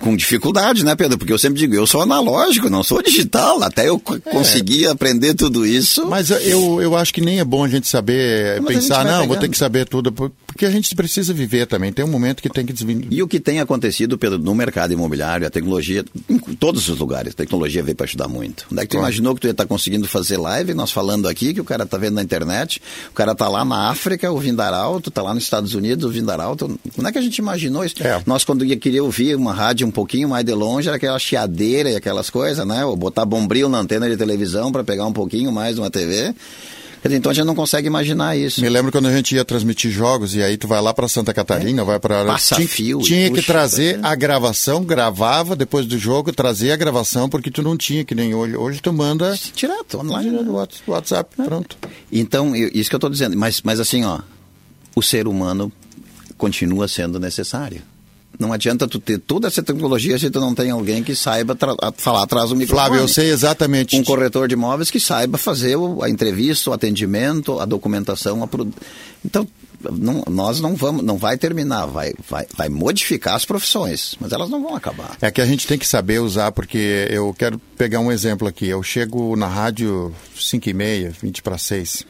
Com 0.00 0.16
dificuldade, 0.16 0.84
né, 0.84 0.96
Pedro? 0.96 1.18
Porque 1.18 1.32
eu 1.32 1.38
sempre 1.38 1.58
digo, 1.58 1.74
eu 1.74 1.86
sou 1.86 2.00
analógico, 2.00 2.70
não 2.70 2.82
sou 2.82 3.02
digital. 3.02 3.62
Até 3.62 3.88
eu 3.88 4.02
é. 4.24 4.30
conseguir 4.30 4.86
aprender 4.86 5.34
tudo 5.34 5.66
isso. 5.66 6.06
Mas 6.06 6.30
eu, 6.30 6.80
eu 6.80 6.96
acho 6.96 7.12
que 7.12 7.20
nem 7.20 7.38
é 7.38 7.44
bom 7.44 7.62
a 7.62 7.68
gente 7.68 7.86
saber, 7.86 8.60
Mas 8.62 8.74
pensar, 8.74 9.04
não, 9.04 9.28
vou 9.28 9.36
ter 9.36 9.50
que 9.50 9.58
saber 9.58 9.86
tudo, 9.86 10.32
porque 10.58 10.66
a 10.66 10.70
gente 10.72 10.92
precisa 10.96 11.32
viver 11.32 11.68
também. 11.68 11.92
Tem 11.92 12.04
um 12.04 12.08
momento 12.08 12.42
que 12.42 12.50
tem 12.50 12.66
que 12.66 12.72
desvir. 12.72 13.06
E 13.12 13.22
o 13.22 13.28
que 13.28 13.38
tem 13.38 13.60
acontecido, 13.60 14.18
Pedro, 14.18 14.40
no 14.40 14.56
mercado 14.56 14.92
imobiliário, 14.92 15.46
a 15.46 15.50
tecnologia, 15.50 16.04
em 16.28 16.36
todos 16.36 16.88
os 16.88 16.98
lugares, 16.98 17.32
a 17.32 17.36
tecnologia 17.36 17.80
veio 17.80 17.94
para 17.94 18.06
ajudar 18.06 18.26
muito. 18.26 18.66
Onde 18.72 18.80
é 18.80 18.82
que 18.82 18.88
tu 18.88 18.96
claro. 18.96 19.06
imaginou 19.06 19.36
que 19.36 19.42
tu 19.42 19.46
ia 19.46 19.52
estar 19.52 19.66
conseguindo 19.66 20.08
fazer 20.08 20.36
live, 20.36 20.74
nós 20.74 20.90
falando 20.90 21.28
aqui, 21.28 21.54
que 21.54 21.60
o 21.60 21.64
cara 21.64 21.84
está 21.84 21.96
vendo 21.96 22.14
na 22.14 22.24
internet, 22.24 22.82
o 23.08 23.12
cara 23.12 23.32
está 23.32 23.48
lá 23.48 23.64
na 23.64 23.88
África 23.88 24.28
ouvindo 24.32 24.60
arauto, 24.60 25.10
está 25.10 25.22
lá 25.22 25.32
nos 25.32 25.44
Estados 25.44 25.74
Unidos 25.74 26.04
ouvindo 26.04 26.28
arauto. 26.28 26.76
Como 26.92 27.06
é 27.06 27.12
que 27.12 27.18
a 27.18 27.22
gente 27.22 27.38
imaginou 27.38 27.84
isso? 27.84 27.94
É. 28.02 28.20
Nós, 28.26 28.42
quando 28.42 28.64
ia 28.64 28.76
querer 28.76 29.00
ouvir 29.00 29.36
uma 29.36 29.54
rádio 29.54 29.86
um 29.86 29.92
pouquinho 29.92 30.28
mais 30.28 30.44
de 30.44 30.54
longe, 30.54 30.88
era 30.88 30.96
aquela 30.96 31.20
chiadeira 31.20 31.88
e 31.92 31.94
aquelas 31.94 32.30
coisas, 32.30 32.66
né? 32.66 32.84
Ou 32.84 32.96
botar 32.96 33.24
bombril 33.24 33.68
na 33.68 33.78
antena 33.78 34.10
de 34.10 34.16
televisão 34.16 34.72
para 34.72 34.82
pegar 34.82 35.06
um 35.06 35.12
pouquinho 35.12 35.52
mais 35.52 35.78
uma 35.78 35.88
TV. 35.88 36.34
Então 37.14 37.30
a 37.30 37.34
gente 37.34 37.46
não 37.46 37.54
consegue 37.54 37.86
imaginar 37.86 38.36
isso. 38.36 38.60
Me 38.60 38.68
lembro 38.68 38.92
quando 38.92 39.06
a 39.06 39.12
gente 39.12 39.34
ia 39.34 39.44
transmitir 39.44 39.90
jogos 39.90 40.34
e 40.34 40.42
aí 40.42 40.56
tu 40.56 40.68
vai 40.68 40.80
lá 40.80 40.92
para 40.92 41.08
Santa 41.08 41.32
Catarina, 41.34 41.82
é. 41.82 41.84
vai 41.84 41.98
para 41.98 42.24
Passa 42.24 42.56
tinha, 42.56 42.68
fio. 42.68 43.00
Tinha 43.00 43.30
que 43.30 43.42
trazer 43.42 43.98
a 44.02 44.14
gravação, 44.14 44.84
gravava 44.84 45.54
depois 45.56 45.86
do 45.86 45.98
jogo, 45.98 46.32
trazer 46.32 46.72
a 46.72 46.76
gravação 46.76 47.28
porque 47.28 47.50
tu 47.50 47.62
não 47.62 47.76
tinha 47.76 48.04
que 48.04 48.14
nem 48.14 48.34
hoje. 48.34 48.56
Hoje 48.56 48.80
tu 48.80 48.92
manda 48.92 49.38
direto 49.54 49.98
online 49.98 50.30
no 50.30 50.64
WhatsApp, 50.86 51.30
é. 51.38 51.44
pronto. 51.44 51.76
Então 52.10 52.54
isso 52.54 52.88
que 52.88 52.94
eu 52.94 52.98
estou 52.98 53.10
dizendo. 53.10 53.36
Mas 53.36 53.62
mas 53.62 53.80
assim 53.80 54.04
ó, 54.04 54.20
o 54.94 55.02
ser 55.02 55.26
humano 55.26 55.72
continua 56.36 56.88
sendo 56.88 57.18
necessário. 57.18 57.82
Não 58.38 58.52
adianta 58.52 58.86
tu 58.86 59.00
ter 59.00 59.18
toda 59.18 59.48
essa 59.48 59.62
tecnologia 59.62 60.18
se 60.18 60.30
tu 60.30 60.40
não 60.40 60.54
tem 60.54 60.70
alguém 60.70 61.02
que 61.02 61.14
saiba 61.14 61.56
falar 61.96 62.22
atrás 62.22 62.50
do 62.50 62.56
microfone. 62.56 62.86
Flávio, 62.86 63.02
eu 63.02 63.08
sei 63.08 63.30
exatamente. 63.30 63.96
Um 63.96 64.04
corretor 64.04 64.46
de 64.46 64.54
imóveis 64.54 64.90
que 64.90 65.00
saiba 65.00 65.36
fazer 65.36 65.76
a 66.02 66.08
entrevista, 66.08 66.70
o 66.70 66.72
atendimento, 66.72 67.58
a 67.58 67.64
documentação. 67.64 68.44
A 68.44 68.48
Então, 69.24 69.46
não, 69.90 70.24
nós 70.28 70.60
não 70.60 70.76
vamos, 70.76 71.04
não 71.04 71.16
vai 71.16 71.36
terminar, 71.36 71.86
vai, 71.86 72.12
vai, 72.28 72.46
vai 72.56 72.68
modificar 72.68 73.34
as 73.34 73.44
profissões, 73.44 74.16
mas 74.20 74.32
elas 74.32 74.48
não 74.48 74.62
vão 74.62 74.74
acabar. 74.74 75.16
É 75.20 75.30
que 75.30 75.40
a 75.40 75.46
gente 75.46 75.66
tem 75.66 75.78
que 75.78 75.86
saber 75.86 76.20
usar, 76.20 76.52
porque 76.52 77.08
eu 77.10 77.34
quero 77.36 77.58
pegar 77.76 78.00
um 78.00 78.10
exemplo 78.12 78.46
aqui. 78.46 78.68
Eu 78.68 78.82
chego 78.82 79.34
na 79.36 79.48
rádio 79.48 80.14
5 80.38 80.68
e 80.68 80.74
meia, 80.74 81.12
20 81.20 81.42
para 81.42 81.58
6. 81.58 82.04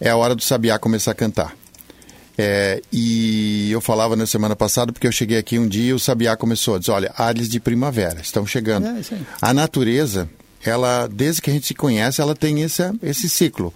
É 0.00 0.10
a 0.10 0.16
hora 0.16 0.34
do 0.34 0.42
Sabiá 0.42 0.78
começar 0.78 1.12
a 1.12 1.14
cantar. 1.14 1.54
É, 2.36 2.82
e 2.92 3.70
eu 3.70 3.80
falava 3.80 4.16
na 4.16 4.26
semana 4.26 4.56
passada, 4.56 4.92
porque 4.92 5.06
eu 5.06 5.12
cheguei 5.12 5.38
aqui 5.38 5.58
um 5.58 5.68
dia 5.68 5.90
e 5.90 5.92
o 5.92 5.98
Sabiá 5.98 6.36
começou 6.36 6.74
a 6.74 6.78
dizer, 6.78 6.90
olha, 6.90 7.12
ares 7.16 7.48
de 7.48 7.60
primavera, 7.60 8.20
estão 8.20 8.44
chegando. 8.44 8.86
É, 8.86 9.02
a 9.40 9.54
natureza, 9.54 10.28
ela, 10.64 11.06
desde 11.06 11.40
que 11.40 11.50
a 11.50 11.52
gente 11.52 11.66
se 11.66 11.74
conhece, 11.74 12.20
ela 12.20 12.34
tem 12.34 12.62
esse, 12.62 12.82
esse 13.02 13.28
ciclo. 13.28 13.72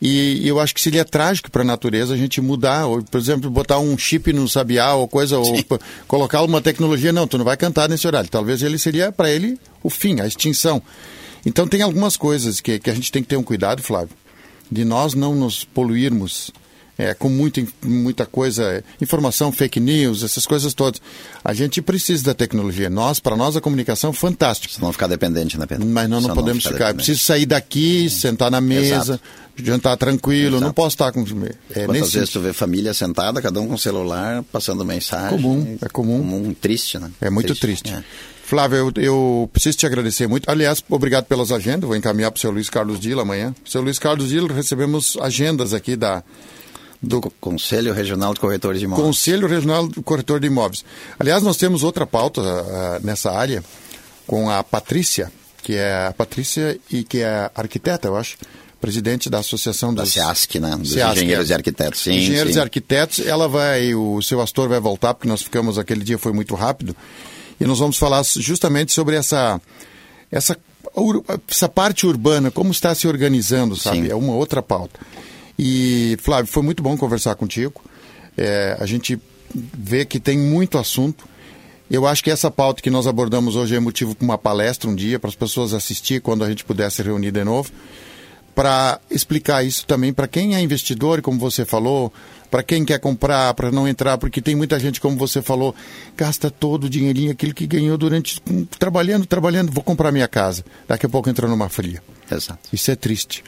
E, 0.00 0.46
eu 0.46 0.60
acho 0.60 0.72
que 0.72 0.80
seria 0.80 1.04
trágico 1.04 1.50
para 1.50 1.62
a 1.62 1.64
natureza 1.64 2.14
a 2.14 2.16
gente 2.16 2.40
mudar, 2.40 2.86
ou, 2.86 3.02
por 3.02 3.18
exemplo, 3.18 3.50
botar 3.50 3.80
um 3.80 3.98
chip 3.98 4.32
no 4.32 4.48
sabiá 4.48 4.94
ou 4.94 5.08
coisa, 5.08 5.38
ou 5.38 5.52
colocar 6.06 6.42
uma 6.42 6.60
tecnologia, 6.60 7.12
não, 7.12 7.26
tu 7.26 7.36
não 7.36 7.44
vai 7.44 7.56
cantar 7.56 7.88
nesse 7.88 8.06
horário. 8.06 8.30
Talvez 8.30 8.62
ele 8.62 8.78
seria 8.78 9.10
para 9.10 9.28
ele 9.28 9.58
o 9.82 9.90
fim, 9.90 10.20
a 10.20 10.26
extinção. 10.26 10.80
Então 11.44 11.66
tem 11.66 11.82
algumas 11.82 12.16
coisas 12.16 12.60
que, 12.60 12.78
que 12.78 12.90
a 12.90 12.94
gente 12.94 13.10
tem 13.10 13.22
que 13.22 13.28
ter 13.28 13.36
um 13.36 13.42
cuidado, 13.42 13.82
Flávio, 13.82 14.14
de 14.70 14.84
nós 14.84 15.14
não 15.14 15.34
nos 15.34 15.64
poluirmos 15.64 16.52
é, 16.98 17.14
com 17.14 17.28
muito, 17.28 17.64
muita 17.84 18.26
coisa, 18.26 18.82
informação, 19.00 19.52
fake 19.52 19.78
news, 19.78 20.24
essas 20.24 20.44
coisas 20.44 20.74
todas. 20.74 21.00
A 21.44 21.54
gente 21.54 21.80
precisa 21.80 22.24
da 22.24 22.34
tecnologia. 22.34 22.90
Nós, 22.90 23.20
para 23.20 23.36
nós, 23.36 23.56
a 23.56 23.60
comunicação 23.60 24.10
é 24.10 24.12
fantástica. 24.12 24.74
Se 24.74 24.82
não 24.82 24.92
ficar 24.92 25.06
dependente, 25.06 25.56
né, 25.56 25.64
Pedro? 25.64 25.86
Mas 25.86 26.10
não, 26.10 26.20
não 26.20 26.34
podemos 26.34 26.64
ficar. 26.64 26.74
ficar. 26.74 26.94
Preciso 26.94 27.20
sair 27.20 27.46
daqui, 27.46 28.10
sentar 28.10 28.50
na 28.50 28.60
mesa, 28.60 28.96
Exato. 28.96 29.22
jantar 29.56 29.96
tranquilo, 29.96 30.56
Exato. 30.56 30.64
não 30.64 30.72
posso 30.72 30.94
estar 30.94 31.12
com... 31.12 31.20
É, 31.70 31.84
Quantas 31.84 32.12
vezes 32.12 32.30
tu 32.30 32.40
vê 32.40 32.52
família 32.52 32.92
sentada, 32.92 33.40
cada 33.40 33.60
um 33.60 33.68
com 33.68 33.74
o 33.74 33.78
celular, 33.78 34.42
passando 34.50 34.84
mensagem. 34.84 35.40
Comum, 35.40 35.78
é 35.80 35.88
comum. 35.88 36.18
comum 36.18 36.52
triste, 36.52 36.98
né? 36.98 37.12
É 37.20 37.30
muito 37.30 37.54
triste. 37.54 37.84
triste. 37.84 37.96
É. 37.96 38.38
Flávio, 38.42 38.76
eu, 38.96 39.02
eu, 39.02 39.50
preciso 39.52 39.76
te 39.76 39.86
agradecer 39.86 40.26
muito. 40.26 40.50
Aliás, 40.50 40.82
obrigado 40.88 41.26
pelas 41.26 41.52
agendas. 41.52 41.86
Vou 41.86 41.94
encaminhar 41.94 42.30
para 42.30 42.38
o 42.38 42.40
seu 42.40 42.50
Luiz 42.50 42.70
Carlos 42.70 42.98
Dila 42.98 43.22
amanhã. 43.22 43.54
Seu 43.64 43.82
Luiz 43.82 43.98
Carlos 43.98 44.30
Dila, 44.30 44.52
recebemos 44.52 45.18
agendas 45.20 45.74
aqui 45.74 45.94
da 45.94 46.24
do 47.00 47.20
Conselho 47.40 47.92
Regional 47.92 48.34
de 48.34 48.40
Corretores 48.40 48.80
de 48.80 48.86
Imóveis. 48.86 49.06
Conselho 49.06 49.46
Regional 49.46 49.88
de 49.88 50.02
Corretor 50.02 50.40
de 50.40 50.48
Imóveis. 50.48 50.84
Aliás, 51.18 51.42
nós 51.42 51.56
temos 51.56 51.82
outra 51.82 52.06
pauta 52.06 52.40
uh, 52.40 53.06
nessa 53.06 53.30
área 53.30 53.62
com 54.26 54.50
a 54.50 54.62
Patrícia, 54.62 55.32
que 55.62 55.74
é 55.74 56.06
a 56.08 56.12
Patrícia 56.12 56.78
e 56.90 57.04
que 57.04 57.18
é 57.18 57.50
arquiteta, 57.54 58.08
eu 58.08 58.16
acho, 58.16 58.36
presidente 58.80 59.30
da 59.30 59.38
Associação 59.38 59.94
da 59.94 60.02
dos... 60.02 60.12
SEASC, 60.12 60.56
né? 60.56 60.76
Dos 60.76 60.92
SEASC, 60.92 61.16
Engenheiros 61.16 61.50
é. 61.50 61.52
e 61.52 61.54
Arquitetos. 61.54 62.00
Sim, 62.00 62.12
Engenheiros 62.12 62.52
sim. 62.52 62.58
e 62.58 62.62
Arquitetos, 62.62 63.26
ela 63.26 63.48
vai, 63.48 63.94
o 63.94 64.20
seu 64.20 64.40
Astor 64.40 64.68
vai 64.68 64.80
voltar, 64.80 65.14
porque 65.14 65.28
nós 65.28 65.42
ficamos, 65.42 65.78
aquele 65.78 66.04
dia 66.04 66.18
foi 66.18 66.32
muito 66.32 66.54
rápido, 66.54 66.96
e 67.60 67.64
nós 67.64 67.78
vamos 67.78 67.96
falar 67.96 68.22
justamente 68.24 68.92
sobre 68.92 69.16
essa, 69.16 69.60
essa, 70.30 70.56
essa 71.48 71.68
parte 71.68 72.06
urbana, 72.06 72.50
como 72.50 72.70
está 72.70 72.94
se 72.94 73.08
organizando, 73.08 73.76
sabe? 73.76 74.02
Sim. 74.02 74.10
É 74.10 74.14
uma 74.14 74.34
outra 74.34 74.62
pauta. 74.62 75.00
E, 75.58 76.16
Flávio, 76.20 76.50
foi 76.50 76.62
muito 76.62 76.82
bom 76.82 76.96
conversar 76.96 77.34
contigo. 77.34 77.82
É, 78.36 78.76
a 78.78 78.86
gente 78.86 79.20
vê 79.52 80.04
que 80.04 80.20
tem 80.20 80.38
muito 80.38 80.78
assunto. 80.78 81.26
Eu 81.90 82.06
acho 82.06 82.22
que 82.22 82.30
essa 82.30 82.50
pauta 82.50 82.82
que 82.82 82.90
nós 82.90 83.06
abordamos 83.06 83.56
hoje 83.56 83.74
é 83.74 83.80
motivo 83.80 84.14
para 84.14 84.24
uma 84.24 84.38
palestra 84.38 84.88
um 84.88 84.94
dia, 84.94 85.18
para 85.18 85.28
as 85.28 85.34
pessoas 85.34 85.72
assistir 85.72 86.20
quando 86.20 86.44
a 86.44 86.48
gente 86.48 86.64
pudesse 86.64 87.02
reunir 87.02 87.32
de 87.32 87.42
novo, 87.42 87.72
para 88.54 89.00
explicar 89.10 89.64
isso 89.64 89.86
também 89.86 90.12
para 90.12 90.28
quem 90.28 90.54
é 90.54 90.60
investidor, 90.60 91.22
como 91.22 91.38
você 91.38 91.64
falou, 91.64 92.12
para 92.50 92.62
quem 92.62 92.84
quer 92.84 92.98
comprar, 92.98 93.54
para 93.54 93.70
não 93.70 93.88
entrar, 93.88 94.18
porque 94.18 94.42
tem 94.42 94.54
muita 94.54 94.78
gente, 94.78 95.00
como 95.00 95.16
você 95.16 95.40
falou, 95.40 95.74
gasta 96.16 96.50
todo 96.50 96.84
o 96.84 96.90
dinheirinho, 96.90 97.32
aquilo 97.32 97.54
que 97.54 97.66
ganhou 97.66 97.96
durante. 97.96 98.40
trabalhando, 98.78 99.26
trabalhando, 99.26 99.72
vou 99.72 99.82
comprar 99.82 100.12
minha 100.12 100.28
casa. 100.28 100.64
Daqui 100.86 101.06
a 101.06 101.08
pouco 101.08 101.30
entra 101.30 101.48
numa 101.48 101.68
fria. 101.70 102.02
Exato. 102.30 102.68
Isso 102.70 102.90
é 102.90 102.96
triste. 102.96 103.42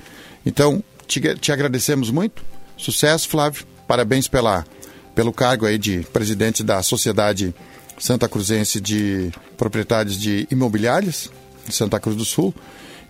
Então, 0.45 0.83
te, 1.11 1.35
te 1.35 1.51
agradecemos 1.51 2.11
muito. 2.11 2.45
Sucesso, 2.77 3.29
Flávio. 3.29 3.67
Parabéns 3.89 4.29
pela, 4.29 4.65
pelo 5.15 5.33
cargo 5.33 5.67
aí 5.67 5.77
de 5.77 6.01
presidente 6.13 6.63
da 6.63 6.83
Sociedade 6.83 7.53
Santa 7.99 8.29
Cruzense 8.29 8.81
de 8.81 9.33
Proprietários 9.57 10.19
de 10.19 10.47
Imobiliárias, 10.51 11.29
de 11.67 11.75
Santa 11.75 11.99
Cruz 11.99 12.17
do 12.17 12.25
Sul 12.25 12.55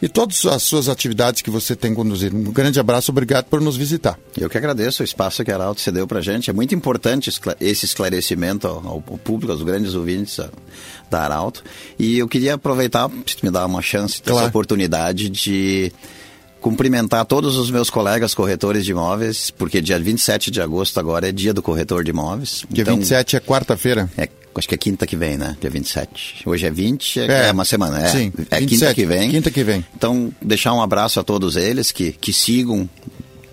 e 0.02 0.08
todas 0.08 0.46
as 0.46 0.62
suas 0.62 0.88
atividades 0.88 1.42
que 1.42 1.50
você 1.50 1.76
tem 1.76 1.92
conduzido. 1.92 2.34
Um 2.34 2.44
grande 2.44 2.80
abraço, 2.80 3.12
obrigado 3.12 3.44
por 3.44 3.60
nos 3.60 3.76
visitar. 3.76 4.18
Eu 4.36 4.48
que 4.48 4.56
agradeço 4.56 5.02
o 5.02 5.04
espaço 5.04 5.44
que 5.44 5.50
a 5.50 5.54
Arauto 5.54 5.82
cedeu 5.82 6.06
para 6.06 6.20
a 6.20 6.22
gente. 6.22 6.48
É 6.48 6.52
muito 6.54 6.74
importante 6.74 7.30
esse 7.60 7.84
esclarecimento 7.84 8.66
ao, 8.66 9.02
público, 9.02 9.52
aos 9.52 9.62
grandes 9.62 9.94
ouvintes 9.94 10.40
da 11.10 11.20
Arauto. 11.20 11.62
E 11.98 12.18
eu 12.18 12.26
queria 12.26 12.54
aproveitar, 12.54 13.10
se 13.26 13.36
me 13.42 13.50
dar 13.50 13.66
uma 13.66 13.82
chance, 13.82 14.22
claro. 14.22 14.38
essa 14.38 14.48
oportunidade 14.48 15.28
de 15.28 15.92
cumprimentar 16.60 17.24
todos 17.24 17.56
os 17.56 17.70
meus 17.70 17.90
colegas 17.90 18.34
corretores 18.34 18.84
de 18.84 18.90
imóveis, 18.90 19.50
porque 19.50 19.80
dia 19.80 19.98
27 19.98 20.50
de 20.50 20.60
agosto 20.60 21.00
agora 21.00 21.28
é 21.28 21.32
dia 21.32 21.54
do 21.54 21.62
corretor 21.62 22.04
de 22.04 22.10
imóveis. 22.10 22.64
Dia 22.70 22.82
então, 22.82 22.96
27 22.96 23.36
é 23.36 23.40
quarta-feira. 23.40 24.10
É 24.16 24.28
acho 24.54 24.68
que 24.68 24.74
é 24.74 24.78
quinta 24.78 25.06
que 25.06 25.16
vem, 25.16 25.36
né? 25.36 25.56
Dia 25.60 25.70
27. 25.70 26.42
Hoje 26.44 26.66
é 26.66 26.70
20, 26.70 27.20
é, 27.20 27.48
é 27.48 27.52
uma 27.52 27.64
semana, 27.64 28.02
é. 28.02 28.08
Sim, 28.08 28.32
é 28.50 28.60
27, 28.60 28.66
quinta 28.66 28.94
que 28.94 29.06
vem. 29.06 29.30
Quinta 29.30 29.50
que 29.50 29.64
vem. 29.64 29.84
Então, 29.96 30.32
deixar 30.42 30.74
um 30.74 30.82
abraço 30.82 31.18
a 31.18 31.22
todos 31.22 31.56
eles 31.56 31.92
que, 31.92 32.12
que 32.12 32.32
sigam 32.32 32.88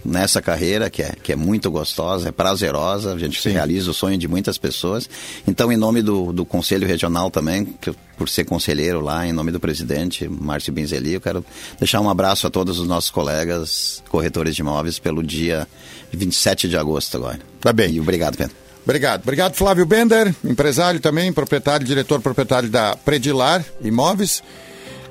nessa 0.08 0.42
carreira 0.42 0.90
que 0.90 1.04
é, 1.04 1.12
que 1.22 1.34
é 1.34 1.36
muito 1.36 1.70
gostosa, 1.70 2.30
é 2.30 2.32
prazerosa, 2.32 3.14
a 3.14 3.18
gente 3.18 3.42
Sim. 3.42 3.50
realiza 3.50 3.92
o 3.92 3.94
sonho 3.94 4.18
de 4.18 4.28
muitas 4.28 4.58
pessoas. 4.58 5.10
Então, 5.46 5.72
em 5.72 5.76
nome 5.76 6.02
do, 6.02 6.32
do 6.32 6.46
Conselho 6.46 6.88
Regional 6.88 7.30
também, 7.30 7.66
que, 7.66 7.94
por 8.18 8.30
ser 8.30 8.46
conselheiro 8.46 9.02
lá, 9.02 9.28
em 9.28 9.34
nome 9.34 9.52
do 9.52 9.60
presidente 9.60 10.28
Márcio 10.30 10.72
Binzeli, 10.72 11.16
eu 11.16 11.22
quero 11.22 11.46
deixar 11.78 12.00
um 12.00 12.10
abraço 12.10 12.48
a 12.48 12.50
todos 12.50 12.80
os 12.80 12.88
nossos 12.88 13.10
colegas 13.10 14.02
corretores 14.10 14.56
de 14.56 14.62
imóveis 14.62 14.98
pelo 14.98 15.22
dia 15.22 15.68
27 16.14 16.70
de 16.70 16.78
agosto 16.78 17.18
agora. 17.18 17.40
Tá 17.60 17.74
bem. 17.74 17.94
E 17.96 18.00
obrigado, 18.00 18.38
Pedro. 18.38 18.56
Obrigado. 18.86 19.24
Obrigado, 19.24 19.56
Flávio 19.56 19.86
Bender, 19.86 20.34
empresário 20.46 21.02
também, 21.02 21.34
proprietário, 21.34 21.86
diretor 21.86 22.22
proprietário 22.22 22.70
da 22.70 22.96
Predilar 22.96 23.66
Imóveis 23.82 24.42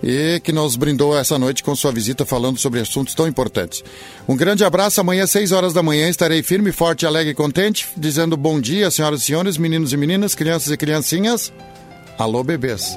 e 0.03 0.41
que 0.41 0.53
nos 0.53 0.77
brindou 0.77 1.17
essa 1.17 1.39
noite 1.39 1.63
com 1.63 1.75
sua 1.75 1.93
visita 1.93 2.25
falando 2.25 2.59
sobre 2.59 2.81
assuntos 2.81 3.15
tão 3.15 3.27
importantes. 3.27 3.83
Um 4.29 4.37
grande 4.37 4.65
abraço, 4.65 5.01
amanhã 5.01 5.25
às 5.25 5.31
6 5.31 5.53
horas 5.53 5.73
da 5.73 5.83
manhã 5.83 6.09
estarei 6.09 6.43
firme, 6.43 6.73
forte, 6.73 7.07
alegre 7.07 7.33
e 7.33 7.35
contente, 7.35 7.89
dizendo 7.97 8.37
bom 8.37 8.61
dia, 8.61 8.91
senhoras 8.91 9.23
e 9.23 9.25
senhores, 9.27 9.57
meninos 9.57 9.93
e 9.93 9.97
meninas, 9.97 10.35
crianças 10.35 10.73
e 10.73 10.77
criancinhas. 10.77 11.53
Alô, 12.19 12.43
bebês. 12.43 12.97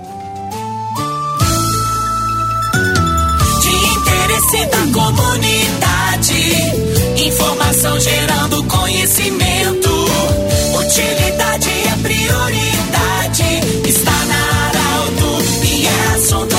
De 3.62 3.76
interesse 3.76 4.66
da 4.68 4.88
comunidade, 4.94 6.42
informação 7.26 8.00
gerando 8.00 8.64
conhecimento, 8.64 9.90
utilidade 10.80 11.70
é 11.70 11.96
prioridade, 12.02 13.90
está 13.90 14.26
na 14.26 14.70
Arauto 14.70 15.44
e 15.66 15.86
é 15.86 16.16
assunto 16.16 16.59